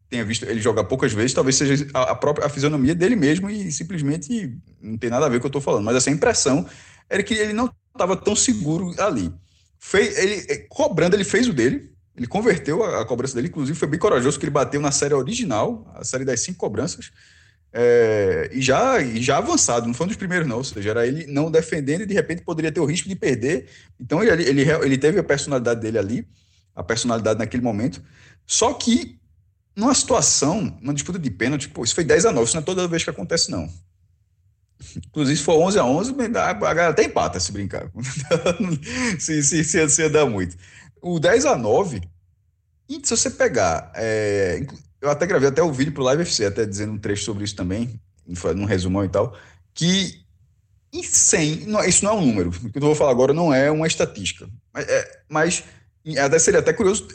tenha 0.10 0.26
visto 0.26 0.44
ele 0.44 0.62
jogar 0.62 0.84
poucas 0.84 1.14
vezes, 1.14 1.34
talvez 1.34 1.56
seja 1.56 1.88
a, 1.94 2.12
a 2.12 2.16
própria 2.16 2.46
a 2.46 2.50
fisionomia 2.50 2.94
dele 2.94 3.16
mesmo 3.16 3.50
e 3.50 3.72
simplesmente 3.72 4.58
não 4.82 4.98
tem 4.98 5.10
nada 5.10 5.26
a 5.26 5.30
ver 5.30 5.40
com 5.40 5.48
o 5.48 5.50
que 5.50 5.56
eu 5.56 5.60
estou 5.60 5.62
falando. 5.62 5.86
Mas 5.86 5.96
essa 5.96 6.12
impressão 6.12 6.66
era 7.10 7.24
que 7.24 7.34
ele 7.34 7.54
não 7.54 7.72
estava 7.94 8.16
tão 8.16 8.36
seguro 8.36 8.94
ali. 9.00 9.34
Fez, 9.80 10.18
ele, 10.18 10.46
é, 10.50 10.58
cobrando, 10.70 11.16
ele 11.16 11.24
fez 11.24 11.48
o 11.48 11.54
dele, 11.54 11.95
ele 12.16 12.28
converteu 12.28 12.84
a, 12.84 13.02
a, 13.02 13.06
cobrança 13.06 13.36
dele, 13.36 13.48
inclusive 13.48 13.78
foi 13.78 13.88
bem 13.88 14.00
corajoso, 14.00 14.40
que 14.40 14.46
ele 14.46 14.52
bateu 14.52 14.80
na 14.80 14.92
série 14.92 15.14
original, 15.14 15.92
a 15.96 16.04
série 16.04 16.24
das 16.24 16.40
cinco 16.42 16.60
cobranças, 16.60 17.12
é, 17.78 18.50
e, 18.54 18.62
já, 18.62 19.02
e 19.02 19.22
já 19.22 19.38
avançado, 19.38 19.86
não 19.86 19.94
foi 19.94 20.06
um 20.06 20.08
dos 20.08 20.16
primeiros, 20.16 20.48
não. 20.48 20.58
Ou 20.58 20.64
seja, 20.64 20.92
era 20.92 21.06
ele 21.06 21.28
não 21.28 21.52
defendendo 21.52 22.02
e 22.02 22.06
de 22.06 22.14
repente 22.14 22.42
poderia 22.42 22.72
ter 22.72 22.80
o 22.80 22.86
risco 22.86 23.10
de 23.10 23.16
perder. 23.18 23.68
Então 24.00 24.24
ele, 24.24 24.44
ele, 24.44 24.62
ele 24.62 24.98
teve 24.98 25.20
a 25.20 25.24
personalidade 25.24 25.82
dele 25.82 25.98
ali, 25.98 26.28
a 26.74 26.82
personalidade 26.82 27.38
naquele 27.38 27.62
momento. 27.62 28.02
Só 28.48 28.74
que 28.74 29.20
numa 29.76 29.94
situação, 29.94 30.78
numa 30.82 30.94
disputa 30.94 31.20
de 31.20 31.30
pênalti, 31.30 31.68
pô, 31.68 31.84
isso 31.84 31.94
foi 31.94 32.06
10 32.06 32.28
a 32.28 32.32
9, 32.32 32.46
isso 32.46 32.56
não 32.56 32.62
é 32.62 32.66
toda 32.66 32.88
vez 32.88 33.04
que 33.04 33.10
acontece, 33.10 33.52
não. 33.52 33.70
Inclusive, 34.96 35.38
se 35.38 35.44
for 35.44 35.56
11 35.56 35.80
a 35.80 35.86
11, 35.86 36.16
a 36.38 36.54
galera 36.54 36.90
até 36.90 37.04
empata 37.04 37.42
se 37.42 37.52
brincar. 37.52 37.92
se, 39.20 39.44
se, 39.44 39.64
se, 39.66 39.90
se 39.90 40.10
dar 40.10 40.26
muito. 40.26 40.56
O 41.08 41.20
10 41.20 41.46
a 41.46 41.56
9, 41.56 42.02
se 43.04 43.16
você 43.16 43.30
pegar. 43.30 43.92
É, 43.94 44.66
eu 45.00 45.08
até 45.08 45.28
gravei 45.28 45.50
até 45.50 45.62
o 45.62 45.72
vídeo 45.72 45.94
pro 45.94 46.02
Live 46.02 46.24
FC, 46.24 46.46
até 46.46 46.66
dizendo 46.66 46.94
um 46.94 46.98
trecho 46.98 47.24
sobre 47.24 47.44
isso 47.44 47.56
também, 47.56 48.02
num 48.56 48.66
resumão 48.66 49.06
e 49.06 49.10
tal, 49.10 49.38
que 49.72 50.26
em 50.92 51.04
100, 51.04 51.68
não, 51.68 51.84
isso 51.84 52.04
não 52.04 52.14
é 52.14 52.14
um 52.16 52.26
número, 52.26 52.50
o 52.50 52.72
que 52.72 52.80
eu 52.80 52.82
vou 52.82 52.96
falar 52.96 53.12
agora 53.12 53.34
não 53.36 53.54
é 53.54 53.70
uma 53.70 53.86
estatística, 53.86 54.50
mas, 54.74 54.88
é, 54.88 55.22
mas 55.30 55.64
seria 56.40 56.60
até 56.60 56.74
curioso, 56.74 57.08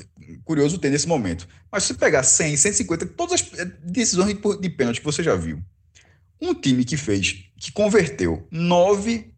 curioso 0.45 0.79
ter 0.79 0.91
nesse 0.91 1.09
momento. 1.09 1.49
Mas 1.69 1.83
se 1.83 1.89
você 1.89 1.95
pegar 1.95 2.23
100, 2.23 2.59
150, 2.59 3.07
todas 3.07 3.41
as 3.41 3.51
decisões 3.83 4.35
de, 4.35 4.61
de 4.61 4.71
pênalti 4.71 5.01
que 5.01 5.05
você 5.07 5.21
já 5.21 5.35
viu, 5.35 5.61
um 6.41 6.55
time 6.55 6.85
que 6.85 6.97
fez, 6.97 7.45
que 7.59 7.73
converteu 7.73 8.47
nove 8.53 9.35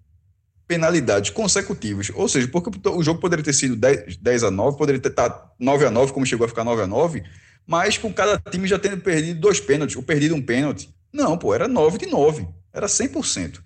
penalidades 0.73 1.29
consecutivas. 1.29 2.11
Ou 2.14 2.27
seja, 2.27 2.49
porque 2.49 2.70
o 2.89 3.03
jogo 3.03 3.20
poderia 3.20 3.45
ter 3.45 3.53
sido 3.53 3.77
10, 3.77 4.16
10 4.16 4.45
a 4.45 4.51
9, 4.51 4.79
poderia 4.79 5.01
ter 5.01 5.11
estado 5.11 5.51
9 5.59 5.85
a 5.85 5.91
9, 5.91 6.12
como 6.14 6.25
chegou 6.25 6.47
a 6.47 6.49
ficar 6.49 6.64
9 6.64 6.83
a 6.83 6.87
9, 6.87 7.23
mas 7.66 7.99
com 7.99 8.11
cada 8.11 8.39
time 8.51 8.66
já 8.66 8.79
tendo 8.79 8.97
perdido 9.03 9.39
dois 9.39 9.61
pênaltis, 9.61 9.97
ou 9.97 10.03
perdido 10.03 10.35
um 10.35 10.41
pênalti. 10.41 10.89
Não, 11.12 11.37
pô, 11.37 11.55
era 11.55 11.68
9 11.68 11.99
de 11.99 12.07
9. 12.07 12.49
Era 12.73 12.87
100%. 12.87 13.61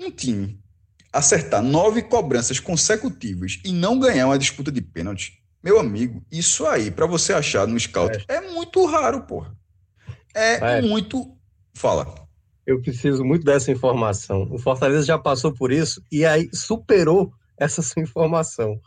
Um 0.00 0.10
time 0.10 0.58
acertar 1.12 1.62
nove 1.62 2.02
cobranças 2.02 2.58
consecutivas 2.58 3.60
e 3.64 3.72
não 3.72 3.98
ganhar 3.98 4.26
uma 4.26 4.38
disputa 4.38 4.72
de 4.72 4.80
pênalti, 4.80 5.40
meu 5.62 5.78
amigo, 5.78 6.24
isso 6.32 6.66
aí, 6.66 6.90
para 6.90 7.06
você 7.06 7.32
achar 7.32 7.66
no 7.66 7.78
scout, 7.78 8.24
é, 8.28 8.36
é 8.36 8.40
muito 8.40 8.84
raro, 8.86 9.22
porra. 9.22 9.54
É, 10.34 10.78
é 10.78 10.82
muito. 10.82 11.36
Fala 11.74 12.19
eu 12.70 12.80
preciso 12.80 13.24
muito 13.24 13.44
dessa 13.44 13.72
informação. 13.72 14.48
O 14.50 14.58
Fortaleza 14.58 15.04
já 15.04 15.18
passou 15.18 15.52
por 15.52 15.72
isso 15.72 16.02
e 16.10 16.24
aí 16.24 16.48
superou 16.52 17.32
essa 17.58 17.82
sua 17.82 18.02
informação. 18.02 18.80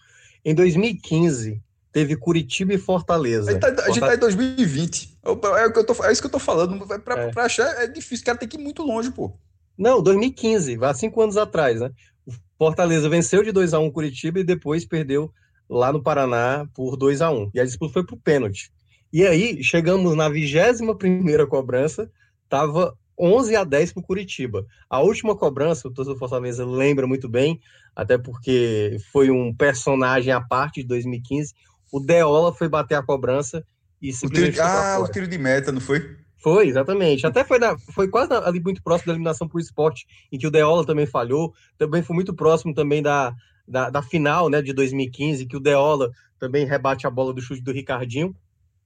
Em 0.44 0.56
2015, 0.56 1.62
teve 1.92 2.16
Curitiba 2.16 2.74
e 2.74 2.78
Fortaleza. 2.78 3.58
Tá, 3.60 3.68
a 3.68 3.88
gente 3.88 4.00
está 4.00 4.16
em 4.16 4.20
2020. 4.20 5.18
É, 5.24 5.30
é, 5.30 5.68
o 5.68 5.74
que 5.74 5.80
eu 5.80 5.86
tô, 5.86 6.04
é 6.06 6.12
isso 6.12 6.22
que 6.22 6.28
eu 6.28 6.32
tô 6.32 6.40
falando. 6.40 6.86
Para 7.02 7.24
é. 7.24 7.32
achar 7.38 7.84
é 7.84 7.88
difícil. 7.88 8.24
O 8.24 8.26
cara 8.26 8.38
tem 8.38 8.48
que 8.48 8.58
ir 8.58 8.62
muito 8.62 8.84
longe, 8.84 9.12
pô. 9.12 9.34
Não, 9.78 10.02
2015, 10.02 10.78
há 10.82 10.94
cinco 10.94 11.22
anos 11.22 11.36
atrás, 11.36 11.82
né? 11.82 11.92
O 12.26 12.32
Fortaleza 12.58 13.10
venceu 13.10 13.44
de 13.44 13.52
2 13.52 13.74
a 13.74 13.80
1 13.80 13.92
Curitiba 13.92 14.40
e 14.40 14.44
depois 14.44 14.86
perdeu 14.86 15.32
lá 15.70 15.92
no 15.92 16.02
Paraná 16.02 16.68
por 16.74 16.96
2 16.96 17.22
a 17.22 17.32
1 17.32 17.52
E 17.54 17.60
a 17.60 17.66
disputa 17.66 17.94
foi 17.94 18.06
pro 18.06 18.16
pênalti. 18.16 18.72
E 19.12 19.26
aí, 19.26 19.64
chegamos 19.64 20.16
na 20.16 20.30
21 20.30 20.96
primeira 20.96 21.46
cobrança, 21.46 22.10
tava 22.48 22.96
11 23.20 23.56
a 23.56 23.64
10 23.64 23.94
para 23.94 24.02
o 24.02 24.04
Curitiba. 24.04 24.66
A 24.90 25.00
última 25.02 25.36
cobrança, 25.36 25.88
o 25.88 25.92
torcedor 25.92 26.18
Fortaleza 26.18 26.66
lembra 26.66 27.06
muito 27.08 27.30
bem, 27.30 27.60
até 27.96 28.18
porque 28.18 28.98
foi 29.12 29.30
um 29.30 29.54
personagem 29.54 30.34
à 30.34 30.42
parte 30.42 30.82
de 30.82 30.88
2015. 30.88 31.54
O 31.92 32.00
Deola 32.00 32.54
foi 32.54 32.68
bater 32.68 32.96
a 32.96 33.04
cobrança 33.04 33.64
e 34.02 34.12
simplesmente. 34.12 34.60
O 34.60 34.64
tiro, 34.64 34.66
ah, 34.66 35.00
o 35.00 35.08
tiro 35.08 35.28
de 35.28 35.38
meta, 35.38 35.72
não 35.72 35.80
foi? 35.80 36.18
Foi, 36.44 36.68
exatamente. 36.68 37.26
Até 37.26 37.44
foi, 37.46 37.58
na, 37.58 37.78
foi 37.94 38.10
quase 38.10 38.34
ali 38.34 38.60
muito 38.60 38.84
próximo 38.84 39.08
da 39.08 39.14
eliminação 39.14 39.48
por 39.48 39.62
esporte, 39.62 40.06
em 40.30 40.38
que 40.38 40.46
o 40.46 40.52
Deola 40.52 40.86
também 40.86 41.06
falhou. 41.06 41.54
Também 41.78 42.04
foi 42.04 42.14
muito 42.14 42.34
próximo 42.34 42.74
também 42.74 43.02
da, 43.02 43.34
da, 43.66 43.90
da 43.90 44.02
final 44.02 44.50
né, 44.50 44.62
de 44.62 44.74
2015, 44.74 45.46
que 45.46 45.56
o 45.56 45.60
Deola 45.60 46.12
também 46.38 46.66
rebate 46.66 47.08
a 47.08 47.10
bola 47.10 47.34
do 47.34 47.42
chute 47.42 47.62
do 47.62 47.72
Ricardinho. 47.72 48.36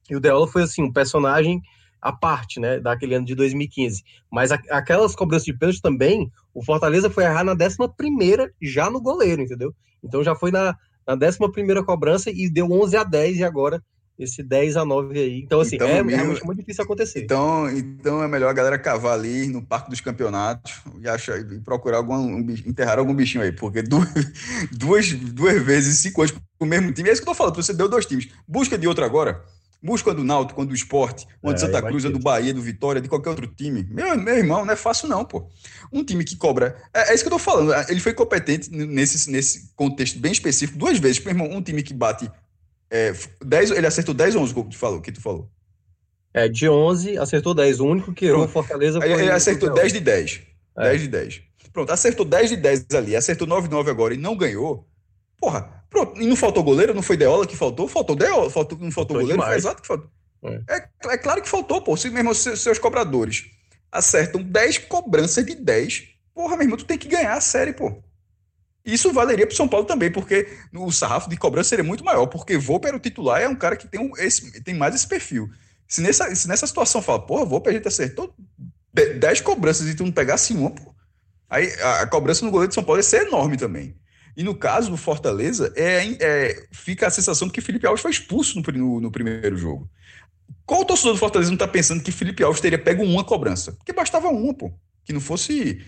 E 0.07 0.15
o 0.15 0.19
Deola 0.19 0.47
foi 0.47 0.61
assim, 0.61 0.83
um 0.83 0.93
personagem 0.93 1.61
a 2.01 2.11
parte, 2.11 2.59
né, 2.59 2.79
daquele 2.79 3.15
ano 3.15 3.25
de 3.25 3.35
2015. 3.35 4.03
Mas 4.31 4.51
a, 4.51 4.59
aquelas 4.71 5.15
cobranças 5.15 5.45
de 5.45 5.53
pênalti 5.53 5.81
também, 5.81 6.31
o 6.53 6.63
Fortaleza 6.63 7.09
foi 7.09 7.23
errar 7.23 7.43
na 7.43 7.53
11 7.53 7.77
já 8.61 8.89
no 8.89 9.01
goleiro, 9.01 9.41
entendeu? 9.41 9.73
Então 10.03 10.23
já 10.23 10.35
foi 10.35 10.51
na, 10.51 10.75
na 11.05 11.13
11 11.13 11.37
cobrança 11.85 12.29
e 12.29 12.49
deu 12.49 12.71
11 12.71 12.97
a 12.97 13.03
10 13.03 13.37
e 13.37 13.43
agora 13.43 13.81
esse 14.17 14.41
10 14.41 14.77
a 14.77 14.85
9 14.85 15.19
aí. 15.19 15.41
Então, 15.43 15.59
assim, 15.59 15.75
então, 15.75 15.87
é 15.87 16.01
realmente 16.01 16.43
muito 16.43 16.57
difícil 16.57 16.83
acontecer. 16.83 17.23
Então, 17.23 17.69
então 17.69 18.23
é 18.23 18.27
melhor 18.27 18.49
a 18.49 18.53
galera 18.53 18.79
cavar 18.79 19.13
ali 19.13 19.47
no 19.47 19.61
Parque 19.61 19.89
dos 19.89 20.01
Campeonatos 20.01 20.81
e, 20.99 21.07
achar, 21.07 21.39
e 21.39 21.59
procurar 21.59 21.97
algum, 21.97 22.15
um, 22.15 22.39
enterrar 22.65 22.97
algum 22.97 23.13
bichinho 23.13 23.43
aí, 23.43 23.51
porque 23.51 23.83
duas, 23.83 24.09
duas, 24.73 25.13
duas 25.13 25.61
vezes, 25.61 25.99
cinco 25.99 26.21
anos 26.21 26.31
com 26.31 26.65
o 26.65 26.67
mesmo 26.67 26.91
time. 26.91 27.09
É 27.09 27.13
isso 27.13 27.21
que 27.21 27.29
eu 27.29 27.33
tô 27.33 27.37
falando, 27.37 27.55
você 27.55 27.73
deu 27.73 27.87
dois 27.87 28.05
times. 28.05 28.27
Busca 28.47 28.77
de 28.77 28.87
outro 28.87 29.05
agora. 29.05 29.43
Busca 29.81 30.13
do 30.13 30.23
Náutico, 30.23 30.55
quando 30.55 30.69
do 30.69 30.75
Esporte, 30.75 31.27
quando 31.41 31.55
é, 31.55 31.59
Santa 31.59 31.81
Cruz, 31.81 32.03
do 32.03 32.19
Bahia, 32.19 32.53
do 32.53 32.61
Vitória, 32.61 32.99
de 32.99 33.07
qualquer 33.07 33.29
outro 33.29 33.47
time. 33.47 33.87
Meu, 33.89 34.17
meu 34.17 34.37
irmão, 34.37 34.65
não 34.65 34.73
é 34.73 34.75
fácil 34.75 35.07
não, 35.07 35.23
pô. 35.23 35.47
Um 35.91 36.03
time 36.03 36.23
que 36.23 36.35
cobra... 36.35 36.75
É, 36.93 37.11
é 37.11 37.13
isso 37.13 37.23
que 37.23 37.27
eu 37.27 37.33
tô 37.33 37.39
falando. 37.39 37.73
Ele 37.89 37.99
foi 37.99 38.13
competente 38.13 38.71
nesse, 38.71 39.29
nesse 39.29 39.71
contexto 39.75 40.19
bem 40.19 40.31
específico 40.31 40.77
duas 40.79 40.97
vezes. 40.97 41.23
Meu 41.23 41.31
irmão, 41.31 41.49
um 41.51 41.61
time 41.61 41.83
que 41.83 41.93
bate... 41.93 42.29
É, 42.89 43.13
10, 43.43 43.71
ele 43.71 43.85
acertou 43.85 44.13
10 44.15 44.35
ou 44.35 44.43
11 44.43 44.53
que 44.53 44.63
tu 44.63 44.77
falou, 44.77 45.01
que 45.01 45.11
tu 45.11 45.21
falou. 45.21 45.49
É, 46.33 46.47
de 46.47 46.69
11, 46.69 47.17
acertou 47.17 47.53
10. 47.53 47.79
O 47.79 47.85
único 47.85 48.13
que 48.13 48.25
errou 48.25 48.47
Fortaleza 48.47 48.99
foi... 48.99 49.11
Ele 49.11 49.31
acertou 49.31 49.73
10 49.73 49.93
de 49.93 49.99
10. 49.99 50.41
É. 50.77 50.83
10 50.83 51.01
de 51.01 51.07
10. 51.07 51.41
Pronto, 51.73 51.91
acertou 51.91 52.25
10 52.25 52.49
de 52.49 52.57
10 52.57 52.85
ali, 52.95 53.15
acertou 53.15 53.47
9 53.47 53.67
de 53.67 53.73
9 53.73 53.91
agora 53.91 54.13
e 54.13 54.17
não 54.17 54.35
ganhou. 54.35 54.87
Porra, 55.39 55.85
pronto, 55.89 56.21
e 56.21 56.25
não 56.25 56.35
faltou 56.35 56.63
goleiro? 56.63 56.93
Não 56.93 57.01
foi 57.01 57.17
Deola 57.17 57.45
que 57.45 57.55
faltou? 57.55 57.87
Faltou 57.87 58.15
Deola, 58.15 58.49
faltou, 58.49 58.77
não 58.79 58.91
faltou, 58.91 59.17
faltou 59.17 59.21
goleiro? 59.21 59.41
Foi 59.41 59.55
exato 59.55 59.81
que 59.81 59.87
faltou. 59.87 60.09
É. 60.43 60.61
é. 60.69 60.89
É, 61.13 61.17
claro 61.17 61.41
que 61.41 61.49
faltou, 61.49 61.81
pô. 61.81 61.95
Se 61.95 62.09
mesmo 62.09 62.33
seus, 62.33 62.61
seus 62.61 62.79
cobradores 62.79 63.45
acertam 63.91 64.41
10 64.41 64.79
cobranças 64.79 65.45
de 65.45 65.55
10, 65.55 66.03
porra, 66.33 66.55
meu 66.55 66.65
irmão, 66.65 66.77
tu 66.77 66.85
tem 66.85 66.97
que 66.97 67.07
ganhar 67.07 67.33
a 67.33 67.41
série, 67.41 67.73
pô. 67.73 68.03
Isso 68.85 69.11
valeria 69.11 69.45
para 69.45 69.55
São 69.55 69.67
Paulo 69.67 69.85
também, 69.85 70.09
porque 70.09 70.47
o 70.73 70.91
sarrafo 70.91 71.29
de 71.29 71.35
cobrança 71.35 71.69
seria 71.69 71.83
muito 71.83 72.05
maior, 72.05 72.25
porque 72.27 72.57
Volpe 72.57 72.87
era 72.87 72.95
o 72.95 72.99
titular, 72.99 73.41
é 73.41 73.47
um 73.47 73.55
cara 73.55 73.75
que 73.75 73.85
tem, 73.85 73.99
um, 73.99 74.15
esse, 74.17 74.63
tem 74.63 74.73
mais 74.73 74.95
esse 74.95 75.05
perfil. 75.05 75.49
Se 75.87 76.01
nessa, 76.01 76.33
se 76.33 76.47
nessa 76.47 76.65
situação 76.65 77.01
fala, 77.01 77.19
porra, 77.19 77.43
Volpe 77.43 77.69
a 77.69 77.73
gente 77.73 77.87
acertou 77.87 78.33
10 78.93 79.41
cobranças 79.41 79.87
e 79.89 79.95
tu 79.95 80.05
não 80.05 80.11
pegasse 80.11 80.53
uma, 80.53 80.71
pô, 80.71 80.95
aí 81.49 81.69
a, 81.81 82.01
a 82.01 82.07
cobrança 82.07 82.45
no 82.45 82.51
goleiro 82.51 82.69
de 82.69 82.75
São 82.75 82.83
Paulo 82.83 82.99
ia 82.99 83.03
ser 83.03 83.27
enorme 83.27 83.57
também. 83.57 83.93
E 84.37 84.43
no 84.43 84.53
caso 84.53 84.91
do 84.91 84.97
Fortaleza, 84.97 85.73
é, 85.75 86.05
é, 86.21 86.67
fica 86.71 87.07
a 87.07 87.09
sensação 87.09 87.47
de 87.47 87.53
que 87.55 87.59
Felipe 87.59 87.87
Alves 87.87 88.03
foi 88.03 88.11
expulso 88.11 88.61
no, 88.61 88.71
no, 88.71 89.01
no 89.01 89.11
primeiro 89.11 89.57
jogo. 89.57 89.89
Qual 90.63 90.85
torcedor 90.85 91.13
do 91.13 91.19
Fortaleza 91.19 91.49
não 91.49 91.55
está 91.55 91.67
pensando 91.67 92.03
que 92.03 92.11
Felipe 92.11 92.43
Alves 92.43 92.61
teria 92.61 92.77
pego 92.77 93.01
uma 93.01 93.23
cobrança? 93.23 93.71
Porque 93.71 93.91
bastava 93.91 94.27
uma, 94.27 94.53
pô. 94.53 94.71
Que 95.03 95.11
não 95.11 95.19
fosse 95.19 95.83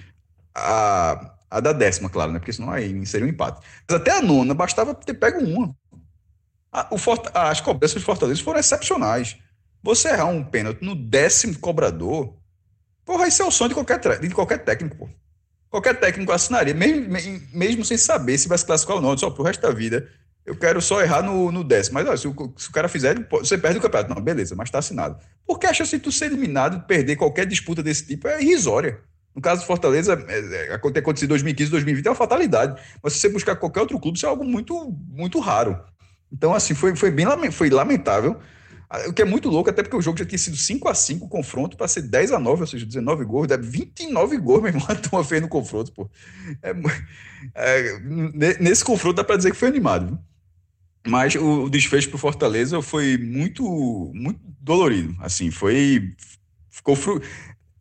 a, 0.55 1.35
a 1.47 1.59
da 1.59 1.71
décima, 1.71 2.09
claro, 2.09 2.31
né? 2.31 2.39
Porque 2.39 2.51
senão 2.51 2.71
aí 2.71 3.05
seria 3.05 3.27
um 3.27 3.29
empate. 3.29 3.61
Mas 3.87 4.01
até 4.01 4.17
a 4.17 4.21
nona 4.21 4.55
bastava 4.55 4.95
ter 4.95 5.13
pego 5.13 5.39
uma. 5.45 5.75
A, 6.71 6.89
o 6.91 6.97
as 7.35 7.61
cobranças 7.61 8.01
do 8.01 8.05
Fortaleza 8.05 8.41
foram 8.41 8.59
excepcionais. 8.59 9.37
Você 9.83 10.09
errar 10.09 10.25
um 10.25 10.43
pênalti 10.43 10.81
no 10.81 10.95
décimo 10.95 11.59
cobrador, 11.59 12.33
porra, 13.05 13.27
isso 13.27 13.43
é 13.43 13.45
o 13.45 13.51
sonho 13.51 13.69
de 13.69 13.75
qualquer, 13.75 14.19
de 14.19 14.33
qualquer 14.33 14.63
técnico, 14.65 14.97
pô. 14.97 15.09
Qualquer 15.69 15.99
técnico 15.99 16.31
assinaria, 16.31 16.73
mesmo, 16.73 17.41
mesmo 17.53 17.85
sem 17.85 17.97
saber 17.97 18.37
se 18.37 18.47
vai 18.47 18.57
se 18.57 18.65
classificar 18.65 18.95
ou 18.97 19.01
não. 19.01 19.17
Só 19.17 19.29
pro 19.29 19.43
resto 19.43 19.61
da 19.61 19.71
vida, 19.71 20.09
eu 20.45 20.55
quero 20.55 20.81
só 20.81 21.01
errar 21.01 21.21
no, 21.21 21.51
no 21.51 21.63
décimo. 21.63 21.95
Mas 21.95 22.07
olha, 22.07 22.17
se, 22.17 22.27
o, 22.27 22.53
se 22.57 22.69
o 22.69 22.71
cara 22.71 22.87
fizer, 22.87 23.27
você 23.29 23.57
perde 23.57 23.77
o 23.77 23.81
campeonato. 23.81 24.13
Não, 24.13 24.21
beleza, 24.21 24.55
mas 24.55 24.71
tá 24.71 24.79
assinado. 24.79 25.17
Porque 25.45 25.67
a 25.67 25.73
chance 25.73 25.95
de 25.95 26.01
tu 26.01 26.11
ser 26.11 26.25
eliminado, 26.25 26.85
perder 26.87 27.15
qualquer 27.15 27.45
disputa 27.45 27.83
desse 27.83 28.05
tipo 28.05 28.27
é 28.27 28.41
irrisória. 28.41 28.99
No 29.35 29.41
caso 29.41 29.61
do 29.61 29.67
Fortaleza, 29.67 30.25
é, 30.27 30.71
é, 30.71 30.73
acontecido 30.73 31.25
em 31.25 31.27
2015, 31.27 31.71
2020 31.71 32.05
é 32.07 32.09
uma 32.09 32.15
fatalidade. 32.15 32.81
Mas 33.01 33.13
se 33.13 33.19
você 33.19 33.29
buscar 33.29 33.55
qualquer 33.55 33.81
outro 33.81 33.99
clube, 33.99 34.17
isso 34.17 34.25
é 34.25 34.29
algo 34.29 34.43
muito, 34.43 34.91
muito 35.07 35.39
raro. 35.39 35.79
Então, 36.31 36.53
assim, 36.53 36.73
foi, 36.73 36.95
foi 36.95 37.11
bem 37.11 37.25
foi 37.51 37.69
lamentável. 37.69 38.39
Ah, 38.89 39.07
o 39.07 39.13
que 39.13 39.21
é 39.21 39.25
muito 39.25 39.49
louco, 39.49 39.69
até 39.69 39.83
porque 39.83 39.95
o 39.95 40.01
jogo 40.01 40.17
já 40.17 40.25
tinha 40.25 40.39
sido 40.39 40.57
5 40.57 40.89
a 40.89 40.95
5 40.95 41.25
o 41.25 41.29
confronto, 41.29 41.77
para 41.77 41.87
ser 41.87 42.01
10 42.01 42.31
a 42.31 42.39
9 42.39 42.61
ou 42.61 42.67
seja, 42.67 42.85
19 42.85 43.23
gols, 43.23 43.47
29 43.61 44.37
gols, 44.37 44.61
meu 44.63 44.69
irmão, 44.69 44.85
a 44.89 44.95
turma 44.95 45.23
fez 45.23 45.41
no 45.41 45.47
confronto, 45.47 45.91
pô. 45.91 46.09
É, 46.63 46.73
é, 47.53 47.99
nesse 48.59 48.83
confronto 48.83 49.17
dá 49.17 49.23
para 49.23 49.37
dizer 49.37 49.51
que 49.51 49.57
foi 49.57 49.67
animado, 49.67 50.07
viu? 50.07 50.19
Mas 51.07 51.35
o, 51.35 51.63
o 51.63 51.69
desfecho 51.69 52.09
para 52.09 52.15
o 52.15 52.19
Fortaleza 52.19 52.81
foi 52.81 53.17
muito, 53.17 53.63
muito 54.13 54.39
dolorido. 54.59 55.15
Assim, 55.21 55.49
foi. 55.49 56.13
Ficou 56.69 56.95
fru... 56.95 57.21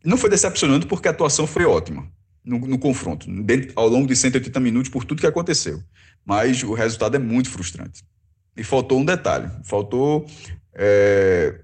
Não 0.03 0.17
foi 0.17 0.29
decepcionante 0.29 0.85
porque 0.85 1.07
a 1.07 1.11
atuação 1.11 1.45
foi 1.45 1.65
ótima 1.65 2.09
no, 2.43 2.59
no 2.59 2.79
confronto, 2.79 3.29
dentro, 3.43 3.73
ao 3.75 3.87
longo 3.87 4.07
de 4.07 4.15
180 4.15 4.59
minutos, 4.59 4.89
por 4.89 5.03
tudo 5.03 5.19
que 5.19 5.27
aconteceu. 5.27 5.83
Mas 6.25 6.63
o 6.63 6.73
resultado 6.73 7.15
é 7.15 7.19
muito 7.19 7.49
frustrante. 7.49 8.03
E 8.55 8.63
faltou 8.63 8.99
um 8.99 9.05
detalhe: 9.05 9.49
faltou. 9.63 10.25
É, 10.73 11.59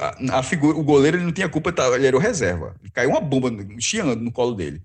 a, 0.00 0.38
a, 0.38 0.42
figura, 0.42 0.76
o 0.76 0.82
goleiro 0.82 1.16
ele 1.16 1.24
não 1.24 1.32
tinha 1.32 1.48
culpa, 1.48 1.72
tá, 1.72 1.86
ele 1.94 2.06
era 2.06 2.16
o 2.16 2.20
reserva. 2.20 2.74
Caiu 2.92 3.10
uma 3.10 3.20
bomba 3.20 3.50
chiando 3.78 4.20
no 4.20 4.32
colo 4.32 4.54
dele. 4.54 4.82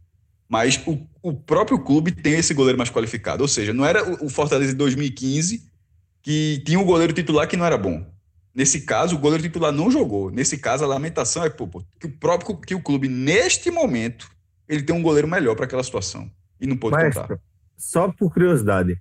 Mas 0.48 0.82
o, 0.88 1.00
o 1.22 1.34
próprio 1.34 1.78
clube 1.80 2.12
tem 2.12 2.34
esse 2.34 2.54
goleiro 2.54 2.78
mais 2.78 2.90
qualificado. 2.90 3.44
Ou 3.44 3.48
seja, 3.48 3.74
não 3.74 3.86
era 3.86 4.04
o, 4.24 4.30
Fortaleza 4.30 4.72
de 4.72 4.78
2015 4.78 5.70
que 6.22 6.62
tinha 6.66 6.80
um 6.80 6.86
goleiro 6.86 7.14
titular 7.14 7.48
que 7.48 7.56
não 7.56 7.66
era 7.66 7.78
bom. 7.78 8.06
Nesse 8.54 8.82
caso, 8.82 9.16
o 9.16 9.20
goleiro 9.20 9.44
titular 9.44 9.72
não 9.72 9.92
jogou. 9.92 10.32
Nesse 10.32 10.58
caso, 10.58 10.84
a 10.84 10.88
lamentação 10.88 11.44
é 11.44 11.50
pô, 11.50 11.68
pô, 11.68 11.84
que 12.00 12.08
o 12.08 12.12
próprio 12.12 12.58
que 12.58 12.74
o 12.74 12.82
clube, 12.82 13.08
neste 13.08 13.70
momento, 13.70 14.30
ele 14.68 14.82
tem 14.82 14.96
um 14.96 15.04
goleiro 15.04 15.28
melhor 15.28 15.56
para 15.56 15.66
aquela 15.66 15.84
situação. 15.84 16.30
E 16.60 16.66
não 16.66 16.76
pode 16.76 16.96
Maestro, 16.96 17.22
contar. 17.22 17.40
Só 17.78 18.12
por 18.12 18.34
curiosidade, 18.34 19.00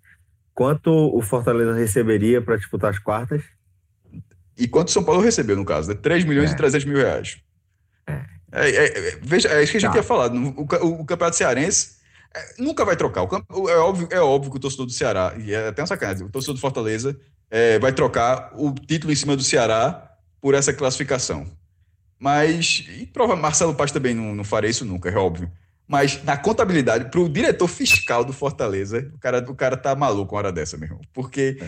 quanto 0.54 0.90
o 0.90 1.20
Fortaleza 1.22 1.72
receberia 1.72 2.42
para 2.42 2.56
disputar 2.56 2.90
as 2.90 2.98
quartas? 2.98 3.42
E 4.58 4.66
quanto 4.66 4.88
o 4.88 4.90
São 4.90 5.04
Paulo 5.04 5.20
recebeu, 5.20 5.56
no 5.56 5.64
caso? 5.64 5.88
Né? 5.88 5.94
3 5.94 6.24
milhões 6.24 6.50
é. 6.50 6.54
e 6.54 6.56
300 6.56 6.84
mil 6.84 6.98
reais. 6.98 7.38
É. 8.06 8.38
É, 8.50 8.70
é, 8.70 8.84
é, 8.86 9.18
veja, 9.22 9.48
é 9.48 9.62
isso 9.62 9.72
que 9.72 9.78
a 9.78 9.80
gente 9.80 9.88
tá. 9.88 9.92
tinha 9.92 10.02
falado. 10.02 10.34
O, 10.36 10.62
o, 10.62 11.00
o 11.00 11.04
Campeonato 11.04 11.36
Cearense 11.36 11.98
é, 12.34 12.54
nunca 12.58 12.84
vai 12.84 12.96
trocar. 12.96 13.22
O, 13.22 13.68
é, 13.68 13.76
óbvio, 13.76 14.08
é 14.10 14.20
óbvio 14.20 14.50
que 14.50 14.56
o 14.56 14.60
torcedor 14.60 14.86
do 14.86 14.92
Ceará, 14.92 15.34
e 15.38 15.52
é 15.52 15.68
até 15.68 15.82
uma 15.82 15.86
sacanagem, 15.86 16.26
o 16.26 16.30
torcedor 16.30 16.54
do 16.54 16.60
Fortaleza 16.60 17.18
é, 17.50 17.78
vai 17.78 17.92
trocar 17.92 18.52
o 18.54 18.72
título 18.72 19.12
em 19.12 19.16
cima 19.16 19.36
do 19.36 19.42
Ceará 19.42 20.12
por 20.40 20.54
essa 20.54 20.72
classificação. 20.72 21.46
Mas, 22.18 22.84
e 22.98 23.06
prova, 23.06 23.36
Marcelo 23.36 23.74
Paz 23.74 23.92
também 23.92 24.14
não, 24.14 24.34
não 24.34 24.44
faria 24.44 24.70
isso 24.70 24.84
nunca, 24.84 25.08
é 25.08 25.16
óbvio. 25.16 25.50
Mas 25.86 26.22
na 26.22 26.36
contabilidade, 26.36 27.10
para 27.10 27.20
o 27.20 27.28
diretor 27.28 27.68
fiscal 27.68 28.24
do 28.24 28.32
Fortaleza, 28.32 29.10
o 29.14 29.18
cara, 29.18 29.38
o 29.48 29.54
cara 29.54 29.76
tá 29.76 29.94
maluco 29.94 30.34
uma 30.34 30.38
hora 30.38 30.52
dessa, 30.52 30.76
meu 30.76 30.86
irmão. 30.86 31.00
Porque. 31.14 31.58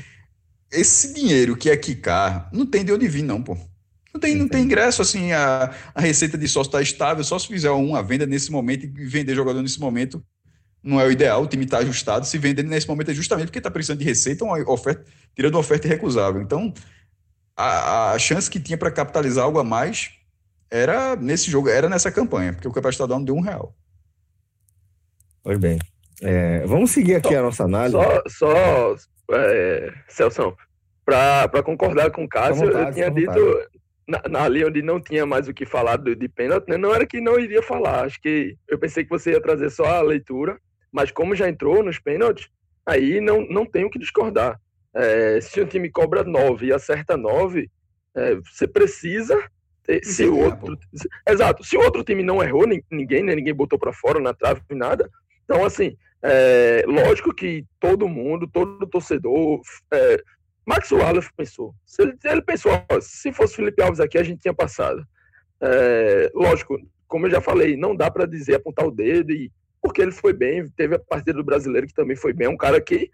Esse 0.72 1.12
dinheiro 1.12 1.56
que 1.56 1.70
é 1.70 1.76
quicar, 1.76 2.48
não 2.52 2.64
tem 2.64 2.84
de 2.84 2.92
onde 2.92 3.08
vir, 3.08 3.22
não, 3.22 3.42
pô. 3.42 3.56
Não 4.12 4.20
tem, 4.20 4.34
não 4.34 4.48
tem 4.48 4.64
ingresso, 4.64 5.02
assim, 5.02 5.32
a, 5.32 5.72
a 5.94 6.00
receita 6.00 6.36
de 6.36 6.48
sócio 6.48 6.68
está 6.68 6.82
estável, 6.82 7.22
só 7.22 7.38
se 7.38 7.46
fizer 7.46 7.70
uma 7.70 8.02
venda 8.02 8.26
nesse 8.26 8.50
momento 8.50 8.84
e 8.84 9.06
vender 9.06 9.34
jogador 9.34 9.62
nesse 9.62 9.78
momento, 9.78 10.22
não 10.82 11.00
é 11.00 11.06
o 11.06 11.12
ideal, 11.12 11.42
o 11.42 11.46
time 11.46 11.64
está 11.64 11.78
ajustado. 11.78 12.26
Se 12.26 12.38
vender 12.38 12.64
nesse 12.64 12.88
momento 12.88 13.10
é 13.10 13.14
justamente 13.14 13.46
porque 13.46 13.58
está 13.58 13.70
precisando 13.70 13.98
de 13.98 14.04
receita, 14.04 14.44
uma 14.44 14.58
oferta, 14.70 15.04
tirando 15.34 15.54
uma 15.54 15.60
oferta 15.60 15.86
irrecusável. 15.86 16.42
Então, 16.42 16.72
a, 17.56 18.12
a 18.12 18.18
chance 18.18 18.50
que 18.50 18.58
tinha 18.58 18.78
para 18.78 18.90
capitalizar 18.90 19.44
algo 19.44 19.58
a 19.58 19.64
mais 19.64 20.10
era 20.70 21.14
nesse 21.16 21.50
jogo, 21.50 21.68
era 21.68 21.88
nessa 21.88 22.10
campanha, 22.10 22.52
porque 22.52 22.66
o 22.66 22.70
campeonato 22.70 22.94
estadual 22.94 23.18
não 23.18 23.26
deu 23.26 23.36
um 23.36 23.40
real. 23.40 23.74
Pois 25.42 25.58
bem. 25.58 25.78
É, 26.22 26.66
vamos 26.66 26.90
seguir 26.90 27.14
aqui 27.16 27.32
só, 27.32 27.38
a 27.38 27.42
nossa 27.42 27.64
análise. 27.64 27.92
Só, 27.92 28.22
só 28.28 28.96
é, 29.32 29.92
Celso, 30.08 30.56
para 31.04 31.62
concordar 31.62 32.10
com 32.10 32.24
o 32.24 32.28
Cássio, 32.28 32.66
vontade, 32.66 32.88
eu 32.88 32.94
tinha 32.94 33.10
dito 33.10 33.70
na, 34.06 34.22
na, 34.28 34.44
ali 34.44 34.64
onde 34.64 34.82
não 34.82 35.00
tinha 35.00 35.24
mais 35.26 35.48
o 35.48 35.54
que 35.54 35.66
falar 35.66 35.96
de, 35.96 36.14
de 36.14 36.28
pênalti, 36.28 36.68
né? 36.68 36.76
não 36.76 36.94
era 36.94 37.06
que 37.06 37.20
não 37.20 37.38
iria 37.38 37.62
falar. 37.62 38.04
Acho 38.04 38.20
que 38.20 38.56
eu 38.68 38.78
pensei 38.78 39.04
que 39.04 39.10
você 39.10 39.32
ia 39.32 39.40
trazer 39.40 39.70
só 39.70 39.84
a 39.84 40.02
leitura 40.02 40.58
mas 40.92 41.10
como 41.10 41.34
já 41.34 41.48
entrou 41.48 41.82
nos 41.82 41.98
pênaltis, 41.98 42.48
aí 42.84 43.20
não, 43.20 43.46
não 43.48 43.64
tem 43.64 43.84
o 43.84 43.90
que 43.90 43.98
discordar. 43.98 44.60
É, 44.94 45.40
se 45.40 45.60
um 45.60 45.66
time 45.66 45.88
cobra 45.88 46.24
9 46.24 46.66
e 46.66 46.72
acerta 46.72 47.16
9, 47.16 47.70
é, 48.16 48.34
você 48.36 48.66
precisa 48.66 49.40
ter, 49.84 50.04
se 50.04 50.24
o 50.24 50.36
outro. 50.38 50.76
Se, 50.92 51.08
exato, 51.28 51.62
se 51.62 51.76
o 51.76 51.80
outro 51.80 52.02
time 52.02 52.22
não 52.22 52.42
errou, 52.42 52.66
ninguém, 52.90 53.22
né, 53.22 53.34
ninguém 53.34 53.54
botou 53.54 53.78
para 53.78 53.92
fora 53.92 54.18
na 54.18 54.34
trave, 54.34 54.60
nada. 54.70 55.08
Então, 55.44 55.64
assim, 55.64 55.96
é, 56.22 56.84
lógico 56.86 57.34
que 57.34 57.64
todo 57.78 58.08
mundo, 58.08 58.46
todo 58.46 58.86
torcedor. 58.86 59.60
É, 59.92 60.22
Max 60.66 60.90
Wallace 60.92 61.30
pensou. 61.36 61.74
Ele, 61.98 62.16
ele 62.24 62.42
pensou, 62.42 62.72
ó, 62.72 63.00
se 63.00 63.32
fosse 63.32 63.56
Felipe 63.56 63.82
Alves 63.82 64.00
aqui, 64.00 64.18
a 64.18 64.22
gente 64.22 64.40
tinha 64.40 64.54
passado. 64.54 65.04
É, 65.60 66.30
lógico, 66.34 66.76
como 67.08 67.26
eu 67.26 67.30
já 67.30 67.40
falei, 67.40 67.76
não 67.76 67.94
dá 67.96 68.10
para 68.10 68.26
dizer, 68.26 68.54
apontar 68.54 68.86
o 68.86 68.90
dedo 68.90 69.32
e 69.32 69.50
porque 69.82 70.02
ele 70.02 70.12
foi 70.12 70.32
bem, 70.32 70.68
teve 70.76 70.94
a 70.94 70.98
partida 70.98 71.38
do 71.38 71.44
brasileiro 71.44 71.86
que 71.86 71.94
também 71.94 72.14
foi 72.14 72.34
bem, 72.34 72.46
é 72.46 72.50
um 72.50 72.56
cara 72.56 72.80
que 72.80 73.10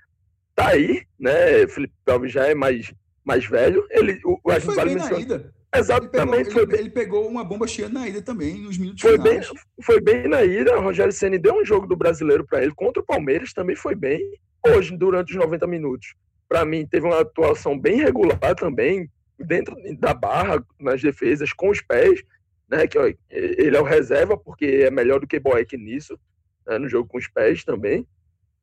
tá 0.54 0.68
aí, 0.68 1.06
né? 1.18 1.66
Felipe 1.68 1.94
Alves 2.06 2.32
já 2.32 2.46
é 2.46 2.54
mais, 2.54 2.92
mais 3.24 3.46
velho. 3.46 3.86
Ele, 3.90 4.20
o, 4.24 4.40
ele 4.50 4.60
foi 4.60 4.74
vale 4.74 4.94
bem 4.94 5.04
na 5.04 5.18
ida. 5.18 5.54
Exatamente. 5.78 6.48
Ele 6.48 6.54
pegou, 6.54 6.62
ele, 6.62 6.76
ele 6.80 6.90
pegou, 6.90 7.28
uma 7.28 7.44
bomba 7.44 7.66
cheia 7.66 7.88
na 7.88 8.08
ida 8.08 8.22
também, 8.22 8.60
nos 8.60 8.78
minutos 8.78 9.02
foi 9.02 9.12
finais. 9.12 9.48
Bem, 9.48 9.58
foi 9.82 10.00
bem 10.00 10.28
na 10.28 10.42
ida. 10.42 10.76
O 10.76 10.82
Rogério 10.82 11.12
Ceni 11.12 11.38
deu 11.38 11.54
um 11.54 11.64
jogo 11.64 11.86
do 11.86 11.96
brasileiro 11.96 12.44
para 12.44 12.62
ele. 12.62 12.74
Contra 12.74 13.02
o 13.02 13.06
Palmeiras 13.06 13.52
também 13.52 13.76
foi 13.76 13.94
bem. 13.94 14.20
Hoje, 14.66 14.96
durante 14.96 15.30
os 15.30 15.36
90 15.36 15.66
minutos, 15.66 16.14
para 16.48 16.64
mim, 16.64 16.86
teve 16.86 17.06
uma 17.06 17.20
atuação 17.20 17.78
bem 17.78 17.96
regular 17.96 18.54
também, 18.56 19.08
dentro 19.38 19.76
da 19.98 20.12
barra, 20.14 20.64
nas 20.80 21.00
defesas, 21.00 21.52
com 21.52 21.70
os 21.70 21.80
pés. 21.80 22.22
Né, 22.68 22.86
que 22.88 22.98
ó, 22.98 23.06
ele 23.30 23.76
é 23.76 23.80
o 23.80 23.84
reserva, 23.84 24.36
porque 24.36 24.66
é 24.84 24.90
melhor 24.90 25.20
do 25.20 25.26
que 25.26 25.38
Boeck 25.38 25.76
nisso 25.76 26.18
né, 26.66 26.78
no 26.78 26.88
jogo 26.88 27.08
com 27.08 27.18
os 27.18 27.28
pés 27.28 27.64
também. 27.64 28.06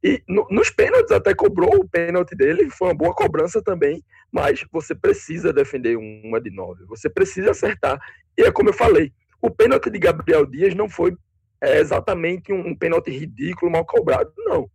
E 0.04 0.22
no, 0.28 0.46
nos 0.52 0.70
pênaltis 0.70 1.12
até 1.12 1.34
cobrou 1.34 1.76
o 1.76 1.88
pênalti 1.88 2.36
dele, 2.36 2.70
foi 2.70 2.90
uma 2.90 2.94
boa 2.94 3.16
cobrança 3.16 3.62
também, 3.62 4.04
mas 4.34 4.66
você 4.72 4.96
precisa 4.96 5.54
defender 5.54 5.96
uma 5.96 6.42
de 6.42 6.50
nove, 6.50 6.86
você 6.86 7.08
precisa 7.08 7.52
acertar. 7.52 8.02
E 8.36 8.42
é 8.42 8.52
como 8.52 8.70
eu 8.70 8.74
falei, 8.74 9.14
o 9.40 9.52
pênalti 9.52 9.92
de 9.92 10.00
Gabriel 10.00 10.44
Dias 10.44 10.74
não 10.74 10.90
foi 10.90 11.16
é, 11.62 11.80
exatamente 11.80 12.52
um, 12.52 12.70
um 12.70 12.76
pênalti 12.76 13.12
ridículo, 13.12 13.72
mal 13.72 13.86
cobrado, 13.86 14.34
não. 14.38 14.68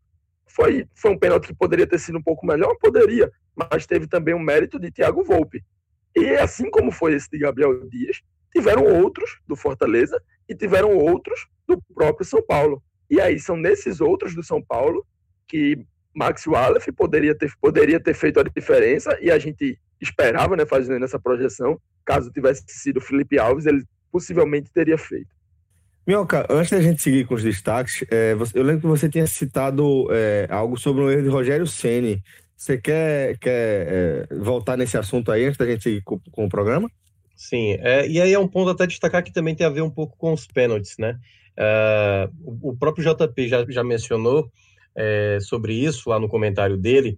Foi, 0.46 0.86
foi 0.94 1.10
um 1.10 1.18
pênalti 1.18 1.48
que 1.48 1.54
poderia 1.54 1.88
ter 1.88 1.98
sido 1.98 2.18
um 2.18 2.22
pouco 2.22 2.46
melhor, 2.46 2.76
poderia, 2.80 3.32
mas 3.56 3.84
teve 3.84 4.06
também 4.06 4.32
o 4.32 4.38
mérito 4.38 4.78
de 4.78 4.92
Thiago 4.92 5.24
Volpe. 5.24 5.64
E 6.14 6.30
assim 6.36 6.70
como 6.70 6.92
foi 6.92 7.14
esse 7.14 7.28
de 7.28 7.38
Gabriel 7.38 7.84
Dias, 7.88 8.22
tiveram 8.52 8.84
outros 8.84 9.40
do 9.46 9.56
Fortaleza 9.56 10.22
e 10.48 10.54
tiveram 10.54 10.96
outros 10.96 11.48
do 11.66 11.82
próprio 11.94 12.24
São 12.24 12.42
Paulo. 12.42 12.80
E 13.10 13.20
aí 13.20 13.40
são 13.40 13.56
nesses 13.56 14.00
outros 14.00 14.36
do 14.36 14.42
São 14.42 14.62
Paulo 14.62 15.04
que 15.48 15.84
Max 16.18 16.46
Wallace 16.48 16.90
poderia 16.90 17.32
ter, 17.32 17.52
poderia 17.60 18.00
ter 18.00 18.12
feito 18.12 18.40
a 18.40 18.42
diferença 18.42 19.16
e 19.20 19.30
a 19.30 19.38
gente 19.38 19.78
esperava, 20.00 20.56
né, 20.56 20.66
fazendo 20.66 21.04
essa 21.04 21.18
projeção, 21.18 21.80
caso 22.04 22.32
tivesse 22.32 22.64
sido 22.66 23.00
Felipe 23.00 23.38
Alves, 23.38 23.66
ele 23.66 23.84
possivelmente 24.10 24.72
teria 24.72 24.98
feito. 24.98 25.28
Minhoca, 26.04 26.46
antes 26.50 26.70
da 26.72 26.80
gente 26.80 27.02
seguir 27.02 27.26
com 27.26 27.34
os 27.34 27.42
destaques, 27.42 28.04
é, 28.10 28.34
você, 28.34 28.58
eu 28.58 28.64
lembro 28.64 28.80
que 28.80 28.86
você 28.86 29.08
tinha 29.08 29.26
citado 29.26 30.08
é, 30.10 30.48
algo 30.50 30.76
sobre 30.76 31.02
o 31.02 31.10
erro 31.10 31.22
de 31.22 31.28
Rogério 31.28 31.66
Ceni. 31.66 32.22
Você 32.56 32.78
quer, 32.78 33.38
quer 33.38 34.26
é, 34.32 34.34
voltar 34.34 34.76
nesse 34.76 34.96
assunto 34.96 35.30
aí 35.30 35.44
antes 35.44 35.58
da 35.58 35.66
gente 35.66 35.82
seguir 35.82 36.02
com, 36.02 36.18
com 36.32 36.46
o 36.46 36.48
programa? 36.48 36.90
Sim, 37.36 37.76
é, 37.80 38.08
e 38.08 38.20
aí 38.20 38.32
é 38.32 38.38
um 38.38 38.48
ponto 38.48 38.70
até 38.70 38.86
destacar 38.86 39.22
que 39.22 39.32
também 39.32 39.54
tem 39.54 39.66
a 39.66 39.70
ver 39.70 39.82
um 39.82 39.90
pouco 39.90 40.16
com 40.16 40.32
os 40.32 40.46
pênaltis, 40.46 40.96
né? 40.98 41.16
O, 42.42 42.70
o, 42.70 42.76
próprio 42.76 43.04
JP 43.04 43.48
já, 43.48 43.64
já 43.68 43.84
mencionou 43.84 44.50
é, 44.98 45.38
sobre 45.40 45.72
isso 45.72 46.10
lá 46.10 46.18
no 46.18 46.28
comentário 46.28 46.76
dele. 46.76 47.16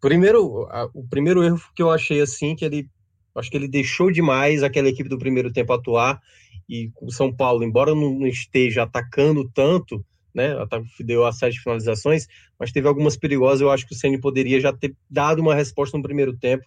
primeiro, 0.00 0.66
a, 0.70 0.88
o 0.94 1.06
primeiro 1.08 1.42
erro 1.42 1.60
que 1.74 1.82
eu 1.82 1.90
achei 1.90 2.20
assim, 2.20 2.54
que 2.54 2.64
ele 2.64 2.88
acho 3.34 3.50
que 3.50 3.56
ele 3.56 3.68
deixou 3.68 4.10
demais 4.10 4.62
aquela 4.62 4.88
equipe 4.88 5.08
do 5.08 5.18
primeiro 5.18 5.52
tempo 5.52 5.72
atuar 5.72 6.20
e 6.68 6.90
o 7.00 7.10
São 7.10 7.34
Paulo, 7.34 7.64
embora 7.64 7.94
não 7.94 8.26
esteja 8.26 8.84
atacando 8.84 9.48
tanto, 9.52 10.04
né, 10.32 10.54
deu 11.00 11.26
a 11.26 11.32
sete 11.32 11.60
finalizações, 11.60 12.28
mas 12.58 12.70
teve 12.70 12.86
algumas 12.86 13.16
perigosas, 13.16 13.60
eu 13.60 13.70
acho 13.70 13.86
que 13.86 13.94
o 13.94 13.96
Ceni 13.96 14.20
poderia 14.20 14.60
já 14.60 14.72
ter 14.72 14.94
dado 15.08 15.40
uma 15.40 15.54
resposta 15.54 15.96
no 15.96 16.02
primeiro 16.02 16.36
tempo, 16.36 16.64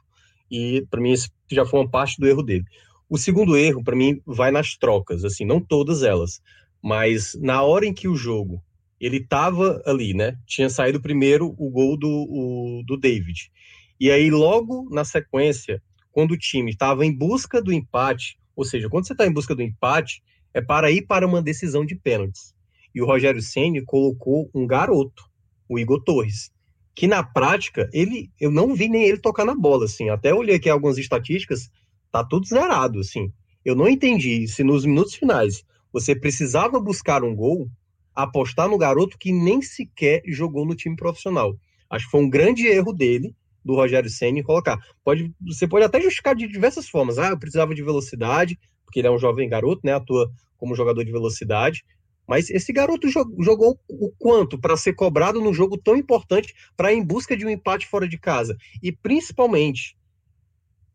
e 0.51 0.85
para 0.89 0.99
mim 0.99 1.13
isso 1.13 1.29
já 1.49 1.65
foi 1.65 1.79
uma 1.79 1.89
parte 1.89 2.19
do 2.19 2.27
erro 2.27 2.43
dele. 2.43 2.65
O 3.09 3.17
segundo 3.17 3.55
erro, 3.55 3.83
para 3.83 3.95
mim, 3.95 4.21
vai 4.25 4.51
nas 4.51 4.75
trocas, 4.75 5.23
assim, 5.23 5.45
não 5.45 5.61
todas 5.61 6.03
elas, 6.03 6.41
mas 6.81 7.37
na 7.39 7.61
hora 7.61 7.85
em 7.85 7.93
que 7.93 8.07
o 8.07 8.15
jogo 8.15 8.61
ele 9.05 9.17
estava 9.17 9.81
ali, 9.85 10.13
né, 10.13 10.37
tinha 10.45 10.69
saído 10.69 11.01
primeiro 11.01 11.53
o 11.57 11.69
gol 11.69 11.97
do, 11.97 12.07
o, 12.07 12.83
do 12.85 12.97
David, 12.97 13.51
e 13.99 14.11
aí 14.11 14.29
logo 14.29 14.89
na 14.91 15.05
sequência, 15.05 15.81
quando 16.11 16.31
o 16.31 16.37
time 16.37 16.71
estava 16.71 17.05
em 17.05 17.11
busca 17.11 17.61
do 17.61 17.71
empate, 17.71 18.37
ou 18.55 18.63
seja, 18.65 18.89
quando 18.89 19.07
você 19.07 19.13
está 19.13 19.25
em 19.25 19.31
busca 19.31 19.55
do 19.55 19.61
empate, 19.61 20.21
é 20.53 20.61
para 20.61 20.91
ir 20.91 21.03
para 21.03 21.25
uma 21.25 21.41
decisão 21.41 21.85
de 21.85 21.95
pênaltis. 21.95 22.53
E 22.93 23.01
o 23.01 23.05
Rogério 23.05 23.41
Ceni 23.41 23.83
colocou 23.83 24.49
um 24.53 24.67
garoto, 24.67 25.23
o 25.67 25.79
Igor 25.79 26.03
Torres, 26.03 26.51
que 26.95 27.07
na 27.07 27.23
prática 27.23 27.89
ele, 27.91 28.31
eu 28.39 28.51
não 28.51 28.75
vi 28.75 28.87
nem 28.87 29.03
ele 29.03 29.17
tocar 29.17 29.45
na 29.45 29.55
bola, 29.55 29.85
assim. 29.85 30.09
Até 30.09 30.33
olhei 30.33 30.55
aqui 30.55 30.69
algumas 30.69 30.97
estatísticas, 30.97 31.71
tá 32.11 32.23
tudo 32.23 32.45
zerado, 32.45 32.99
assim. 32.99 33.33
Eu 33.65 33.75
não 33.75 33.87
entendi 33.87 34.47
se 34.47 34.63
nos 34.63 34.85
minutos 34.85 35.15
finais 35.15 35.63
você 35.91 36.15
precisava 36.15 36.79
buscar 36.79 37.23
um 37.23 37.35
gol, 37.35 37.67
apostar 38.15 38.67
no 38.69 38.77
garoto 38.77 39.17
que 39.17 39.31
nem 39.31 39.61
sequer 39.61 40.21
jogou 40.27 40.65
no 40.65 40.75
time 40.75 40.95
profissional. 40.95 41.57
Acho 41.89 42.05
que 42.05 42.11
foi 42.11 42.21
um 42.21 42.29
grande 42.29 42.67
erro 42.67 42.93
dele 42.93 43.35
do 43.63 43.75
Rogério 43.75 44.09
Senna 44.09 44.43
colocar. 44.43 44.77
Pode, 45.03 45.33
você 45.41 45.67
pode 45.67 45.85
até 45.85 46.01
justificar 46.01 46.35
de 46.35 46.47
diversas 46.47 46.89
formas. 46.89 47.17
Ah, 47.17 47.29
eu 47.29 47.39
precisava 47.39 47.73
de 47.73 47.83
velocidade, 47.83 48.59
porque 48.85 48.99
ele 48.99 49.07
é 49.07 49.11
um 49.11 49.17
jovem 49.17 49.47
garoto, 49.47 49.81
né? 49.83 49.93
Atua 49.93 50.29
como 50.57 50.75
jogador 50.75 51.03
de 51.03 51.11
velocidade. 51.11 51.83
Mas 52.27 52.49
esse 52.49 52.71
garoto 52.71 53.09
jogou 53.09 53.77
o 53.89 54.11
quanto 54.17 54.57
para 54.57 54.77
ser 54.77 54.93
cobrado 54.93 55.41
num 55.41 55.53
jogo 55.53 55.77
tão 55.77 55.95
importante 55.95 56.53
para 56.75 56.93
em 56.93 57.03
busca 57.03 57.35
de 57.35 57.45
um 57.45 57.49
empate 57.49 57.85
fora 57.85 58.07
de 58.07 58.17
casa? 58.17 58.55
E 58.81 58.91
principalmente, 58.91 59.97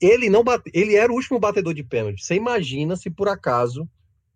ele 0.00 0.30
não 0.30 0.42
bate, 0.42 0.70
ele 0.72 0.94
era 0.94 1.12
o 1.12 1.14
último 1.14 1.38
batedor 1.38 1.74
de 1.74 1.84
pênalti. 1.84 2.24
Você 2.24 2.34
imagina 2.34 2.96
se 2.96 3.10
por 3.10 3.28
acaso 3.28 3.86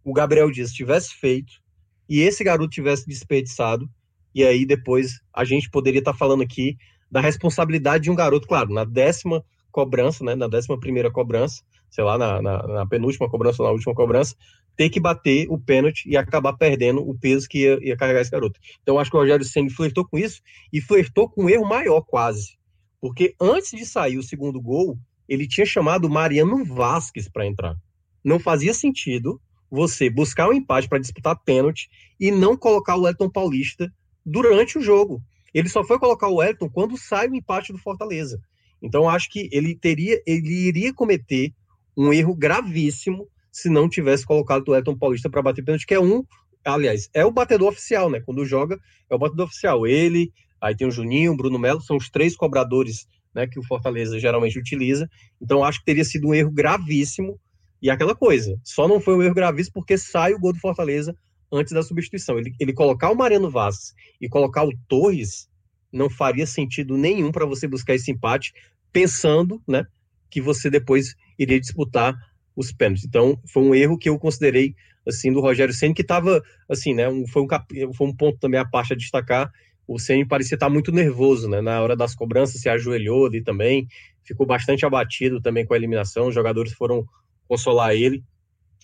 o 0.05 0.13
Gabriel 0.13 0.51
Dias 0.51 0.73
tivesse 0.73 1.15
feito 1.15 1.62
e 2.09 2.21
esse 2.21 2.43
garoto 2.45 2.71
tivesse 2.71 3.07
desperdiçado, 3.07 3.89
e 4.35 4.45
aí 4.45 4.65
depois 4.65 5.21
a 5.33 5.45
gente 5.45 5.71
poderia 5.71 5.99
estar 5.99 6.13
tá 6.13 6.19
falando 6.19 6.43
aqui 6.43 6.77
da 7.11 7.21
responsabilidade 7.21 8.05
de 8.05 8.11
um 8.11 8.15
garoto, 8.15 8.49
claro, 8.49 8.73
na 8.73 8.85
décima 8.85 9.45
cobrança, 9.71 10.25
né, 10.25 10.35
na 10.35 10.49
décima 10.49 10.79
primeira 10.79 11.11
cobrança, 11.11 11.63
sei 11.91 12.05
lá, 12.05 12.17
na, 12.17 12.41
na, 12.41 12.67
na 12.67 12.87
penúltima 12.87 13.29
cobrança 13.29 13.63
ou 13.63 13.69
na 13.69 13.73
última 13.73 13.95
cobrança, 13.95 14.35
ter 14.77 14.89
que 14.89 15.01
bater 15.01 15.47
o 15.51 15.59
pênalti 15.59 16.09
e 16.09 16.17
acabar 16.17 16.55
perdendo 16.55 17.07
o 17.07 17.19
peso 17.19 17.49
que 17.49 17.59
ia, 17.59 17.79
ia 17.83 17.97
carregar 17.97 18.21
esse 18.21 18.31
garoto. 18.31 18.59
Então, 18.83 18.99
acho 18.99 19.11
que 19.11 19.17
o 19.17 19.21
Rogério 19.21 19.45
Senna 19.45 19.71
flertou 19.71 20.07
com 20.07 20.19
isso 20.19 20.41
e 20.73 20.81
flertou 20.81 21.29
com 21.29 21.45
um 21.45 21.51
erro 21.51 21.67
maior, 21.67 22.01
quase. 22.03 22.57
Porque 23.01 23.35
antes 23.41 23.73
de 23.73 23.85
sair 23.85 24.17
o 24.17 24.23
segundo 24.23 24.61
gol, 24.61 24.97
ele 25.29 25.47
tinha 25.47 25.67
chamado 25.67 26.07
o 26.07 26.11
Mariano 26.11 26.65
Vasquez 26.65 27.29
para 27.29 27.47
entrar. 27.47 27.77
Não 28.25 28.39
fazia 28.39 28.73
sentido 28.73 29.41
você 29.73 30.11
buscar 30.11 30.51
um 30.51 30.53
empate 30.53 30.87
para 30.87 30.99
disputar 30.99 31.35
pênalti 31.47 31.89
e 32.21 32.31
não 32.31 32.59
colocar 32.59 32.95
o 32.95 33.09
Elton 33.09 33.31
Paulista 33.31 33.91
durante 34.25 34.77
o 34.77 34.83
jogo. 34.83 35.23
Ele 35.55 35.67
só 35.67 35.83
foi 35.83 35.99
colocar 35.99 36.29
o 36.29 36.37
Wellington 36.37 36.69
quando 36.69 36.99
sai 36.99 37.27
o 37.27 37.35
empate 37.35 37.73
do 37.73 37.79
Fortaleza. 37.79 38.39
Então 38.83 39.09
acho 39.09 39.31
que 39.31 39.49
ele 39.51 39.75
teria, 39.75 40.21
ele 40.27 40.69
iria 40.69 40.93
cometer 40.93 41.55
um 41.97 42.13
erro 42.13 42.37
gravíssimo 42.37 43.27
se 43.51 43.71
não 43.71 43.89
tivesse 43.89 44.27
colocado 44.27 44.69
o 44.69 44.77
Elton 44.77 44.97
Paulista 44.97 45.31
para 45.31 45.41
bater 45.41 45.65
pênalti, 45.65 45.87
que 45.87 45.95
é 45.95 46.01
um, 46.01 46.23
aliás, 46.63 47.09
é 47.15 47.25
o 47.25 47.33
batedor 47.33 47.69
oficial, 47.69 48.11
né? 48.11 48.21
Quando 48.21 48.45
joga, 48.45 48.79
é 49.09 49.15
o 49.15 49.19
batedor 49.19 49.47
oficial. 49.47 49.87
Ele, 49.87 50.31
aí 50.61 50.77
tem 50.77 50.87
o 50.87 50.91
Juninho, 50.91 51.33
o 51.33 51.37
Bruno 51.37 51.59
Melo, 51.59 51.81
são 51.81 51.97
os 51.97 52.11
três 52.11 52.37
cobradores, 52.37 53.07
né, 53.35 53.47
que 53.47 53.59
o 53.59 53.63
Fortaleza 53.63 54.19
geralmente 54.21 54.59
utiliza. 54.59 55.09
Então 55.41 55.65
acho 55.65 55.79
que 55.79 55.87
teria 55.87 56.05
sido 56.05 56.29
um 56.29 56.35
erro 56.35 56.51
gravíssimo. 56.51 57.41
E 57.83 57.91
aquela 57.91 58.15
coisa, 58.15 58.57
só 58.63 58.87
não 58.87 59.01
foi 59.01 59.17
um 59.17 59.23
erro 59.23 59.35
gravíssimo 59.35 59.75
porque 59.75 59.99
sai 59.99 60.33
o 60.33 60.39
gol 60.39 60.53
do 60.53 60.61
Fortaleza 60.61 61.17
antes 61.51 61.73
da 61.73 61.83
substituição. 61.83 62.39
Ele, 62.39 62.55
ele 62.61 62.73
colocar 62.73 63.11
o 63.11 63.17
Mariano 63.17 63.51
Vaz 63.51 63.93
e 64.21 64.29
colocar 64.29 64.65
o 64.65 64.73
Torres 64.89 65.49
não 65.93 66.09
faria 66.09 66.47
sentido 66.47 66.97
nenhum 66.97 67.33
para 67.33 67.45
você 67.45 67.67
buscar 67.67 67.95
esse 67.95 68.11
empate, 68.11 68.55
pensando 68.93 69.61
né, 69.69 69.85
que 70.31 70.41
você 70.41 70.71
depois 70.71 71.15
iria 71.39 71.61
disputar 71.61 72.15
os 72.57 72.73
pênaltis. 72.73 73.05
Então, 73.05 73.39
foi 73.47 73.63
um 73.63 73.75
erro 73.75 73.99
que 73.99 74.09
eu 74.09 74.19
considerei 74.19 74.75
assim 75.07 75.33
do 75.33 75.41
Rogério 75.41 75.75
Senna, 75.75 75.93
que 75.93 76.03
estava 76.03 76.41
assim, 76.69 76.95
né, 76.95 77.09
um, 77.09 77.27
foi, 77.27 77.43
um 77.43 77.93
foi 77.93 78.07
um 78.07 78.15
ponto 78.15 78.39
também 78.39 78.61
a 78.61 78.65
parte 78.65 78.93
a 78.93 78.97
destacar. 78.97 79.51
O 79.87 79.99
Senna 79.99 80.27
parecia 80.27 80.55
estar 80.55 80.71
muito 80.71 80.93
nervoso, 80.93 81.49
né, 81.49 81.61
na 81.61 81.83
hora 81.83 81.97
das 81.97 82.15
cobranças, 82.15 82.61
se 82.61 82.69
ajoelhou 82.69 83.27
ali 83.27 83.43
também, 83.43 83.89
ficou 84.23 84.47
bastante 84.47 84.87
abatido 84.87 85.41
também 85.43 85.67
com 85.67 85.75
a 85.75 85.77
eliminação. 85.77 86.29
Os 86.29 86.35
jogadores 86.35 86.73
foram 86.73 87.05
consolar 87.49 87.95
ele. 87.95 88.23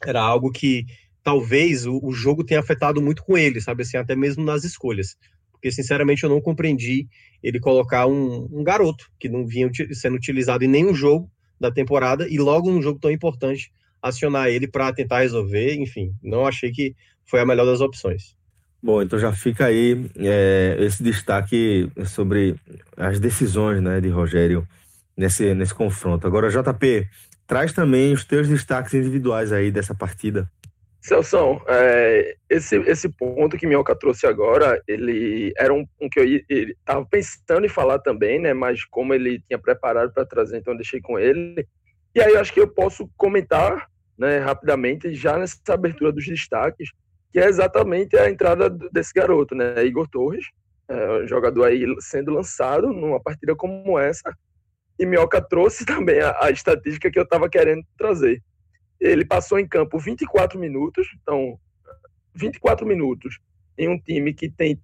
Era 0.05 0.21
algo 0.21 0.51
que 0.51 0.85
talvez 1.23 1.87
o, 1.87 2.01
o, 2.03 2.13
jogo 2.13 2.45
tenha 2.45 2.61
afetado 2.61 3.03
muito 3.03 3.23
com 3.23 3.37
ele, 3.37 3.61
sabe 3.61 3.83
assim, 3.83 3.97
até 3.97 4.15
mesmo 4.15 4.45
nas 4.45 4.65
escolhas. 4.65 5.17
Porque, 5.53 5.71
sinceramente, 5.73 6.23
eu 6.23 6.31
não 6.31 6.41
compreendi 6.41 7.09
ele 7.43 7.59
colocar 7.59 8.07
um, 8.07 8.49
um 8.53 8.63
garoto 8.63 9.11
que 9.19 9.29
não 9.29 9.47
vinha 9.47 9.69
sendo 9.93 10.17
utilizado 10.17 10.65
em 10.65 10.69
nenhum 10.69 10.95
jogo 10.95 11.31
da 11.61 11.71
temporada 11.71 12.29
e 12.29 12.39
logo 12.39 12.71
num 12.71 12.81
jogo 12.81 13.01
tão 13.01 13.11
importante 13.11 13.73
acionar 14.01 14.49
ele 14.49 14.69
para 14.69 14.93
tentar 14.93 15.21
resolver. 15.21 15.75
Enfim, 15.75 16.13
não 16.23 16.47
achei 16.47 16.71
que 16.71 16.95
foi 17.25 17.41
a 17.41 17.47
melhor 17.47 17.67
das 17.67 17.81
opções. 17.81 18.37
Bom, 18.81 19.03
então 19.03 19.19
já 19.19 19.33
fica 19.33 19.67
aí 19.67 20.09
é, 20.17 20.77
esse 20.81 21.03
destaque 21.03 21.91
sobre 22.07 22.55
as 22.97 23.19
decisões 23.19 23.83
né, 23.83 24.01
de 24.01 24.09
Rogério 24.09 24.67
nesse, 25.17 25.53
nesse 25.53 25.75
confronto. 25.75 26.27
Agora, 26.27 26.49
JP, 26.49 27.09
traz 27.49 27.73
também 27.73 28.13
os 28.13 28.25
teus 28.25 28.47
destaques 28.47 28.95
individuais 28.95 29.51
aí 29.51 29.73
dessa 29.73 29.95
partida. 29.95 30.49
Celso, 31.01 31.63
é, 31.67 32.37
esse, 32.51 32.77
esse 32.83 33.09
ponto 33.09 33.57
que 33.57 33.67
Minhoca 33.67 33.97
trouxe 33.97 34.27
agora, 34.27 34.83
ele 34.87 35.53
era 35.57 35.73
um, 35.73 35.87
um 36.01 36.09
que 36.09 36.21
eu 36.21 36.27
estava 36.69 37.07
pensando 37.07 37.65
em 37.65 37.69
falar 37.69 37.99
também, 38.01 38.39
né? 38.39 38.53
Mas 38.53 38.85
como 38.85 39.15
ele 39.15 39.43
tinha 39.49 39.59
preparado 39.59 40.13
para 40.13 40.27
trazer, 40.27 40.59
então 40.59 40.75
eu 40.75 40.79
deixei 40.79 41.01
com 41.01 41.19
ele. 41.19 41.67
E 42.15 42.21
aí 42.21 42.33
eu 42.33 42.41
acho 42.41 42.53
que 42.53 42.61
eu 42.61 42.69
posso 42.69 43.09
comentar 43.17 43.89
né, 44.19 44.39
rapidamente 44.39 45.15
já 45.15 45.39
nessa 45.39 45.57
abertura 45.69 46.13
dos 46.13 46.27
destaques, 46.27 46.91
que 47.33 47.39
é 47.39 47.47
exatamente 47.47 48.17
a 48.17 48.29
entrada 48.29 48.69
desse 48.93 49.15
garoto, 49.15 49.55
né? 49.55 49.83
Igor 49.87 50.07
Torres, 50.09 50.45
é, 50.89 51.23
um 51.23 51.29
jogador 51.29 51.65
aí 51.65 51.87
sendo 52.01 52.33
lançado 52.33 52.89
numa 52.89 53.21
partida 53.21 53.57
como 53.57 53.99
essa. 53.99 54.37
E 54.99 55.07
Minhoca 55.07 55.41
trouxe 55.41 55.85
também 55.87 56.21
a, 56.21 56.37
a 56.45 56.51
estatística 56.51 57.11
que 57.11 57.19
eu 57.19 57.25
estava 57.25 57.49
querendo 57.49 57.85
trazer 57.97 58.43
ele 59.01 59.25
passou 59.25 59.59
em 59.59 59.67
campo 59.67 59.99
24 59.99 60.59
minutos, 60.59 61.07
então 61.23 61.59
24 62.35 62.87
minutos 62.87 63.39
em 63.77 63.89
um 63.89 63.99
time 63.99 64.35
que 64.35 64.49
tem 64.49 64.81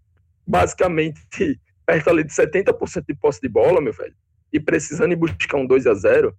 basicamente 0.47 1.21
perto 1.85 2.11
ali 2.11 2.25
de 2.25 2.33
70% 2.33 3.05
de 3.07 3.15
posse 3.15 3.41
de 3.41 3.49
bola, 3.49 3.81
meu 3.81 3.93
velho, 3.93 4.15
e 4.53 4.61
precisando 4.61 5.13
ir 5.13 5.17
buscar 5.17 5.59
um 5.59 5.67
2 5.67 5.87
a 5.87 5.95
0 5.95 6.37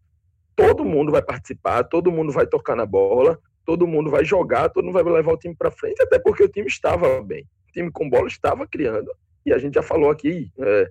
todo 0.55 0.85
mundo 0.85 1.11
vai 1.11 1.21
participar, 1.21 1.83
todo 1.83 2.11
mundo 2.11 2.31
vai 2.31 2.47
tocar 2.47 2.77
na 2.77 2.85
bola, 2.85 3.37
todo 3.65 3.85
mundo 3.85 4.09
vai 4.09 4.23
jogar, 4.23 4.69
todo 4.69 4.85
mundo 4.85 4.93
vai 4.93 5.03
levar 5.03 5.33
o 5.33 5.37
time 5.37 5.53
para 5.53 5.69
frente, 5.69 6.01
até 6.01 6.17
porque 6.17 6.43
o 6.43 6.47
time 6.47 6.67
estava 6.67 7.21
bem. 7.21 7.43
O 7.67 7.71
time 7.73 7.91
com 7.91 8.09
bola 8.09 8.27
estava 8.29 8.65
criando. 8.65 9.11
E 9.45 9.51
a 9.51 9.57
gente 9.57 9.73
já 9.73 9.83
falou 9.83 10.09
aqui, 10.09 10.49
é, 10.57 10.89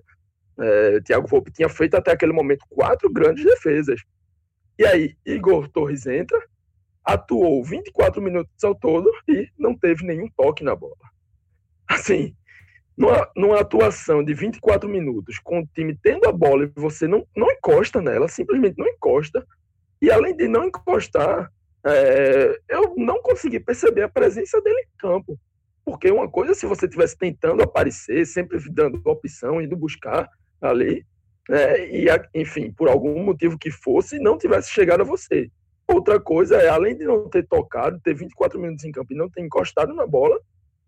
é, 0.59 1.01
Thiago 1.01 1.27
Volpe 1.27 1.51
tinha 1.51 1.69
feito 1.69 1.95
até 1.95 2.11
aquele 2.11 2.33
momento 2.33 2.65
quatro 2.69 3.11
grandes 3.11 3.43
defesas. 3.43 4.01
E 4.77 4.85
aí, 4.85 5.15
Igor 5.25 5.69
Torres 5.69 6.05
entra, 6.05 6.37
atuou 7.03 7.63
24 7.63 8.21
minutos 8.21 8.63
ao 8.63 8.75
todo 8.75 9.09
e 9.27 9.49
não 9.57 9.77
teve 9.77 10.05
nenhum 10.05 10.29
toque 10.35 10.63
na 10.63 10.75
bola. 10.75 10.95
Assim, 11.87 12.35
numa, 12.97 13.29
numa 13.35 13.59
atuação 13.59 14.23
de 14.23 14.33
24 14.33 14.89
minutos, 14.89 15.39
com 15.39 15.59
o 15.59 15.67
time 15.73 15.97
tendo 16.01 16.27
a 16.27 16.31
bola 16.31 16.63
e 16.63 16.71
você 16.75 17.07
não, 17.07 17.25
não 17.35 17.51
encosta 17.51 18.01
nela, 18.01 18.27
simplesmente 18.27 18.77
não 18.77 18.87
encosta, 18.87 19.45
e 20.01 20.09
além 20.11 20.35
de 20.35 20.47
não 20.47 20.65
encostar, 20.65 21.51
é, 21.85 22.59
eu 22.69 22.95
não 22.97 23.21
consegui 23.21 23.59
perceber 23.59 24.03
a 24.03 24.09
presença 24.09 24.59
dele 24.61 24.81
em 24.81 24.97
campo. 24.97 25.39
Porque 25.85 26.09
uma 26.09 26.27
coisa 26.27 26.55
se 26.55 26.65
você 26.65 26.85
estivesse 26.85 27.15
tentando 27.15 27.61
aparecer, 27.61 28.25
sempre 28.25 28.57
dando 28.71 28.99
opção, 29.05 29.61
indo 29.61 29.77
buscar 29.77 30.27
ali, 30.69 31.05
né, 31.47 31.87
e, 31.87 32.07
enfim, 32.33 32.71
por 32.71 32.89
algum 32.89 33.23
motivo 33.23 33.57
que 33.57 33.69
fosse, 33.69 34.19
não 34.19 34.37
tivesse 34.37 34.71
chegado 34.71 35.01
a 35.01 35.05
você. 35.05 35.49
Outra 35.87 36.19
coisa 36.19 36.57
é, 36.57 36.67
além 36.67 36.97
de 36.97 37.05
não 37.05 37.29
ter 37.29 37.47
tocado, 37.47 37.99
ter 38.03 38.15
24 38.15 38.59
minutos 38.59 38.83
em 38.83 38.91
campo 38.91 39.13
e 39.13 39.17
não 39.17 39.29
ter 39.29 39.41
encostado 39.41 39.93
na 39.93 40.07
bola, 40.07 40.39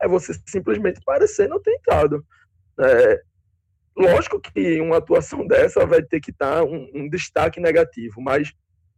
é 0.02 0.08
você 0.08 0.34
simplesmente 0.48 1.00
parecer 1.06 1.48
não 1.48 1.62
ter 1.62 1.72
entrado. 1.72 2.26
É, 2.80 3.22
lógico 3.96 4.40
que 4.40 4.82
uma 4.82 4.98
atuação 4.98 5.46
dessa 5.48 5.86
vai 5.86 6.02
ter 6.02 6.20
que 6.20 6.32
estar 6.32 6.64
um, 6.64 6.90
um 6.94 7.10
destaque 7.10 7.60
negativo, 7.60 8.20
mas 8.22 8.52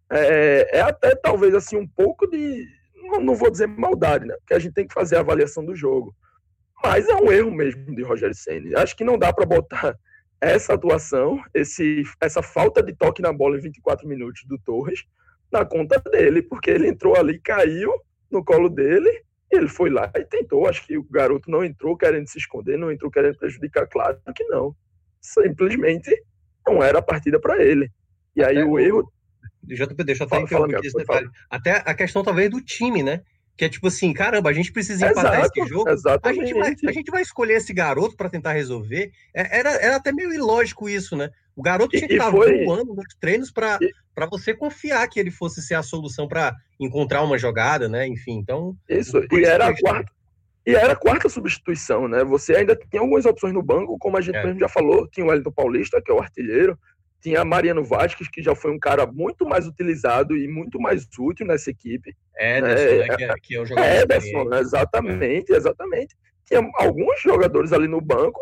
é, 0.10 0.78
é, 0.78 0.82
até 0.82 1.16
talvez 1.16 1.54
assim 1.54 1.78
um 1.78 1.88
pouco 1.88 2.26
de, 2.28 2.66
não, 2.96 3.20
não, 3.20 3.36
vou 3.36 3.52
dizer 3.52 3.68
maldade, 3.68 4.26
né? 4.26 4.36
Porque 4.40 4.54
a 4.54 4.60
gente 4.60 4.74
tem 4.74 4.88
que 4.88 4.94
fazer 4.94 5.18
a 5.18 5.20
avaliação 5.20 5.64
do 5.64 5.76
jogo. 5.76 6.16
Mas 6.82 7.08
é 7.10 7.16
um 7.16 7.32
erro 7.32 7.52
mesmo 7.52 7.94
de 7.94 8.02
Rogério 8.04 8.34
Ceni. 8.34 8.74
Acho 8.74 8.96
que 8.96 9.04
não 9.04 9.18
dá 9.18 9.34
para 9.34 9.46
botar 9.46 9.96
essa 10.42 10.74
atuação, 10.74 11.42
esse, 11.54 12.04
essa 12.22 12.42
falta 12.42 12.82
de 12.82 12.94
toque 12.94 13.22
na 13.22 13.34
bola 13.34 13.58
em 13.58 13.62
24 13.62 14.08
minutos 14.08 14.44
do 14.46 14.58
Torres 14.58 15.04
na 15.52 15.66
conta 15.66 16.00
dele, 16.00 16.42
porque 16.42 16.70
ele 16.70 16.88
entrou 16.88 17.16
ali, 17.16 17.40
caiu 17.40 17.92
no 18.32 18.44
colo 18.44 18.70
dele, 18.70 19.10
e 19.52 19.58
ele 19.58 19.68
foi 19.68 19.90
lá 19.90 20.12
e 20.16 20.24
tentou. 20.24 20.68
Acho 20.68 20.86
que 20.86 20.98
o 20.98 21.04
garoto 21.04 21.50
não 21.50 21.64
entrou 21.64 21.98
querendo 21.98 22.28
se 22.28 22.38
esconder, 22.38 22.78
não 22.78 22.92
entrou 22.92 23.10
querendo 23.10 23.38
prejudicar, 23.38 23.88
claro 23.88 24.20
que 24.36 24.44
não. 24.46 24.76
Simplesmente 25.20 26.16
não 26.66 26.84
era 26.84 27.00
a 27.00 27.02
partida 27.02 27.40
para 27.40 27.62
ele. 27.64 27.92
E 28.36 28.44
aí 28.44 28.64
o 28.64 28.80
erro. 28.80 29.12
JP, 29.64 30.04
deixa 30.04 30.24
eu 30.24 30.28
até 30.28 30.40
interromper 30.40 30.80
esse 30.84 30.98
detalhe. 30.98 31.30
Até 31.50 31.84
a 31.86 31.94
questão 31.94 32.24
talvez 32.24 32.50
do 32.50 32.62
time, 32.62 33.04
né? 33.04 33.24
Que 33.60 33.66
é 33.66 33.70
tipo 33.70 33.88
assim, 33.88 34.14
caramba, 34.14 34.50
a 34.50 34.54
gente 34.54 34.72
precisa 34.72 35.12
empatar 35.12 35.42
Exato, 35.42 35.60
esse 35.60 35.68
jogo. 35.68 35.90
Exatamente. 35.90 36.42
A 36.42 36.46
gente, 36.46 36.58
vai, 36.58 36.76
a 36.88 36.92
gente 36.94 37.12
vai 37.12 37.22
escolher 37.22 37.56
esse 37.56 37.74
garoto 37.74 38.16
para 38.16 38.30
tentar 38.30 38.54
resolver. 38.54 39.12
É, 39.36 39.60
era, 39.60 39.72
era 39.72 39.96
até 39.98 40.14
meio 40.14 40.34
ilógico 40.34 40.88
isso, 40.88 41.14
né? 41.18 41.30
O 41.58 41.62
garoto 41.62 41.90
tinha 41.90 42.08
que 42.08 42.14
estar 42.14 42.32
foi... 42.32 42.64
voando 42.64 42.96
nos 42.96 43.14
treinos 43.20 43.52
para 43.52 43.78
você 44.32 44.54
confiar 44.54 45.06
que 45.10 45.20
ele 45.20 45.30
fosse 45.30 45.62
ser 45.62 45.74
a 45.74 45.84
solução 45.84 46.26
para 46.26 46.56
encontrar 46.80 47.22
uma 47.22 47.38
jogada, 47.38 47.90
né? 47.90 48.08
Enfim, 48.08 48.38
então. 48.38 48.78
Isso, 48.88 49.22
e 49.30 49.44
era 49.44 49.68
a 49.68 49.78
quarta. 49.78 50.10
E 50.66 50.74
era 50.74 50.94
a 50.94 50.96
quarta 50.96 51.28
substituição, 51.28 52.08
né? 52.08 52.24
Você 52.24 52.56
ainda 52.56 52.78
tinha 52.78 53.02
algumas 53.02 53.26
opções 53.26 53.54
no 53.54 53.62
banco, 53.62 53.98
como 54.00 54.16
a 54.16 54.22
gente 54.22 54.38
é. 54.38 54.46
mesmo 54.46 54.60
já 54.62 54.70
falou, 54.70 55.06
tinha 55.10 55.26
o 55.26 55.30
Wellington 55.30 55.52
Paulista, 55.52 56.02
que 56.02 56.10
é 56.10 56.14
o 56.14 56.22
artilheiro, 56.22 56.80
tinha 57.22 57.44
Mariano 57.44 57.84
Vasquez, 57.84 58.30
que 58.30 58.42
já 58.42 58.56
foi 58.56 58.72
um 58.72 58.80
cara 58.80 59.06
muito 59.06 59.46
mais 59.46 59.68
utilizado 59.68 60.38
e 60.38 60.48
muito 60.48 60.80
mais 60.80 61.08
útil 61.18 61.46
nessa 61.46 61.70
equipe. 61.70 62.16
Ederson, 62.38 62.84
é, 62.84 63.08
né, 63.08 63.16
que, 63.16 63.24
é, 63.24 63.34
que 63.42 63.56
é 63.56 63.62
o 63.62 63.66
jogador. 63.66 63.90
Ederson, 63.90 64.54
exatamente, 64.54 65.52
exatamente. 65.52 66.16
Tinha 66.46 66.68
alguns 66.76 67.22
jogadores 67.22 67.74
ali 67.74 67.88
no 67.88 68.02
banco 68.02 68.40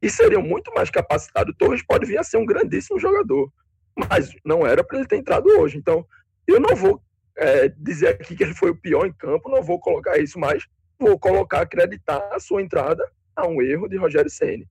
que 0.00 0.08
seriam 0.08 0.42
muito 0.42 0.72
mais 0.72 0.90
capacitados. 0.90 1.54
Torres 1.58 1.84
pode 1.84 2.06
vir 2.06 2.18
a 2.18 2.22
ser 2.22 2.36
um 2.36 2.46
grandíssimo 2.46 2.98
jogador, 2.98 3.50
mas 3.96 4.30
não 4.44 4.66
era 4.66 4.84
para 4.84 4.98
ele 4.98 5.08
ter 5.08 5.16
entrado 5.16 5.46
hoje. 5.58 5.76
Então, 5.76 6.06
eu 6.46 6.60
não 6.60 6.76
vou 6.76 7.02
é, 7.36 7.68
dizer 7.68 8.08
aqui 8.08 8.36
que 8.36 8.44
ele 8.44 8.54
foi 8.54 8.70
o 8.70 8.76
pior 8.76 9.06
em 9.06 9.12
campo, 9.12 9.50
não 9.50 9.62
vou 9.62 9.80
colocar 9.80 10.18
isso, 10.18 10.38
mas 10.38 10.66
vou 10.98 11.18
colocar, 11.18 11.62
acreditar 11.62 12.20
a 12.32 12.38
sua 12.38 12.62
entrada 12.62 13.04
a 13.34 13.46
um 13.46 13.60
erro 13.62 13.88
de 13.88 13.96
Rogério 13.96 14.30
Ceni. 14.30 14.68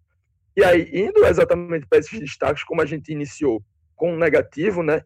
E 0.59 0.63
aí, 0.65 0.89
indo 0.91 1.25
exatamente 1.25 1.87
para 1.87 1.99
esses 1.99 2.19
destaques, 2.19 2.65
como 2.65 2.81
a 2.81 2.85
gente 2.85 3.13
iniciou 3.13 3.63
com 3.95 4.11
um 4.11 4.17
negativo, 4.17 4.83
né? 4.83 5.01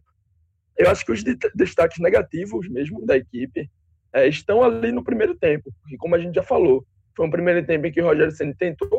Eu 0.76 0.90
acho 0.90 1.06
que 1.06 1.12
os 1.12 1.24
destaques 1.54 2.00
negativos 2.00 2.68
mesmo 2.68 3.06
da 3.06 3.16
equipe 3.16 3.70
é, 4.12 4.28
estão 4.28 4.64
ali 4.64 4.92
no 4.92 5.04
primeiro 5.04 5.36
tempo, 5.36 5.72
porque 5.80 5.96
como 5.96 6.16
a 6.16 6.18
gente 6.18 6.34
já 6.34 6.42
falou, 6.42 6.84
foi 7.16 7.28
um 7.28 7.30
primeiro 7.30 7.64
tempo 7.64 7.86
em 7.86 7.92
que 7.92 8.02
o 8.02 8.06
Rogério 8.06 8.32
Ceni 8.32 8.56
tentou 8.56 8.90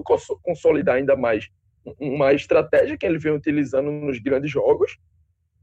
consolidar 0.44 0.94
ainda 0.94 1.16
mais 1.16 1.48
uma 1.98 2.32
estratégia 2.32 2.96
que 2.96 3.05
ele 3.05 3.18
vem 3.18 3.32
utilizando 3.32 3.90
nos 3.90 4.20
grandes 4.20 4.48
jogos, 4.48 4.96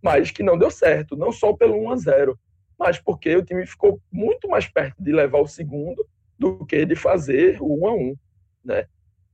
mas 0.03 0.29
que 0.29 0.43
não 0.43 0.57
deu 0.57 0.69
certo, 0.69 1.15
não 1.15 1.31
só 1.31 1.53
pelo 1.53 1.81
1 1.85 1.91
a 1.91 1.95
0, 1.95 2.39
mas 2.77 2.99
porque 2.99 3.33
o 3.33 3.45
time 3.45 3.65
ficou 3.65 4.01
muito 4.11 4.49
mais 4.49 4.67
perto 4.67 5.01
de 5.01 5.13
levar 5.13 5.39
o 5.39 5.47
segundo 5.47 6.05
do 6.37 6.65
que 6.65 6.85
de 6.85 6.97
fazer 6.97 7.61
o 7.61 7.85
1 7.85 7.87
a 7.87 7.93
1, 7.93 8.15
né? 8.65 8.85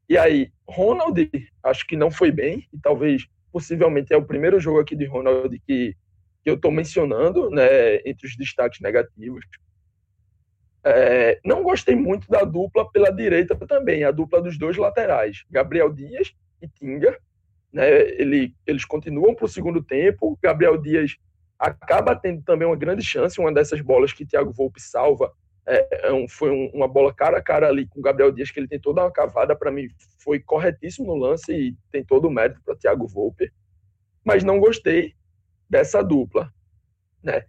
E 0.10 0.18
aí, 0.18 0.52
Ronald, 0.68 1.30
acho 1.64 1.86
que 1.86 1.98
não 1.98 2.10
foi 2.10 2.32
bem, 2.32 2.68
e 2.74 2.80
talvez, 2.80 3.28
possivelmente, 3.52 4.14
é 4.14 4.18
o 4.18 4.26
primeiro 4.26 4.60
jogo 4.60 4.80
aqui 4.80 4.96
de 4.96 5.06
Ronald 5.06 5.60
que, 5.68 5.96
que 6.44 6.50
eu 6.50 6.56
estou 6.56 6.72
mencionando, 6.72 7.50
né, 7.50 7.98
entre 8.06 8.26
os 8.26 8.36
destaques 8.38 8.80
negativos. 8.80 9.46
É, 10.84 11.40
não 11.44 11.64
gostei 11.64 11.96
muito 11.96 12.30
da 12.30 12.44
dupla 12.44 12.90
pela 12.90 13.12
direita 13.12 13.56
também, 13.68 14.06
a 14.06 14.12
dupla 14.12 14.42
dos 14.42 14.58
dois 14.58 14.78
laterais, 14.78 15.44
Gabriel 15.52 15.92
Dias 15.92 16.34
e 16.62 16.68
Tinga. 16.70 17.18
Né, 17.74 17.90
ele, 18.12 18.56
eles 18.66 18.86
continuam 18.86 19.36
para 19.36 19.46
o 19.46 19.50
segundo 19.50 19.84
tempo. 19.84 20.40
Gabriel 20.42 20.78
Dias 20.78 21.18
acaba 21.60 22.16
tendo 22.16 22.42
também 22.44 22.66
uma 22.66 22.78
grande 22.78 23.04
chance, 23.04 23.40
uma 23.40 23.54
dessas 23.54 23.82
bolas 23.82 24.14
que 24.14 24.26
Thiago 24.26 24.54
Volpe 24.54 24.82
salva 24.82 25.34
é, 25.68 26.08
é 26.08 26.14
um, 26.14 26.28
foi 26.28 26.50
um, 26.50 26.70
uma 26.74 26.88
bola 26.88 27.14
cara 27.14 27.38
a 27.38 27.42
cara 27.42 27.68
ali 27.68 27.86
com 27.86 28.00
o 28.00 28.02
Gabriel 28.02 28.32
Dias, 28.32 28.50
que 28.50 28.60
ele 28.60 28.70
tentou 28.70 28.94
dar 28.94 29.04
uma 29.04 29.12
cavada, 29.12 29.56
para 29.56 29.70
mim 29.70 29.90
foi 30.18 30.40
corretíssimo 30.40 31.08
no 31.08 31.16
lance 31.16 31.52
e 31.52 31.76
tem 31.92 32.04
todo 32.04 32.28
o 32.28 32.32
mérito 32.32 32.62
para 32.64 32.76
Thiago 32.76 33.06
Volpe, 33.06 33.52
mas 34.24 34.44
não 34.44 34.60
gostei 34.60 35.14
dessa 35.70 36.02
dupla, 36.02 36.54
né? 37.22 37.44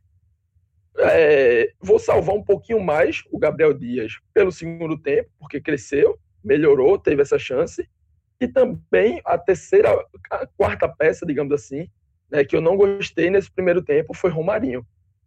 É, 1.01 1.73
vou 1.81 2.01
salvar 2.01 2.35
um 2.35 2.43
pouquinho 2.43 2.81
mais 2.81 3.23
o 3.31 3.39
Gabriel 3.39 3.73
Dias 3.73 4.15
pelo 4.35 4.51
segundo 4.51 4.99
tempo, 4.99 5.31
porque 5.39 5.61
cresceu, 5.61 6.19
melhorou, 6.43 6.99
teve 6.99 7.23
essa 7.23 7.39
chance, 7.39 7.89
e 8.41 8.49
também 8.49 9.21
a 9.25 9.39
terceira, 9.39 9.91
a 10.31 10.47
quarta 10.57 10.89
peça, 10.89 11.25
digamos 11.25 11.53
assim, 11.53 11.89
né, 12.29 12.45
que 12.45 12.57
eu 12.57 12.61
não 12.61 12.77
gostei 12.77 13.31
nesse 13.31 13.51
primeiro 13.51 13.83
tempo 13.83 14.13
foi 14.13 14.31
Romarinho. 14.31 14.85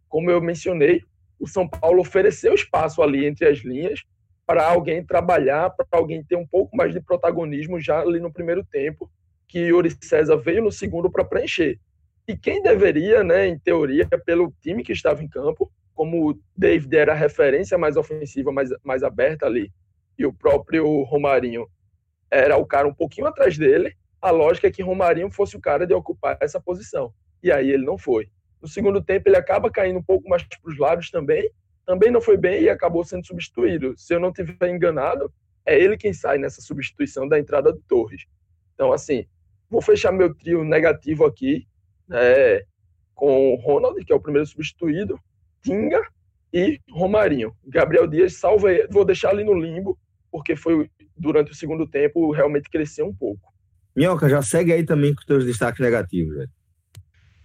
Como 0.08 0.30
eu 0.30 0.42
mencionei, 0.42 1.02
o 1.42 1.48
São 1.48 1.68
Paulo 1.68 2.00
ofereceu 2.00 2.54
espaço 2.54 3.02
ali 3.02 3.26
entre 3.26 3.48
as 3.48 3.58
linhas 3.58 4.04
para 4.46 4.64
alguém 4.64 5.04
trabalhar, 5.04 5.70
para 5.70 5.86
alguém 5.90 6.22
ter 6.22 6.36
um 6.36 6.46
pouco 6.46 6.76
mais 6.76 6.92
de 6.92 7.00
protagonismo 7.00 7.80
já 7.80 8.00
ali 8.00 8.20
no 8.20 8.32
primeiro 8.32 8.64
tempo, 8.64 9.10
que 9.48 9.58
Yuri 9.58 9.90
César 10.00 10.36
veio 10.36 10.62
no 10.62 10.70
segundo 10.70 11.10
para 11.10 11.24
preencher. 11.24 11.80
E 12.28 12.36
quem 12.36 12.62
deveria, 12.62 13.24
né, 13.24 13.48
em 13.48 13.58
teoria, 13.58 14.08
pelo 14.24 14.54
time 14.60 14.84
que 14.84 14.92
estava 14.92 15.20
em 15.20 15.28
campo, 15.28 15.70
como 15.94 16.30
o 16.30 16.38
David 16.56 16.96
era 16.96 17.12
a 17.12 17.16
referência 17.16 17.76
mais 17.76 17.96
ofensiva, 17.96 18.52
mais, 18.52 18.70
mais 18.84 19.02
aberta 19.02 19.44
ali, 19.44 19.72
e 20.16 20.24
o 20.24 20.32
próprio 20.32 21.02
Romarinho 21.02 21.66
era 22.30 22.56
o 22.56 22.64
cara 22.64 22.86
um 22.86 22.94
pouquinho 22.94 23.26
atrás 23.26 23.58
dele, 23.58 23.96
a 24.20 24.30
lógica 24.30 24.68
é 24.68 24.70
que 24.70 24.82
Romarinho 24.82 25.30
fosse 25.30 25.56
o 25.56 25.60
cara 25.60 25.88
de 25.88 25.92
ocupar 25.92 26.38
essa 26.40 26.60
posição. 26.60 27.12
E 27.42 27.50
aí 27.50 27.68
ele 27.68 27.84
não 27.84 27.98
foi. 27.98 28.28
No 28.62 28.68
segundo 28.68 29.02
tempo, 29.02 29.28
ele 29.28 29.36
acaba 29.36 29.70
caindo 29.70 29.98
um 29.98 30.02
pouco 30.02 30.28
mais 30.28 30.44
para 30.44 30.58
os 30.64 30.78
lados 30.78 31.10
também. 31.10 31.50
Também 31.84 32.12
não 32.12 32.20
foi 32.20 32.36
bem 32.36 32.62
e 32.62 32.70
acabou 32.70 33.04
sendo 33.04 33.26
substituído. 33.26 33.94
Se 33.96 34.14
eu 34.14 34.20
não 34.20 34.32
tiver 34.32 34.70
enganado, 34.70 35.32
é 35.66 35.76
ele 35.76 35.96
quem 35.96 36.12
sai 36.12 36.38
nessa 36.38 36.62
substituição 36.62 37.28
da 37.28 37.38
entrada 37.38 37.72
do 37.72 37.80
Torres. 37.88 38.24
Então, 38.74 38.92
assim, 38.92 39.26
vou 39.68 39.82
fechar 39.82 40.12
meu 40.12 40.32
trio 40.32 40.62
negativo 40.64 41.24
aqui 41.24 41.66
né, 42.08 42.62
com 43.14 43.52
o 43.52 43.56
Ronald, 43.56 44.04
que 44.04 44.12
é 44.12 44.16
o 44.16 44.20
primeiro 44.20 44.46
substituído, 44.46 45.18
Tinga 45.60 46.00
e 46.52 46.78
Romarinho. 46.90 47.52
Gabriel 47.66 48.06
Dias 48.06 48.34
salva, 48.34 48.68
vou 48.90 49.04
deixar 49.04 49.30
ali 49.30 49.42
no 49.42 49.54
limbo, 49.54 49.98
porque 50.30 50.54
foi 50.54 50.88
durante 51.16 51.52
o 51.52 51.54
segundo 51.54 51.86
tempo 51.86 52.30
realmente 52.30 52.70
cresceu 52.70 53.06
um 53.06 53.14
pouco. 53.14 53.52
Minhoca, 53.94 54.28
já 54.28 54.40
segue 54.40 54.72
aí 54.72 54.84
também 54.84 55.14
com 55.14 55.20
os 55.20 55.26
teus 55.26 55.44
destaques 55.44 55.80
negativos, 55.80 56.36
velho. 56.36 56.50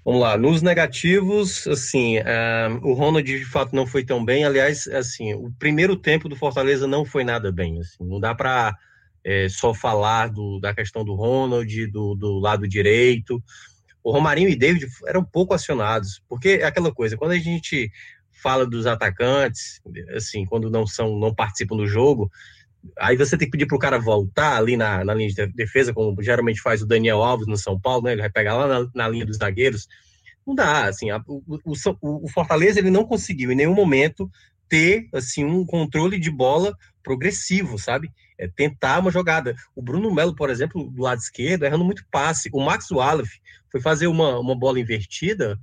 Vamos 0.08 0.22
lá, 0.22 0.38
nos 0.38 0.62
negativos, 0.62 1.68
assim, 1.68 2.18
uh, 2.20 2.80
o 2.82 2.94
Ronald 2.94 3.28
de 3.28 3.44
fato 3.44 3.76
não 3.76 3.86
foi 3.86 4.06
tão 4.06 4.24
bem. 4.24 4.46
Aliás, 4.46 4.88
assim, 4.88 5.34
o 5.34 5.52
primeiro 5.60 5.98
tempo 5.98 6.30
do 6.30 6.36
Fortaleza 6.38 6.88
não 6.88 7.04
foi 7.04 7.26
nada 7.26 7.52
bem. 7.52 7.82
Assim, 7.82 8.06
não 8.06 8.18
dá 8.18 8.34
para 8.34 8.74
é, 9.22 9.50
só 9.50 9.74
falar 9.74 10.30
do, 10.30 10.62
da 10.62 10.74
questão 10.74 11.04
do 11.04 11.14
Ronald, 11.14 11.88
do, 11.88 12.16
do 12.16 12.40
lado 12.40 12.66
direito. 12.70 13.44
O 14.02 14.14
Romarinho 14.14 14.48
e 14.48 14.56
David 14.56 14.88
eram 15.06 15.26
pouco 15.26 15.54
acionados, 15.54 16.24
porque 16.30 16.60
é 16.62 16.64
aquela 16.64 16.94
coisa, 16.94 17.18
quando 17.18 17.32
a 17.32 17.38
gente 17.38 17.92
fala 18.32 18.66
dos 18.66 18.88
atacantes, 18.88 19.82
assim, 20.16 20.46
quando 20.46 20.72
não 20.72 20.88
são, 20.88 21.20
não 21.20 21.36
participam 21.36 21.76
do 21.76 21.86
jogo, 21.86 22.32
aí 22.98 23.16
você 23.18 23.38
tem 23.38 23.48
que 23.48 23.52
pedir 23.52 23.66
para 23.66 23.76
o 23.76 23.80
cara 23.80 24.00
voltar 24.00 24.58
ali 24.58 24.78
na, 24.78 25.04
na 25.04 25.14
linha 25.14 25.30
de 25.30 25.48
defesa, 25.48 25.94
como 25.94 26.22
geralmente 26.22 26.62
faz 26.62 26.82
o 26.82 26.86
Daniel 26.86 27.24
Alves 27.24 27.48
no 27.48 27.58
São 27.58 27.80
Paulo, 27.80 28.04
né? 28.04 28.14
Ele 28.14 28.22
vai 28.22 28.30
pegar 28.30 28.56
lá 28.56 28.68
na, 28.68 28.90
na 28.94 29.08
linha 29.08 29.26
dos 29.26 29.38
zagueiros. 29.38 29.88
Não 30.46 30.56
dá, 30.56 30.86
assim, 30.86 31.10
a, 31.10 31.22
o, 31.28 31.44
o, 31.66 31.74
o, 32.24 32.30
Fortaleza 32.30 32.80
ele 32.80 32.90
não 32.90 33.06
conseguiu 33.06 33.52
em 33.52 33.56
nenhum 33.56 33.76
momento 33.76 34.30
ter 34.70 35.08
assim 35.14 35.44
um 35.44 35.66
controle 35.66 36.20
de 36.20 36.32
bola 36.32 36.74
progressivo, 37.04 37.78
sabe? 37.78 38.10
É 38.38 38.48
tentar 38.48 39.00
uma 39.00 39.12
jogada. 39.12 39.56
O 39.76 39.82
Bruno 39.82 40.14
Melo, 40.14 40.36
por 40.36 40.50
exemplo, 40.50 40.90
do 40.90 41.02
lado 41.02 41.20
esquerdo, 41.20 41.64
errando 41.64 41.84
muito 41.84 42.06
passe. 42.12 42.50
O 42.54 42.64
Max 42.64 42.92
Wallace 42.92 43.42
foi 43.72 43.82
fazer 43.82 44.08
uma, 44.08 44.40
uma 44.40 44.56
bola 44.56 44.80
invertida, 44.80 45.60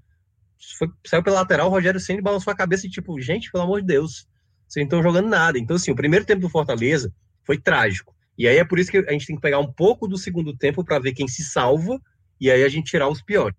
foi, 0.78 0.88
saiu 1.06 1.22
pela 1.22 1.40
lateral, 1.40 1.68
o 1.68 1.70
Rogério 1.70 2.00
Senna 2.00 2.22
balançou 2.22 2.52
a 2.52 2.56
cabeça 2.56 2.86
e 2.86 2.90
tipo, 2.90 3.20
gente, 3.20 3.50
pelo 3.50 3.64
amor 3.64 3.80
de 3.80 3.86
Deus, 3.86 4.26
vocês 4.74 4.82
não 4.82 4.98
estão 4.98 5.02
jogando 5.02 5.28
nada. 5.28 5.58
Então, 5.58 5.76
assim, 5.76 5.90
o 5.90 5.96
primeiro 5.96 6.24
tempo 6.24 6.40
do 6.40 6.48
Fortaleza 6.48 7.12
foi 7.44 7.58
trágico. 7.58 8.14
E 8.36 8.48
aí 8.48 8.56
é 8.56 8.64
por 8.64 8.78
isso 8.78 8.90
que 8.90 8.98
a 8.98 9.12
gente 9.12 9.26
tem 9.26 9.36
que 9.36 9.42
pegar 9.42 9.60
um 9.60 9.72
pouco 9.72 10.08
do 10.08 10.18
segundo 10.18 10.56
tempo 10.56 10.84
para 10.84 10.98
ver 10.98 11.12
quem 11.12 11.28
se 11.28 11.44
salva 11.44 12.00
e 12.40 12.50
aí 12.50 12.64
a 12.64 12.68
gente 12.68 12.90
tirar 12.90 13.08
os 13.08 13.22
piores. 13.22 13.56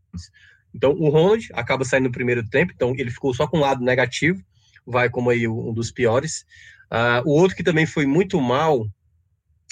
Então, 0.73 0.91
o 0.91 1.09
Ronald 1.09 1.47
acaba 1.53 1.85
saindo 1.85 2.05
no 2.05 2.11
primeiro 2.11 2.47
tempo, 2.49 2.73
então 2.75 2.93
ele 2.97 3.09
ficou 3.09 3.33
só 3.33 3.47
com 3.47 3.57
um 3.57 3.61
lado 3.61 3.81
negativo, 3.81 4.43
vai 4.85 5.09
como 5.09 5.29
aí 5.29 5.47
um 5.47 5.73
dos 5.73 5.89
piores. 5.89 6.45
Uh, 6.91 7.23
o 7.25 7.31
outro 7.31 7.55
que 7.55 7.63
também 7.63 7.85
foi 7.85 8.05
muito 8.05 8.39
mal, 8.41 8.85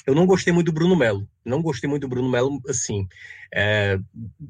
eu 0.07 0.15
não 0.15 0.25
gostei 0.25 0.53
muito 0.53 0.67
do 0.67 0.71
Bruno 0.71 0.95
Melo. 0.95 1.27
Não 1.43 1.61
gostei 1.61 1.89
muito 1.89 2.03
do 2.03 2.07
Bruno 2.07 2.29
Melo, 2.29 2.61
assim. 2.69 3.05
É, 3.53 3.99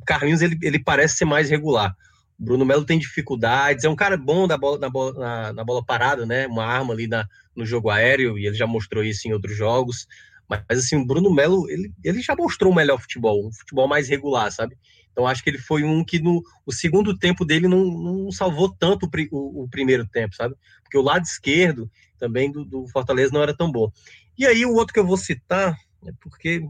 Carlinhos, 0.05 0.43
ele, 0.43 0.57
ele 0.61 0.77
parece 0.77 1.17
ser 1.17 1.25
mais 1.25 1.49
regular. 1.49 1.95
O 2.43 2.45
Bruno 2.45 2.65
Melo 2.65 2.83
tem 2.83 2.99
dificuldades, 2.99 3.85
é 3.85 3.89
um 3.89 3.95
cara 3.95 4.17
bom 4.17 4.45
bola, 4.59 4.77
na, 4.77 4.89
bola, 4.89 5.13
na, 5.13 5.53
na 5.53 5.63
bola 5.63 5.81
parada, 5.81 6.25
né? 6.25 6.45
Uma 6.45 6.65
arma 6.65 6.93
ali 6.93 7.07
na, 7.07 7.25
no 7.55 7.65
jogo 7.65 7.89
aéreo, 7.89 8.37
e 8.37 8.45
ele 8.45 8.55
já 8.55 8.67
mostrou 8.67 9.01
isso 9.01 9.25
em 9.25 9.31
outros 9.31 9.55
jogos. 9.55 10.05
Mas, 10.49 10.79
assim, 10.79 10.97
o 10.97 11.05
Bruno 11.05 11.33
Melo, 11.33 11.69
ele, 11.69 11.93
ele 12.03 12.21
já 12.21 12.35
mostrou 12.35 12.69
o 12.69 12.75
melhor 12.75 12.99
futebol, 12.99 13.47
um 13.47 13.53
futebol 13.53 13.87
mais 13.87 14.09
regular, 14.09 14.51
sabe? 14.51 14.77
Então 15.09 15.25
acho 15.25 15.41
que 15.41 15.49
ele 15.49 15.57
foi 15.57 15.85
um 15.85 16.03
que 16.03 16.19
no 16.19 16.43
o 16.65 16.73
segundo 16.73 17.17
tempo 17.17 17.45
dele 17.45 17.67
não, 17.67 17.85
não 17.85 18.31
salvou 18.31 18.75
tanto 18.77 19.09
o, 19.31 19.63
o, 19.63 19.69
primeiro 19.69 20.05
tempo, 20.05 20.35
sabe? 20.35 20.53
Porque 20.83 20.97
o 20.97 21.01
lado 21.03 21.23
esquerdo 21.23 21.89
também 22.19 22.51
do, 22.51 22.65
do, 22.65 22.87
Fortaleza 22.87 23.31
não 23.31 23.41
era 23.41 23.55
tão 23.55 23.71
bom. 23.71 23.89
E 24.37 24.45
aí 24.45 24.65
o 24.65 24.73
outro 24.73 24.93
que 24.93 24.99
eu 24.99 25.07
vou 25.07 25.15
citar 25.15 25.77
é 26.05 26.11
porque 26.19 26.67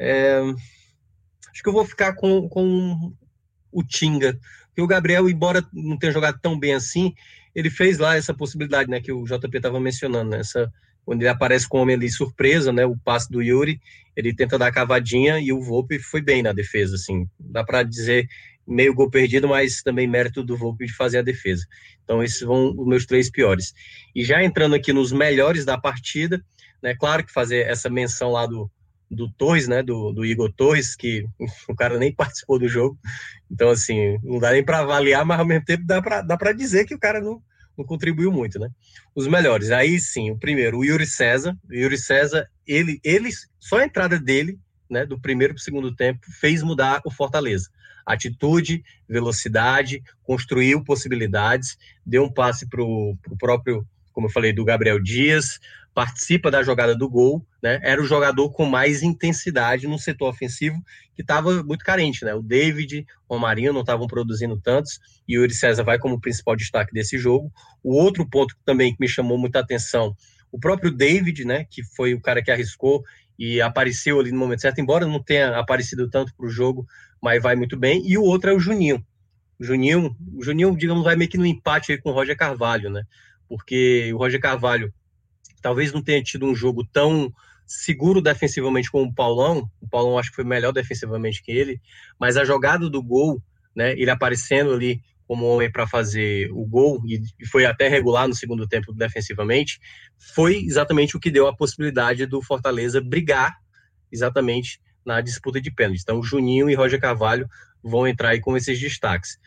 é, 0.00 0.40
acho 1.52 1.62
que 1.62 1.68
eu 1.68 1.72
vou 1.72 1.84
ficar 1.84 2.14
com, 2.14 2.48
com 2.48 3.12
o 3.70 3.84
Tinga. 3.84 4.40
Porque 4.76 4.82
o 4.82 4.86
Gabriel, 4.86 5.26
embora 5.26 5.64
não 5.72 5.96
tenha 5.96 6.12
jogado 6.12 6.38
tão 6.38 6.58
bem 6.58 6.74
assim, 6.74 7.14
ele 7.54 7.70
fez 7.70 7.96
lá 7.96 8.14
essa 8.14 8.34
possibilidade, 8.34 8.90
né, 8.90 9.00
que 9.00 9.10
o 9.10 9.24
JP 9.24 9.56
estava 9.56 9.80
mencionando, 9.80 10.32
né, 10.32 10.40
essa 10.40 10.70
quando 11.02 11.22
ele 11.22 11.30
aparece 11.30 11.66
com 11.66 11.78
o 11.78 11.82
homem 11.82 11.96
ali 11.96 12.10
surpresa, 12.10 12.72
né, 12.72 12.84
o 12.84 12.94
passe 12.94 13.30
do 13.30 13.40
Yuri, 13.40 13.80
ele 14.14 14.34
tenta 14.34 14.58
dar 14.58 14.66
a 14.66 14.72
cavadinha 14.72 15.38
e 15.38 15.50
o 15.50 15.62
Volpe 15.62 15.98
foi 15.98 16.20
bem 16.20 16.42
na 16.42 16.52
defesa, 16.52 16.96
assim, 16.96 17.26
dá 17.40 17.64
para 17.64 17.82
dizer 17.84 18.28
meio 18.66 18.92
gol 18.92 19.08
perdido, 19.08 19.48
mas 19.48 19.82
também 19.82 20.06
mérito 20.06 20.42
do 20.42 20.58
Volpe 20.58 20.84
de 20.84 20.92
fazer 20.92 21.18
a 21.18 21.22
defesa. 21.22 21.64
Então 22.04 22.22
esses 22.22 22.40
vão 22.42 22.74
os 22.76 22.86
meus 22.86 23.06
três 23.06 23.30
piores. 23.30 23.72
E 24.14 24.24
já 24.24 24.44
entrando 24.44 24.74
aqui 24.74 24.92
nos 24.92 25.10
melhores 25.12 25.64
da 25.64 25.78
partida, 25.78 26.44
né, 26.82 26.94
claro 26.94 27.24
que 27.24 27.32
fazer 27.32 27.66
essa 27.66 27.88
menção 27.88 28.32
lá 28.32 28.44
do, 28.44 28.70
do 29.10 29.30
Torres, 29.30 29.68
né, 29.68 29.82
do, 29.82 30.12
do 30.12 30.24
Igor 30.24 30.52
Torres, 30.52 30.96
que 30.96 31.26
o 31.68 31.74
cara 31.74 31.98
nem 31.98 32.12
participou 32.12 32.58
do 32.58 32.68
jogo, 32.68 32.98
então 33.50 33.70
assim, 33.70 34.18
não 34.22 34.38
dá 34.38 34.52
nem 34.52 34.64
para 34.64 34.80
avaliar, 34.80 35.24
mas 35.24 35.38
ao 35.38 35.46
mesmo 35.46 35.64
tempo 35.64 35.84
dá 35.86 36.02
para 36.02 36.22
dá 36.22 36.52
dizer 36.52 36.84
que 36.86 36.94
o 36.94 36.98
cara 36.98 37.20
não 37.20 37.40
não 37.76 37.84
contribuiu 37.84 38.32
muito, 38.32 38.58
né? 38.58 38.70
Os 39.14 39.26
melhores, 39.26 39.70
aí 39.70 40.00
sim, 40.00 40.30
o 40.30 40.38
primeiro, 40.38 40.78
o 40.78 40.84
Yuri 40.84 41.06
César. 41.06 41.56
O 41.68 41.74
Yuri 41.74 41.98
César, 41.98 42.48
ele, 42.66 42.98
ele 43.04 43.28
só 43.60 43.78
a 43.78 43.84
entrada 43.84 44.18
dele, 44.18 44.58
né, 44.88 45.04
do 45.04 45.20
primeiro 45.20 45.54
para 45.54 45.60
o 45.60 45.64
segundo 45.64 45.94
tempo, 45.94 46.20
fez 46.40 46.62
mudar 46.62 47.00
o 47.04 47.10
Fortaleza. 47.10 47.68
Atitude, 48.06 48.82
velocidade, 49.08 50.02
construiu 50.22 50.82
possibilidades, 50.82 51.76
deu 52.04 52.24
um 52.24 52.32
passe 52.32 52.68
para 52.68 52.82
o 52.82 53.16
próprio, 53.38 53.86
como 54.16 54.28
eu 54.28 54.32
falei, 54.32 54.50
do 54.50 54.64
Gabriel 54.64 54.98
Dias, 54.98 55.60
participa 55.92 56.50
da 56.50 56.62
jogada 56.62 56.96
do 56.96 57.06
gol, 57.06 57.46
né? 57.62 57.78
Era 57.82 58.00
o 58.00 58.06
jogador 58.06 58.50
com 58.50 58.64
mais 58.64 59.02
intensidade 59.02 59.86
no 59.86 59.98
setor 59.98 60.30
ofensivo, 60.30 60.82
que 61.14 61.20
estava 61.20 61.62
muito 61.62 61.84
carente, 61.84 62.24
né? 62.24 62.34
O 62.34 62.40
David, 62.40 63.06
o 63.28 63.38
Marinho 63.38 63.74
não 63.74 63.82
estavam 63.82 64.06
produzindo 64.06 64.58
tantos, 64.58 64.98
e 65.28 65.36
o 65.36 65.42
Yuri 65.42 65.52
César 65.52 65.82
vai 65.84 65.98
como 65.98 66.18
principal 66.18 66.56
destaque 66.56 66.94
desse 66.94 67.18
jogo. 67.18 67.52
O 67.84 67.94
outro 67.94 68.26
ponto 68.26 68.56
também 68.64 68.90
que 68.90 68.96
me 68.98 69.06
chamou 69.06 69.36
muita 69.36 69.58
atenção, 69.58 70.16
o 70.50 70.58
próprio 70.58 70.90
David, 70.90 71.44
né? 71.44 71.66
Que 71.70 71.84
foi 71.94 72.14
o 72.14 72.20
cara 72.20 72.42
que 72.42 72.50
arriscou 72.50 73.04
e 73.38 73.60
apareceu 73.60 74.18
ali 74.18 74.32
no 74.32 74.38
momento 74.38 74.62
certo, 74.62 74.80
embora 74.80 75.06
não 75.06 75.22
tenha 75.22 75.58
aparecido 75.58 76.08
tanto 76.08 76.34
para 76.34 76.46
o 76.46 76.48
jogo, 76.48 76.86
mas 77.20 77.42
vai 77.42 77.54
muito 77.54 77.76
bem. 77.76 78.02
E 78.06 78.16
o 78.16 78.22
outro 78.22 78.48
é 78.48 78.54
o 78.54 78.58
Juninho. 78.58 79.04
O 79.58 79.64
Juninho, 79.64 80.16
o 80.34 80.42
Juninho, 80.42 80.74
digamos, 80.74 81.04
vai 81.04 81.16
meio 81.16 81.28
que 81.28 81.36
no 81.36 81.44
empate 81.44 81.98
com 81.98 82.08
o 82.08 82.14
Roger 82.14 82.34
Carvalho, 82.34 82.88
né? 82.88 83.02
Porque 83.48 84.12
o 84.12 84.18
Roger 84.18 84.40
Carvalho 84.40 84.92
talvez 85.62 85.92
não 85.92 86.02
tenha 86.02 86.22
tido 86.22 86.46
um 86.46 86.54
jogo 86.54 86.84
tão 86.84 87.32
seguro 87.66 88.22
defensivamente 88.22 88.90
como 88.90 89.10
o 89.10 89.14
Paulão. 89.14 89.70
O 89.80 89.88
Paulão 89.88 90.18
acho 90.18 90.30
que 90.30 90.36
foi 90.36 90.44
melhor 90.44 90.72
defensivamente 90.72 91.42
que 91.42 91.50
ele, 91.50 91.80
mas 92.18 92.36
a 92.36 92.44
jogada 92.44 92.88
do 92.88 93.02
gol, 93.02 93.42
né, 93.74 93.92
ele 93.92 94.10
aparecendo 94.10 94.72
ali 94.72 95.02
como 95.26 95.46
homem 95.46 95.70
para 95.70 95.86
fazer 95.88 96.48
o 96.52 96.64
gol 96.64 97.02
e 97.04 97.20
foi 97.48 97.66
até 97.66 97.88
regular 97.88 98.28
no 98.28 98.34
segundo 98.34 98.66
tempo 98.66 98.92
defensivamente, 98.92 99.80
foi 100.34 100.58
exatamente 100.58 101.16
o 101.16 101.20
que 101.20 101.32
deu 101.32 101.48
a 101.48 101.56
possibilidade 101.56 102.26
do 102.26 102.40
Fortaleza 102.40 103.00
brigar 103.00 103.56
exatamente 104.12 104.80
na 105.04 105.20
disputa 105.20 105.60
de 105.60 105.70
pênaltis. 105.70 106.02
Então, 106.02 106.22
Juninho 106.22 106.70
e 106.70 106.74
Roger 106.74 107.00
Carvalho 107.00 107.48
vão 107.82 108.06
entrar 108.06 108.30
aí 108.30 108.40
com 108.40 108.56
esses 108.56 108.78
destaques. 108.78 109.38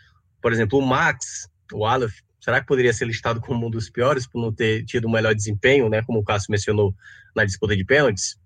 Por 0.42 0.52
exemplo, 0.52 0.80
o 0.80 0.86
Max, 0.86 1.50
o 1.74 1.86
Aleph, 1.86 2.20
será 2.40 2.62
que 2.62 2.68
poderia 2.68 2.94
ser 2.94 3.06
listado 3.06 3.42
como 3.42 3.68
um 3.68 3.70
dos 3.70 3.90
piores 3.90 4.28
por 4.28 4.42
não 4.42 4.54
ter 4.54 4.86
tido 4.86 5.08
um 5.08 5.12
melhor 5.12 5.36
desempenho, 5.36 5.90
né? 5.90 6.02
Como 6.04 6.20
o 6.20 6.24
Cássio 6.24 6.52
mencionou 6.52 6.96
na 7.36 7.46
disputa 7.46 7.76
de 7.76 7.86
pênaltis? 7.86 8.38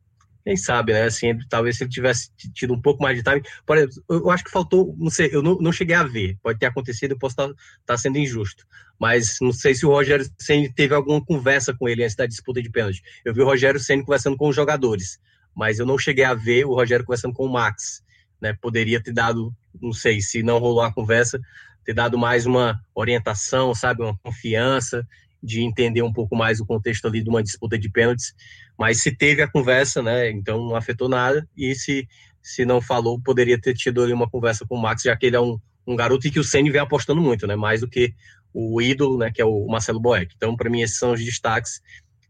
Quem 0.44 0.58
sabe, 0.58 0.92
né? 0.92 1.04
Assim, 1.04 1.38
talvez 1.48 1.78
se 1.78 1.84
ele 1.84 1.90
tivesse 1.90 2.30
tido 2.54 2.74
um 2.74 2.82
pouco 2.82 3.02
mais 3.02 3.18
de 3.18 3.24
time. 3.24 3.42
Por 3.66 3.78
exemplo, 3.78 4.04
eu 4.10 4.30
acho 4.30 4.44
que 4.44 4.52
faltou, 4.52 4.94
não 4.98 5.10
sei, 5.10 5.30
eu 5.32 5.42
não, 5.42 5.58
não 5.58 5.72
cheguei 5.72 5.96
a 5.96 6.04
ver. 6.04 6.38
Pode 6.44 6.60
ter 6.60 6.66
acontecido, 6.66 7.12
eu 7.12 7.18
posso 7.18 7.34
estar 7.34 7.48
tá, 7.48 7.54
tá 7.86 7.98
sendo 7.98 8.18
injusto. 8.18 8.66
Mas 9.00 9.38
não 9.42 9.54
sei 9.54 9.74
se 9.74 9.86
o 9.86 9.90
Rogério 9.90 10.26
Senna 10.38 10.70
teve 10.76 10.94
alguma 10.94 11.24
conversa 11.24 11.74
com 11.74 11.88
ele 11.88 12.04
antes 12.04 12.16
da 12.16 12.26
disputa 12.26 12.62
de 12.62 12.70
pênalti. 12.70 13.02
Eu 13.24 13.34
vi 13.34 13.42
o 13.42 13.46
Rogério 13.46 13.80
Senna 13.80 14.04
conversando 14.04 14.36
com 14.36 14.50
os 14.50 14.56
jogadores, 14.56 15.18
mas 15.56 15.80
eu 15.80 15.86
não 15.86 15.98
cheguei 15.98 16.26
a 16.26 16.34
ver 16.34 16.66
o 16.66 16.74
Rogério 16.74 17.06
conversando 17.06 17.34
com 17.34 17.46
o 17.46 17.52
Max. 17.52 18.04
Né? 18.42 18.54
Poderia 18.62 19.02
ter 19.02 19.14
dado, 19.14 19.54
não 19.82 19.94
sei, 19.94 20.20
se 20.20 20.44
não 20.44 20.60
rolou 20.60 20.82
a 20.82 20.94
conversa, 20.94 21.40
ter 21.84 21.94
dado 21.94 22.18
mais 22.18 22.46
uma 22.46 22.80
orientação, 22.96 23.74
sabe, 23.74 24.02
uma 24.02 24.18
confiança 24.18 25.06
de 25.42 25.62
entender 25.62 26.02
um 26.02 26.14
pouco 26.14 26.36
mais 26.36 26.60
o 26.60 26.66
contexto 26.66 27.06
ali 27.06 27.22
de 27.22 27.30
uma 27.30 27.44
disputa 27.44 27.78
de 27.78 27.90
pênaltis, 27.90 28.34
mas 28.78 29.02
se 29.02 29.16
teve 29.16 29.42
a 29.42 29.48
conversa, 29.48 30.02
né, 30.02 30.32
então 30.32 30.58
não 30.58 30.76
afetou 30.76 31.10
nada, 31.10 31.48
e 31.56 31.76
se, 31.76 32.08
se 32.42 32.64
não 32.66 32.80
falou, 32.80 33.20
poderia 33.22 33.60
ter 33.60 33.74
tido 33.74 34.02
ali 34.02 34.14
uma 34.14 34.30
conversa 34.30 34.66
com 34.66 34.76
o 34.76 34.82
Max, 34.82 35.04
já 35.04 35.16
que 35.16 35.26
ele 35.26 35.36
é 35.36 35.42
um, 35.42 35.60
um 35.86 35.96
garoto 35.96 36.28
e 36.28 36.32
que 36.32 36.40
o 36.40 36.44
Ceni 36.44 36.72
vem 36.72 36.80
apostando 36.80 37.22
muito, 37.22 37.46
né, 37.46 37.56
mais 37.56 37.82
do 37.82 37.90
que 37.90 38.14
o 38.54 38.82
ídolo, 38.82 39.18
né, 39.18 39.32
que 39.34 39.42
é 39.42 39.46
o 39.46 39.68
Marcelo 39.68 40.00
Boeck. 40.00 40.34
Então, 40.38 40.56
para 40.56 40.70
mim, 40.70 40.82
esses 40.82 40.98
são 40.98 41.12
os 41.12 41.24
destaques 41.24 41.82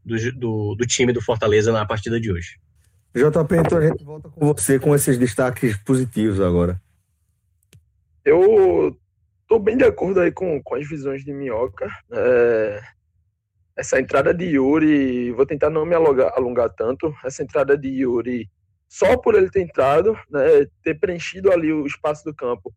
do, 0.03 0.15
do, 0.33 0.75
do 0.75 0.87
time 0.87 1.13
do 1.13 1.21
Fortaleza 1.21 1.71
na 1.71 1.85
partida 1.85 2.19
de 2.19 2.31
hoje. 2.31 2.57
JP, 3.13 3.55
então 3.55 3.77
a 3.77 3.87
gente 3.87 4.03
volta 4.03 4.29
com 4.29 4.47
você 4.47 4.79
com 4.79 4.95
esses 4.95 5.17
destaques 5.19 5.77
positivos 5.77 6.39
agora. 6.39 6.81
Eu 8.25 8.97
Estou 9.53 9.63
bem 9.63 9.77
de 9.77 9.83
acordo 9.83 10.19
aí 10.19 10.31
com, 10.31 10.59
com 10.63 10.73
as 10.73 10.89
visões 10.89 11.23
de 11.23 11.31
Minhoca. 11.31 11.87
É, 12.11 12.81
essa 13.75 13.99
entrada 13.99 14.33
de 14.33 14.45
Yuri, 14.45 15.31
vou 15.31 15.45
tentar 15.45 15.69
não 15.69 15.85
me 15.85 15.93
alongar, 15.93 16.33
alongar, 16.35 16.71
tanto. 16.71 17.13
Essa 17.23 17.43
entrada 17.43 17.77
de 17.77 17.87
Yuri, 17.87 18.49
só 18.89 19.15
por 19.15 19.35
ele 19.35 19.51
ter 19.51 19.61
entrado, 19.61 20.17
né, 20.27 20.65
ter 20.81 20.99
preenchido 20.99 21.51
ali 21.51 21.71
o 21.71 21.85
espaço 21.85 22.23
do 22.25 22.33
campo 22.33 22.73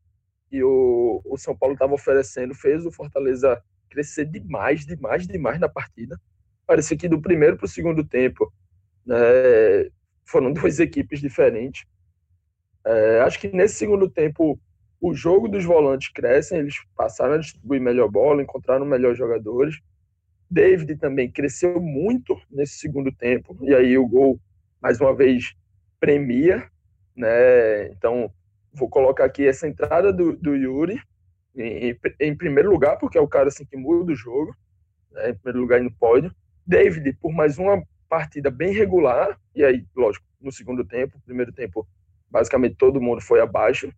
que 0.50 0.62
o, 0.62 1.22
o 1.24 1.38
São 1.38 1.56
Paulo 1.56 1.72
estava 1.72 1.94
oferecendo, 1.94 2.54
fez 2.54 2.84
o 2.84 2.92
Fortaleza 2.92 3.58
crescer 3.88 4.26
demais, 4.26 4.84
demais, 4.84 5.26
demais 5.26 5.58
na 5.58 5.70
partida. 5.70 6.20
Parecia 6.66 6.94
que 6.94 7.08
do 7.08 7.22
primeiro 7.22 7.56
para 7.56 7.64
o 7.64 7.70
segundo 7.70 8.04
tempo 8.04 8.52
né, 9.06 9.16
foram 10.26 10.52
duas 10.52 10.78
equipes 10.78 11.22
diferentes. 11.22 11.86
É, 12.84 13.20
acho 13.20 13.40
que 13.40 13.48
nesse 13.48 13.76
segundo 13.76 14.10
tempo 14.10 14.60
o 15.00 15.14
jogo 15.14 15.48
dos 15.48 15.64
volantes 15.64 16.08
crescem, 16.08 16.58
eles 16.58 16.76
passaram 16.96 17.34
a 17.34 17.38
distribuir 17.38 17.80
melhor 17.80 18.08
bola, 18.08 18.42
encontraram 18.42 18.84
melhores 18.86 19.18
jogadores. 19.18 19.80
David 20.50 20.96
também 20.96 21.30
cresceu 21.30 21.80
muito 21.80 22.40
nesse 22.50 22.78
segundo 22.78 23.12
tempo, 23.12 23.56
e 23.62 23.74
aí 23.74 23.98
o 23.98 24.06
gol, 24.06 24.40
mais 24.80 25.00
uma 25.00 25.14
vez, 25.14 25.54
premia. 25.98 26.70
Né? 27.14 27.88
Então, 27.88 28.30
vou 28.72 28.88
colocar 28.88 29.24
aqui 29.24 29.46
essa 29.46 29.66
entrada 29.66 30.12
do, 30.12 30.36
do 30.36 30.54
Yuri 30.54 31.00
em, 31.54 31.96
em, 32.20 32.36
primeiro 32.36 32.70
lugar, 32.70 32.98
porque 32.98 33.18
é 33.18 33.20
o 33.20 33.28
cara 33.28 33.48
assim, 33.48 33.64
que 33.64 33.76
muda 33.76 34.12
o 34.12 34.16
jogo, 34.16 34.54
né? 35.12 35.30
em 35.30 35.34
primeiro 35.34 35.60
lugar 35.60 35.82
no 35.82 35.92
pódio. 35.92 36.34
David, 36.66 37.12
por 37.20 37.32
mais 37.32 37.58
uma 37.58 37.82
partida 38.08 38.50
bem 38.50 38.72
regular, 38.72 39.38
e 39.54 39.64
aí, 39.64 39.84
lógico, 39.96 40.24
no 40.40 40.52
segundo 40.52 40.84
tempo, 40.84 41.20
primeiro 41.24 41.52
tempo, 41.52 41.86
basicamente 42.30 42.76
todo 42.76 43.00
mundo 43.00 43.20
foi 43.20 43.40
abaixo, 43.40 43.92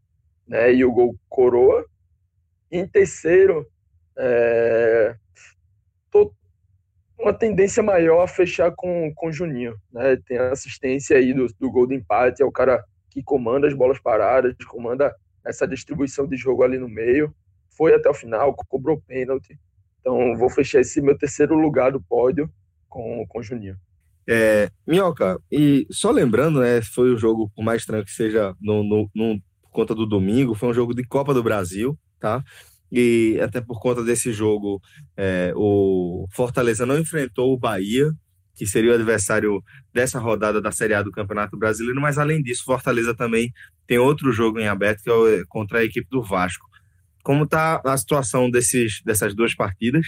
né, 0.48 0.72
e 0.72 0.84
o 0.84 0.90
gol 0.90 1.14
coroa. 1.28 1.84
Em 2.70 2.86
terceiro, 2.86 3.66
é, 4.16 5.14
tô 6.10 6.32
uma 7.18 7.32
tendência 7.32 7.82
maior 7.82 8.22
a 8.22 8.28
fechar 8.28 8.72
com, 8.74 9.12
o 9.22 9.32
Juninho. 9.32 9.76
Né? 9.92 10.16
Tem 10.26 10.38
a 10.38 10.52
assistência 10.52 11.16
aí 11.16 11.34
do, 11.34 11.46
do 11.58 11.70
gol 11.70 11.86
do 11.86 11.94
empate, 11.94 12.42
é 12.42 12.46
o 12.46 12.52
cara 12.52 12.82
que 13.10 13.22
comanda 13.22 13.66
as 13.66 13.74
bolas 13.74 13.98
paradas, 13.98 14.54
comanda 14.66 15.14
essa 15.44 15.66
distribuição 15.66 16.26
de 16.26 16.36
jogo 16.36 16.62
ali 16.62 16.78
no 16.78 16.88
meio. 16.88 17.34
Foi 17.76 17.94
até 17.94 18.08
o 18.08 18.14
final, 18.14 18.54
cobrou 18.54 19.02
pênalti. 19.06 19.58
Então, 20.00 20.36
vou 20.36 20.48
fechar 20.48 20.80
esse 20.80 21.00
meu 21.00 21.16
terceiro 21.16 21.54
lugar 21.54 21.92
do 21.92 22.00
pódio 22.00 22.50
com, 22.88 23.26
com 23.28 23.38
o 23.40 23.42
Juninho. 23.42 23.76
É, 24.30 24.70
Minhoca, 24.86 25.40
e 25.50 25.86
só 25.90 26.10
lembrando, 26.10 26.60
né, 26.60 26.82
foi 26.82 27.10
o 27.14 27.16
jogo, 27.16 27.50
por 27.56 27.64
mais 27.64 27.80
estranho 27.80 28.04
que 28.04 28.10
seja, 28.10 28.54
no, 28.60 28.82
no 29.14 29.40
conta 29.78 29.94
do 29.94 30.04
domingo, 30.04 30.56
foi 30.56 30.68
um 30.68 30.74
jogo 30.74 30.92
de 30.92 31.04
Copa 31.04 31.32
do 31.32 31.40
Brasil, 31.40 31.96
tá? 32.18 32.42
E 32.90 33.38
até 33.40 33.60
por 33.60 33.80
conta 33.80 34.02
desse 34.02 34.32
jogo, 34.32 34.82
é, 35.16 35.52
o 35.54 36.26
Fortaleza 36.32 36.84
não 36.84 36.98
enfrentou 36.98 37.52
o 37.52 37.58
Bahia, 37.58 38.10
que 38.56 38.66
seria 38.66 38.90
o 38.90 38.94
adversário 38.94 39.62
dessa 39.94 40.18
rodada 40.18 40.60
da 40.60 40.72
Série 40.72 40.94
A 40.94 41.02
do 41.02 41.12
Campeonato 41.12 41.56
Brasileiro, 41.56 42.00
mas 42.00 42.18
além 42.18 42.42
disso, 42.42 42.64
Fortaleza 42.64 43.14
também 43.14 43.52
tem 43.86 43.98
outro 43.98 44.32
jogo 44.32 44.58
em 44.58 44.66
aberto, 44.66 45.00
que 45.04 45.10
é 45.10 45.44
contra 45.48 45.78
a 45.78 45.84
equipe 45.84 46.08
do 46.10 46.24
Vasco. 46.24 46.66
Como 47.22 47.44
está 47.44 47.80
a 47.84 47.96
situação 47.96 48.50
desses, 48.50 49.00
dessas 49.04 49.32
duas 49.32 49.54
partidas? 49.54 50.04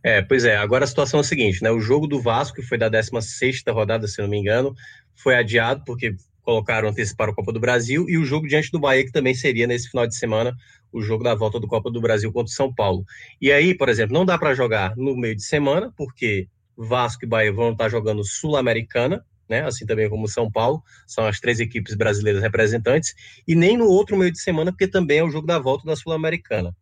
É, 0.00 0.22
pois 0.22 0.44
é, 0.44 0.56
agora 0.56 0.84
a 0.84 0.86
situação 0.86 1.18
é 1.18 1.22
a 1.22 1.24
seguinte, 1.24 1.60
né? 1.60 1.72
O 1.72 1.80
jogo 1.80 2.06
do 2.06 2.22
Vasco, 2.22 2.54
que 2.54 2.62
foi 2.62 2.78
da 2.78 2.88
16 2.88 3.64
rodada, 3.68 4.06
se 4.06 4.22
não 4.22 4.28
me 4.28 4.38
engano, 4.38 4.72
foi 5.16 5.34
adiado 5.34 5.82
porque 5.84 6.14
colocaram 6.42 6.88
antecipar 6.88 7.28
a 7.28 7.34
Copa 7.34 7.52
do 7.52 7.60
Brasil 7.60 8.06
e 8.08 8.18
o 8.18 8.24
jogo 8.24 8.46
diante 8.46 8.70
do 8.70 8.78
Bahia, 8.78 9.04
que 9.04 9.12
também 9.12 9.34
seria 9.34 9.66
nesse 9.66 9.88
final 9.88 10.06
de 10.06 10.16
semana 10.16 10.54
o 10.92 11.00
jogo 11.00 11.24
da 11.24 11.34
volta 11.34 11.58
do 11.58 11.66
Copa 11.66 11.90
do 11.90 12.00
Brasil 12.00 12.30
contra 12.32 12.50
o 12.50 12.54
São 12.54 12.72
Paulo. 12.72 13.04
E 13.40 13.50
aí, 13.50 13.74
por 13.74 13.88
exemplo, 13.88 14.12
não 14.12 14.26
dá 14.26 14.36
para 14.36 14.54
jogar 14.54 14.96
no 14.96 15.16
meio 15.16 15.34
de 15.34 15.42
semana, 15.42 15.92
porque 15.96 16.48
Vasco 16.76 17.24
e 17.24 17.28
Bahia 17.28 17.52
vão 17.52 17.72
estar 17.72 17.88
jogando 17.88 18.24
Sul-Americana, 18.24 19.24
né? 19.48 19.64
Assim 19.64 19.86
também 19.86 20.10
como 20.10 20.28
São 20.28 20.50
Paulo, 20.50 20.82
são 21.06 21.26
as 21.26 21.40
três 21.40 21.60
equipes 21.60 21.94
brasileiras 21.94 22.42
representantes, 22.42 23.14
e 23.46 23.54
nem 23.54 23.76
no 23.76 23.86
outro 23.86 24.16
meio 24.16 24.32
de 24.32 24.40
semana, 24.40 24.72
porque 24.72 24.88
também 24.88 25.18
é 25.18 25.24
o 25.24 25.30
jogo 25.30 25.46
da 25.46 25.58
volta 25.58 25.86
da 25.86 25.96
Sul-Americana. 25.96 26.74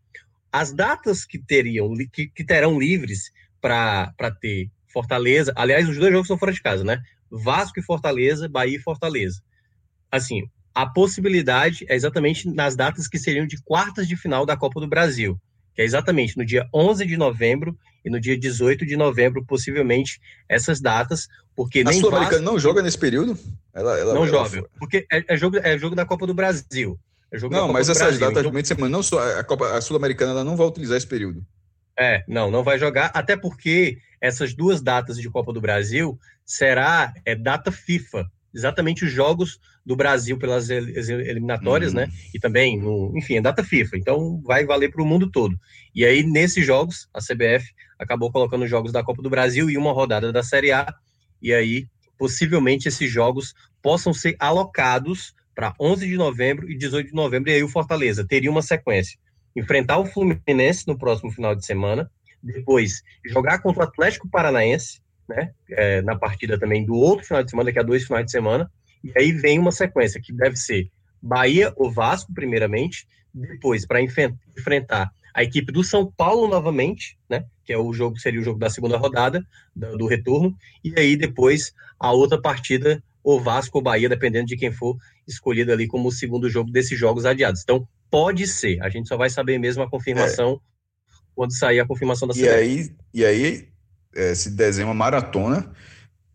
As 0.52 0.72
datas 0.72 1.24
que 1.24 1.38
teriam, 1.38 1.92
que, 2.12 2.26
que 2.28 2.44
terão 2.44 2.78
livres 2.78 3.30
para 3.60 4.12
ter 4.40 4.68
Fortaleza, 4.88 5.52
aliás, 5.54 5.88
os 5.88 5.96
dois 5.96 6.10
jogos 6.10 6.26
são 6.26 6.38
fora 6.38 6.52
de 6.52 6.60
casa, 6.60 6.82
né? 6.82 7.00
Vasco 7.30 7.78
e 7.78 7.82
Fortaleza, 7.82 8.48
Bahia 8.48 8.76
e 8.76 8.80
Fortaleza 8.80 9.40
assim, 10.10 10.42
a 10.74 10.86
possibilidade 10.86 11.84
é 11.88 11.94
exatamente 11.94 12.48
nas 12.48 12.76
datas 12.76 13.08
que 13.08 13.18
seriam 13.18 13.46
de 13.46 13.60
quartas 13.62 14.06
de 14.06 14.16
final 14.16 14.46
da 14.46 14.56
Copa 14.56 14.80
do 14.80 14.88
Brasil, 14.88 15.38
que 15.74 15.82
é 15.82 15.84
exatamente 15.84 16.36
no 16.36 16.44
dia 16.44 16.68
11 16.72 17.06
de 17.06 17.16
novembro 17.16 17.76
e 18.04 18.10
no 18.10 18.20
dia 18.20 18.38
18 18.38 18.86
de 18.86 18.96
novembro, 18.96 19.44
possivelmente 19.44 20.20
essas 20.48 20.80
datas, 20.80 21.28
porque 21.54 21.80
a 21.80 21.84
nem 21.84 22.00
Sul-Americana 22.00 22.42
não 22.42 22.58
joga 22.58 22.82
nesse 22.82 22.98
período? 22.98 23.38
Ela, 23.74 23.98
ela 23.98 24.14
não 24.14 24.22
ela 24.22 24.30
joga, 24.30 24.48
foi. 24.48 24.68
porque 24.78 25.06
é, 25.12 25.24
é, 25.28 25.36
jogo, 25.36 25.58
é 25.58 25.78
jogo 25.78 25.94
da 25.94 26.06
Copa 26.06 26.26
do 26.26 26.34
Brasil. 26.34 26.98
É 27.32 27.38
não, 27.48 27.72
mas 27.72 27.88
essas 27.88 28.02
Brasil, 28.02 28.20
datas 28.20 28.44
então... 28.44 28.60
de 28.60 28.68
semana, 28.68 28.88
não 28.88 29.02
só 29.02 29.38
a 29.38 29.44
Copa 29.44 29.76
a 29.76 29.80
Sul-Americana, 29.80 30.42
não 30.42 30.56
vai 30.56 30.66
utilizar 30.66 30.96
esse 30.96 31.06
período. 31.06 31.44
É, 31.98 32.24
não, 32.26 32.50
não 32.50 32.64
vai 32.64 32.78
jogar, 32.78 33.10
até 33.14 33.36
porque 33.36 33.98
essas 34.20 34.54
duas 34.54 34.80
datas 34.80 35.18
de 35.18 35.28
Copa 35.30 35.52
do 35.52 35.60
Brasil 35.60 36.18
será 36.44 37.12
é 37.24 37.34
data 37.34 37.70
FIFA, 37.70 38.26
exatamente 38.54 39.04
os 39.04 39.12
jogos 39.12 39.60
do 39.84 39.96
Brasil 39.96 40.38
pelas 40.38 40.68
eliminatórias, 40.70 41.92
uhum. 41.92 42.00
né? 42.00 42.08
E 42.34 42.38
também, 42.38 42.78
no, 42.78 43.12
enfim, 43.16 43.36
é 43.36 43.40
data 43.40 43.64
FIFA, 43.64 43.96
então 43.96 44.40
vai 44.42 44.64
valer 44.64 44.90
para 44.90 45.02
o 45.02 45.06
mundo 45.06 45.30
todo. 45.30 45.58
E 45.94 46.04
aí, 46.04 46.22
nesses 46.22 46.64
jogos, 46.64 47.08
a 47.14 47.20
CBF 47.20 47.72
acabou 47.98 48.30
colocando 48.30 48.66
jogos 48.66 48.92
da 48.92 49.02
Copa 49.02 49.22
do 49.22 49.30
Brasil 49.30 49.70
e 49.70 49.76
uma 49.76 49.92
rodada 49.92 50.32
da 50.32 50.42
Série 50.42 50.72
A, 50.72 50.92
e 51.40 51.52
aí, 51.52 51.86
possivelmente, 52.18 52.88
esses 52.88 53.10
jogos 53.10 53.54
possam 53.82 54.12
ser 54.12 54.36
alocados 54.38 55.34
para 55.54 55.74
11 55.80 56.06
de 56.06 56.16
novembro 56.16 56.70
e 56.70 56.76
18 56.76 57.08
de 57.08 57.14
novembro, 57.14 57.50
e 57.50 57.54
aí 57.54 57.62
o 57.62 57.68
Fortaleza 57.68 58.26
teria 58.26 58.50
uma 58.50 58.62
sequência. 58.62 59.18
Enfrentar 59.54 59.98
o 59.98 60.06
Fluminense 60.06 60.86
no 60.86 60.96
próximo 60.96 61.30
final 61.30 61.54
de 61.54 61.66
semana, 61.66 62.10
depois 62.42 63.02
jogar 63.26 63.58
contra 63.58 63.82
o 63.82 63.86
Atlético 63.86 64.28
Paranaense, 64.28 65.00
né? 65.30 65.52
É, 65.70 66.02
na 66.02 66.16
partida 66.16 66.58
também 66.58 66.84
do 66.84 66.94
outro 66.94 67.26
final 67.26 67.42
de 67.42 67.50
semana, 67.50 67.66
daqui 67.66 67.78
a 67.78 67.84
dois 67.84 68.04
finais 68.04 68.26
de 68.26 68.32
semana. 68.32 68.70
E 69.02 69.12
aí 69.16 69.32
vem 69.32 69.58
uma 69.58 69.72
sequência 69.72 70.20
que 70.22 70.32
deve 70.32 70.56
ser 70.56 70.90
Bahia 71.22 71.72
ou 71.76 71.90
Vasco, 71.90 72.32
primeiramente, 72.34 73.06
depois 73.32 73.86
para 73.86 74.00
enfrentar 74.02 75.10
a 75.32 75.42
equipe 75.42 75.72
do 75.72 75.84
São 75.84 76.10
Paulo 76.10 76.48
novamente, 76.48 77.16
né? 77.28 77.44
Que 77.64 77.72
é 77.72 77.78
o 77.78 77.92
jogo, 77.92 78.18
seria 78.18 78.40
o 78.40 78.44
jogo 78.44 78.58
da 78.58 78.68
segunda 78.68 78.96
rodada 78.96 79.44
do, 79.74 79.96
do 79.96 80.06
retorno, 80.06 80.54
e 80.82 80.92
aí 80.98 81.16
depois 81.16 81.72
a 81.98 82.12
outra 82.12 82.40
partida, 82.40 83.02
ou 83.22 83.40
Vasco 83.40 83.78
ou 83.78 83.84
Bahia, 83.84 84.08
dependendo 84.08 84.46
de 84.46 84.56
quem 84.56 84.72
for 84.72 84.96
escolhido 85.26 85.72
ali 85.72 85.86
como 85.86 86.08
o 86.08 86.12
segundo 86.12 86.50
jogo 86.50 86.70
desses 86.70 86.98
jogos 86.98 87.24
adiados. 87.24 87.62
Então, 87.62 87.86
pode 88.10 88.46
ser, 88.46 88.82
a 88.82 88.88
gente 88.88 89.08
só 89.08 89.16
vai 89.16 89.30
saber 89.30 89.58
mesmo 89.58 89.82
a 89.82 89.90
confirmação 89.90 90.54
é. 90.54 91.14
quando 91.34 91.56
sair 91.56 91.80
a 91.80 91.86
confirmação 91.86 92.26
da 92.26 92.34
e 92.34 92.48
aí 92.48 92.90
E 93.14 93.24
aí, 93.24 93.68
é, 94.14 94.34
se 94.34 94.50
desenha 94.50 94.86
uma 94.86 94.94
maratona 94.94 95.70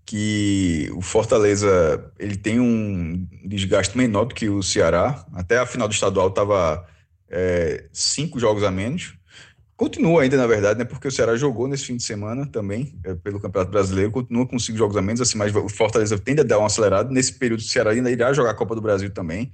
que 0.05 0.89
o 0.95 1.01
Fortaleza 1.01 2.11
ele 2.19 2.37
tem 2.37 2.59
um 2.59 3.27
desgaste 3.43 3.97
menor 3.97 4.25
do 4.25 4.35
que 4.35 4.47
o 4.47 4.61
Ceará. 4.61 5.25
Até 5.33 5.57
a 5.57 5.65
final 5.65 5.87
do 5.87 5.93
estadual 5.93 6.27
estava 6.27 6.85
é, 7.27 7.85
cinco 7.91 8.39
jogos 8.39 8.63
a 8.63 8.69
menos. 8.69 9.15
Continua 9.75 10.21
ainda, 10.21 10.37
na 10.37 10.47
verdade, 10.47 10.79
né? 10.79 10.85
Porque 10.85 11.07
o 11.07 11.11
Ceará 11.11 11.35
jogou 11.35 11.67
nesse 11.67 11.85
fim 11.85 11.97
de 11.97 12.03
semana 12.03 12.45
também, 12.45 12.97
é, 13.03 13.13
pelo 13.15 13.41
Campeonato 13.41 13.71
Brasileiro, 13.71 14.11
continua 14.11 14.47
com 14.47 14.57
cinco 14.57 14.77
jogos 14.77 14.95
a 14.95 15.01
menos, 15.01 15.19
assim, 15.19 15.37
mas 15.37 15.53
o 15.53 15.67
Fortaleza 15.67 16.17
tende 16.17 16.41
a 16.41 16.43
dar 16.45 16.59
um 16.59 16.65
acelerado. 16.65 17.11
Nesse 17.11 17.33
período, 17.33 17.59
o 17.59 17.63
Ceará 17.63 17.91
ainda 17.91 18.09
irá 18.09 18.31
jogar 18.31 18.51
a 18.51 18.55
Copa 18.55 18.73
do 18.73 18.81
Brasil 18.81 19.09
também. 19.09 19.51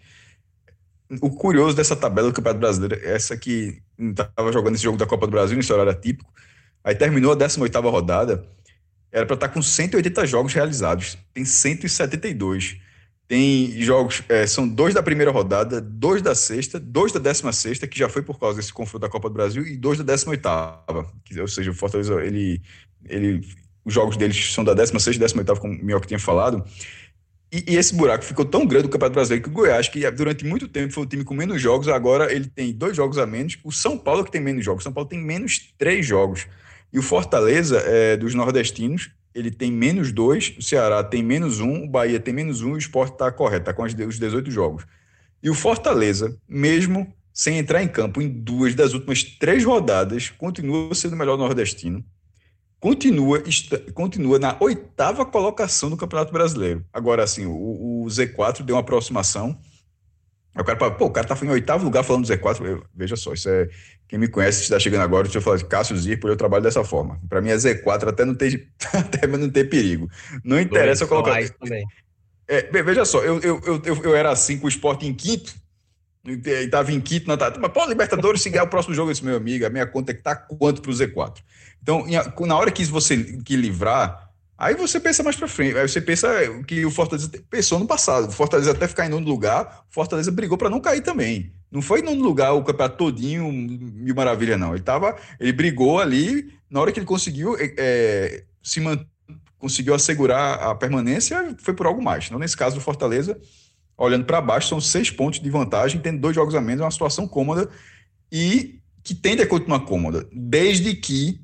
O 1.21 1.31
curioso 1.31 1.75
dessa 1.75 1.95
tabela 1.95 2.29
do 2.29 2.33
Campeonato 2.33 2.59
Brasileiro 2.59 3.03
é 3.03 3.15
essa 3.15 3.35
que 3.35 3.81
estava 3.99 4.51
jogando 4.51 4.75
esse 4.75 4.83
jogo 4.83 4.97
da 4.97 5.07
Copa 5.07 5.25
do 5.25 5.31
Brasil 5.31 5.57
nesse 5.57 5.73
horário 5.73 5.99
típico, 5.99 6.31
Aí 6.83 6.95
terminou 6.95 7.31
a 7.31 7.35
18 7.35 7.79
rodada, 7.81 8.45
era 9.11 9.25
para 9.25 9.35
estar 9.35 9.47
tá 9.47 9.53
com 9.53 9.61
180 9.61 10.25
jogos 10.25 10.53
realizados. 10.53 11.17
Tem 11.33 11.43
172. 11.43 12.77
Tem 13.27 13.81
jogos, 13.81 14.23
é, 14.27 14.45
são 14.45 14.67
dois 14.67 14.93
da 14.93 15.01
primeira 15.01 15.31
rodada, 15.31 15.79
dois 15.79 16.21
da 16.21 16.35
sexta, 16.35 16.77
dois 16.77 17.13
da 17.13 17.19
décima 17.19 17.53
sexta, 17.53 17.87
que 17.87 17.97
já 17.97 18.09
foi 18.09 18.21
por 18.21 18.37
causa 18.37 18.57
desse 18.57 18.73
confronto 18.73 18.99
da 18.99 19.09
Copa 19.09 19.29
do 19.29 19.33
Brasil, 19.33 19.65
e 19.65 19.77
dois 19.77 19.97
da 19.97 20.03
décima 20.03 20.31
oitava. 20.31 21.09
Ou 21.39 21.47
seja, 21.47 21.71
o 21.71 21.73
Fortaleza, 21.73 22.21
ele, 22.21 22.61
ele, 23.07 23.41
os 23.85 23.93
jogos 23.93 24.17
deles 24.17 24.53
são 24.53 24.65
da 24.65 24.73
décima 24.73 24.99
sexta 24.99 25.17
e 25.17 25.19
décima 25.21 25.41
oitava, 25.41 25.61
como 25.61 25.73
o 25.73 25.85
Mioca 25.85 26.05
tinha 26.05 26.19
falado. 26.19 26.61
E, 27.53 27.73
e, 27.73 27.77
esse 27.77 27.95
buraco 27.95 28.23
ficou 28.23 28.43
tão 28.43 28.65
grande 28.65 28.85
no 28.85 28.89
Campeonato 28.89 29.15
Brasileiro 29.15 29.43
que 29.43 29.49
o 29.49 29.53
Goiás, 29.53 29.87
que 29.87 30.09
durante 30.11 30.45
muito 30.45 30.67
tempo 30.67 30.93
foi 30.93 31.03
o 31.03 31.05
time 31.05 31.23
com 31.23 31.33
menos 31.33 31.61
jogos, 31.61 31.87
agora 31.87 32.33
ele 32.33 32.47
tem 32.47 32.73
dois 32.73 32.97
jogos 32.97 33.17
a 33.17 33.25
menos. 33.25 33.57
O 33.63 33.71
São 33.71 33.97
Paulo 33.97 34.25
que 34.25 34.31
tem 34.31 34.41
menos 34.41 34.63
jogos. 34.63 34.83
O 34.83 34.85
São 34.85 34.93
Paulo 34.93 35.09
tem 35.09 35.19
menos 35.19 35.73
três 35.77 36.05
jogos. 36.05 36.47
E 36.91 36.99
o 36.99 37.01
Fortaleza, 37.01 37.77
é, 37.85 38.17
dos 38.17 38.33
nordestinos, 38.33 39.11
ele 39.33 39.49
tem 39.49 39.71
menos 39.71 40.11
dois, 40.11 40.53
o 40.57 40.61
Ceará 40.61 41.03
tem 41.03 41.23
menos 41.23 41.59
um, 41.59 41.83
o 41.83 41.87
Bahia 41.87 42.19
tem 42.19 42.33
menos 42.33 42.61
um 42.61 42.71
e 42.71 42.73
o 42.73 42.77
Sport 42.77 43.13
está 43.13 43.31
correto, 43.31 43.61
está 43.61 43.73
com 43.73 43.83
os 43.83 43.93
18 43.93 44.51
jogos. 44.51 44.85
E 45.41 45.49
o 45.49 45.53
Fortaleza, 45.53 46.37
mesmo 46.47 47.11
sem 47.33 47.57
entrar 47.57 47.81
em 47.81 47.87
campo 47.87 48.21
em 48.21 48.29
duas 48.29 48.75
das 48.75 48.93
últimas 48.93 49.23
três 49.23 49.63
rodadas, 49.63 50.29
continua 50.29 50.93
sendo 50.93 51.13
o 51.13 51.17
melhor 51.17 51.37
nordestino. 51.37 52.03
Continua, 52.79 53.41
está, 53.45 53.77
continua 53.93 54.37
na 54.37 54.57
oitava 54.59 55.25
colocação 55.25 55.89
do 55.89 55.95
Campeonato 55.95 56.33
Brasileiro. 56.33 56.85
Agora, 56.91 57.23
assim, 57.23 57.45
o, 57.45 58.03
o 58.03 58.05
Z4 58.07 58.63
deu 58.63 58.75
uma 58.75 58.81
aproximação 58.81 59.57
o 60.59 60.63
cara 60.63 60.77
fala, 60.77 60.91
pô, 60.91 61.05
o 61.05 61.11
cara 61.11 61.27
tá 61.27 61.37
em 61.45 61.49
oitavo 61.49 61.85
lugar 61.85 62.03
falando 62.03 62.25
do 62.25 62.33
Z4. 62.33 62.65
Eu, 62.65 62.83
veja 62.93 63.15
só, 63.15 63.33
isso 63.33 63.49
é. 63.49 63.69
Quem 64.07 64.19
me 64.19 64.27
conhece 64.27 64.61
está 64.63 64.77
chegando 64.77 65.01
agora, 65.01 65.23
deixa 65.23 65.37
eu 65.37 65.41
falar, 65.41 65.63
Cássio 65.63 65.95
Zirpo, 65.97 66.27
eu 66.27 66.35
trabalho 66.35 66.63
dessa 66.63 66.83
forma. 66.83 67.17
Para 67.29 67.39
mim 67.39 67.49
é 67.49 67.55
Z4 67.55 68.09
até 68.09 68.25
não 68.25 68.35
ter, 68.35 68.67
até 68.93 69.25
não 69.25 69.49
ter 69.49 69.69
perigo. 69.69 70.09
Não 70.43 70.59
interessa 70.59 71.05
eu 71.05 71.07
colocar. 71.07 71.39
É, 72.47 72.83
veja 72.83 73.05
só, 73.05 73.23
eu, 73.23 73.39
eu, 73.39 73.61
eu, 73.65 74.03
eu, 74.03 74.13
era 74.13 74.29
assim 74.29 74.57
com 74.57 74.65
o 74.65 74.69
esporte 74.69 75.07
em 75.07 75.13
quinto, 75.13 75.55
e 76.25 76.33
estava 76.65 76.91
em 76.91 76.99
quinto 76.99 77.25
na 77.25 77.37
Mas, 77.57 77.71
pô, 77.71 77.85
Libertadores, 77.85 78.41
se 78.41 78.49
ganhar 78.49 78.65
o 78.65 78.67
próximo 78.67 78.93
jogo, 78.93 79.09
eu 79.09 79.13
disse, 79.13 79.25
meu 79.25 79.37
amigo, 79.37 79.65
a 79.65 79.69
minha 79.69 79.87
conta 79.87 80.11
é 80.11 80.15
que 80.15 80.21
tá 80.21 80.35
quanto 80.35 80.81
para 80.81 80.91
o 80.91 80.93
Z4. 80.93 81.37
Então, 81.81 82.05
na 82.45 82.57
hora 82.57 82.69
que 82.69 82.83
você 82.83 83.17
que 83.45 83.55
livrar, 83.55 84.30
Aí 84.61 84.75
você 84.75 84.99
pensa 84.99 85.23
mais 85.23 85.35
para 85.35 85.47
frente, 85.47 85.75
aí 85.75 85.89
você 85.89 85.99
pensa 85.99 86.29
que 86.67 86.85
o 86.85 86.91
Fortaleza 86.91 87.27
pensou 87.49 87.79
no 87.79 87.87
passado. 87.87 88.29
O 88.29 88.31
Fortaleza 88.31 88.69
até 88.69 88.87
ficar 88.87 89.07
em 89.07 89.09
nono 89.09 89.27
lugar, 89.27 89.83
o 89.89 89.91
Fortaleza 89.91 90.29
brigou 90.29 90.55
para 90.55 90.69
não 90.69 90.79
cair 90.79 91.01
também. 91.01 91.51
Não 91.71 91.81
foi 91.81 92.01
em 92.01 92.03
nono 92.03 92.21
lugar 92.21 92.53
o 92.53 92.63
campeonato 92.63 92.95
todinho 92.95 93.51
mil 93.51 94.13
maravilha, 94.13 94.59
não. 94.59 94.75
Ele 94.75 94.83
tava, 94.83 95.17
ele 95.39 95.51
brigou 95.51 95.99
ali, 95.99 96.53
na 96.69 96.79
hora 96.79 96.91
que 96.91 96.99
ele 96.99 97.07
conseguiu 97.07 97.57
é, 97.57 97.73
é 97.75 98.43
se 98.61 98.79
man, 98.79 99.03
conseguiu 99.57 99.95
assegurar 99.95 100.61
a 100.61 100.75
permanência, 100.75 101.55
foi 101.57 101.73
por 101.73 101.87
algo 101.87 101.99
mais. 101.99 102.29
Não 102.29 102.37
nesse 102.37 102.55
caso 102.55 102.75
do 102.75 102.81
Fortaleza, 102.83 103.41
olhando 103.97 104.25
para 104.25 104.39
baixo, 104.39 104.69
são 104.69 104.79
seis 104.79 105.09
pontos 105.09 105.39
de 105.39 105.49
vantagem, 105.49 105.99
tendo 105.99 106.21
dois 106.21 106.35
jogos 106.35 106.53
a 106.53 106.61
menos, 106.61 106.81
é 106.81 106.85
uma 106.85 106.91
situação 106.91 107.27
cômoda 107.27 107.67
e 108.31 108.79
que 109.03 109.15
tende 109.15 109.41
a 109.41 109.47
continuar 109.47 109.79
cômoda, 109.79 110.29
desde 110.31 110.93
que 110.93 111.41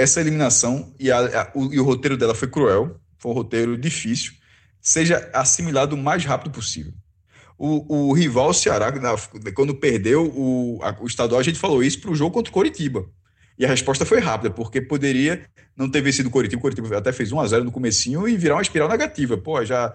essa 0.00 0.20
eliminação, 0.20 0.94
e, 0.98 1.10
a, 1.10 1.18
a, 1.18 1.50
o, 1.54 1.72
e 1.72 1.78
o 1.78 1.84
roteiro 1.84 2.16
dela 2.16 2.34
foi 2.34 2.48
cruel, 2.48 2.98
foi 3.18 3.30
um 3.30 3.34
roteiro 3.34 3.76
difícil, 3.76 4.32
seja 4.80 5.30
assimilado 5.32 5.94
o 5.94 5.98
mais 5.98 6.24
rápido 6.24 6.52
possível. 6.52 6.92
O, 7.58 8.08
o 8.08 8.12
rival 8.14 8.54
Ceará, 8.54 8.90
quando 9.54 9.74
perdeu 9.74 10.32
o, 10.34 10.78
a, 10.82 10.96
o 11.00 11.06
estadual, 11.06 11.40
a 11.40 11.44
gente 11.44 11.58
falou 11.58 11.82
isso 11.82 12.00
para 12.00 12.10
o 12.10 12.14
jogo 12.14 12.32
contra 12.32 12.50
o 12.50 12.54
Coritiba. 12.54 13.06
E 13.58 13.66
a 13.66 13.68
resposta 13.68 14.06
foi 14.06 14.20
rápida, 14.20 14.50
porque 14.50 14.80
poderia 14.80 15.44
não 15.76 15.90
ter 15.90 16.00
vencido 16.00 16.30
o 16.30 16.32
Coritiba. 16.32 16.58
O 16.58 16.62
Coritiba 16.62 16.96
até 16.96 17.12
fez 17.12 17.30
1 17.30 17.38
a 17.38 17.46
0 17.46 17.64
no 17.64 17.70
comecinho 17.70 18.26
e 18.26 18.34
virar 18.34 18.54
uma 18.54 18.62
espiral 18.62 18.88
negativa. 18.88 19.36
Pô, 19.36 19.62
já 19.62 19.92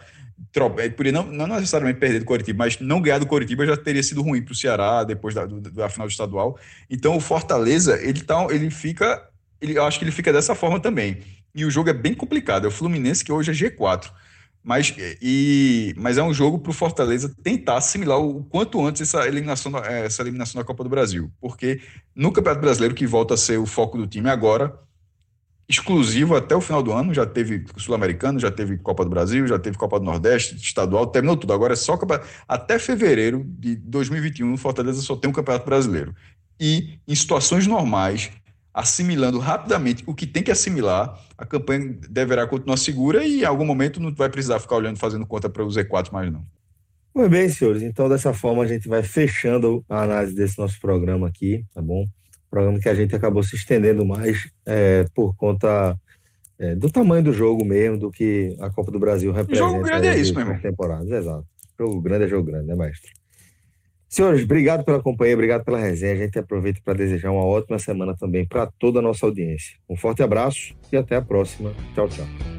poderia 0.52 1.12
não, 1.12 1.26
não 1.26 1.48
necessariamente 1.48 2.00
perder 2.00 2.20
do 2.20 2.26
Coritiba, 2.26 2.64
mas 2.64 2.80
não 2.80 3.02
ganhar 3.02 3.18
do 3.18 3.26
Coritiba 3.26 3.66
já 3.66 3.76
teria 3.76 4.04
sido 4.04 4.22
ruim 4.22 4.44
para 4.44 4.52
o 4.52 4.56
Ceará 4.56 5.04
depois 5.04 5.34
da, 5.34 5.48
do, 5.48 5.60
da 5.60 5.90
final 5.90 6.08
do 6.08 6.12
estadual. 6.12 6.60
Então 6.88 7.18
o 7.18 7.20
Fortaleza, 7.20 8.00
ele, 8.04 8.22
tá, 8.22 8.46
ele 8.52 8.70
fica, 8.70 9.28
ele, 9.66 9.78
eu 9.78 9.86
acho 9.86 10.00
que 10.00 10.06
ele 10.06 10.12
fica 10.12 10.32
dessa 10.32 10.56
forma 10.56 10.80
também. 10.80 11.20
E 11.54 11.66
o 11.66 11.72
jogo 11.72 11.90
é 11.90 11.94
bem 11.94 12.14
complicado. 12.14 12.66
É 12.66 12.68
o 12.68 12.72
Fluminense 12.72 13.24
que 13.24 13.32
hoje 13.32 13.52
é 13.52 13.54
G4. 13.54 14.12
Mas, 14.64 14.96
e, 15.22 15.94
mas 15.96 16.18
é 16.18 16.24
um 16.24 16.34
jogo 16.34 16.58
para 16.58 16.72
o 16.72 16.74
Fortaleza 16.74 17.32
tentar 17.44 17.78
assimilar 17.78 18.20
o 18.20 18.44
quanto 18.46 18.84
antes 18.84 19.04
essa 19.04 19.28
eliminação, 19.28 19.78
essa 19.78 20.24
eliminação 20.24 20.60
da 20.60 20.66
Copa 20.66 20.84
do 20.84 20.90
Brasil. 20.90 21.32
Porque 21.40 21.82
no 22.16 22.32
Campeonato 22.32 22.62
Brasileiro, 22.62 22.96
que 22.96 23.06
volta 23.06 23.36
a 23.36 23.38
ser 23.38 23.60
o 23.60 23.66
foco 23.68 23.96
do 23.96 24.08
time 24.08 24.28
agora, 24.28 24.74
exclusivo 25.70 26.36
até 26.36 26.56
o 26.56 26.62
final 26.62 26.82
do 26.82 26.92
ano, 26.92 27.14
já 27.14 27.28
teve 27.28 27.64
Sul-Americano, 27.78 28.40
já 28.40 28.50
teve 28.50 28.78
Copa 28.80 29.04
do 29.04 29.10
Brasil, 29.10 29.46
já 29.46 29.60
teve 29.60 29.78
Copa 29.78 30.00
do 30.00 30.06
Nordeste, 30.06 30.56
estadual, 30.56 31.08
terminou 31.08 31.38
tudo. 31.38 31.54
Agora 31.54 31.74
é 31.74 31.76
só. 31.76 31.96
Até 32.48 32.80
fevereiro 32.80 33.46
de 33.46 33.76
2021, 33.76 34.52
o 34.52 34.58
Fortaleza 34.58 35.00
só 35.02 35.16
tem 35.16 35.30
um 35.30 35.34
Campeonato 35.34 35.66
Brasileiro. 35.66 36.16
E 36.60 37.00
em 37.08 37.14
situações 37.14 37.68
normais, 37.68 38.32
assimilando 38.76 39.40
rapidamente 39.40 40.04
o 40.06 40.14
que 40.14 40.28
tem 40.28 40.44
que 40.44 40.52
assimilar, 40.52 41.18
a 41.38 41.46
campanha 41.46 41.98
deverá 42.10 42.46
continuar 42.46 42.76
segura 42.76 43.24
e 43.24 43.42
em 43.42 43.46
algum 43.46 43.66
momento 43.66 44.02
não 44.02 44.14
vai 44.14 44.30
precisar 44.30 44.60
ficar 44.60 44.76
olhando, 44.76 45.00
fazendo 45.00 45.26
conta 45.26 45.50
para 45.50 45.64
o 45.64 45.68
Z4 45.70 46.12
mais 46.12 46.32
não. 46.32 46.46
Muito 47.16 47.32
bem, 47.32 47.48
senhores. 47.48 47.82
Então, 47.82 48.10
dessa 48.10 48.34
forma, 48.34 48.62
a 48.64 48.68
gente 48.68 48.90
vai 48.90 49.02
fechando 49.02 49.82
a 49.88 50.04
análise 50.04 50.36
desse 50.36 50.60
nosso 50.60 50.78
programa 50.82 51.26
aqui, 51.26 51.64
tá 51.74 51.82
bom? 51.82 52.06
Programa 52.52 52.78
que 52.78 52.90
a 52.90 52.94
gente 52.94 53.16
acabou 53.16 53.42
se 53.42 53.56
estendendo 53.56 54.06
mais 54.06 54.50
é, 54.66 55.06
por 55.16 55.34
conta 55.38 55.98
é, 56.60 56.76
do 56.76 56.92
tamanho 56.92 57.24
do 57.24 57.32
jogo 57.32 57.64
mesmo, 57.64 57.98
do 57.98 58.12
que 58.12 58.58
a 58.60 58.70
Copa 58.70 58.92
do 58.92 59.00
Brasil 59.00 59.32
representa. 59.32 59.70
Jogo 59.70 59.82
grande 59.82 60.08
é 60.08 60.18
isso, 60.18 60.36
mesmo. 60.36 60.60
Temporadas, 60.60 61.10
exato. 61.10 61.46
Jogo 61.80 62.02
grande 62.02 62.26
é 62.26 62.28
jogo 62.28 62.52
grande, 62.52 62.68
né, 62.68 62.76
mestre? 62.76 63.12
Senhores, 64.16 64.44
obrigado 64.44 64.86
pela 64.86 65.02
companhia, 65.02 65.34
obrigado 65.34 65.66
pela 65.66 65.78
resenha. 65.78 66.14
A 66.14 66.16
gente 66.16 66.40
aproveita 66.40 66.80
para 66.82 66.94
desejar 66.94 67.32
uma 67.32 67.44
ótima 67.44 67.78
semana 67.78 68.16
também 68.18 68.48
para 68.48 68.66
toda 68.80 69.00
a 69.00 69.02
nossa 69.02 69.26
audiência. 69.26 69.76
Um 69.90 69.98
forte 69.98 70.24
abraço 70.24 70.74
e 70.90 70.96
até 70.96 71.18
a 71.18 71.22
próxima. 71.22 71.74
Tchau, 71.94 72.08
tchau. 72.08 72.55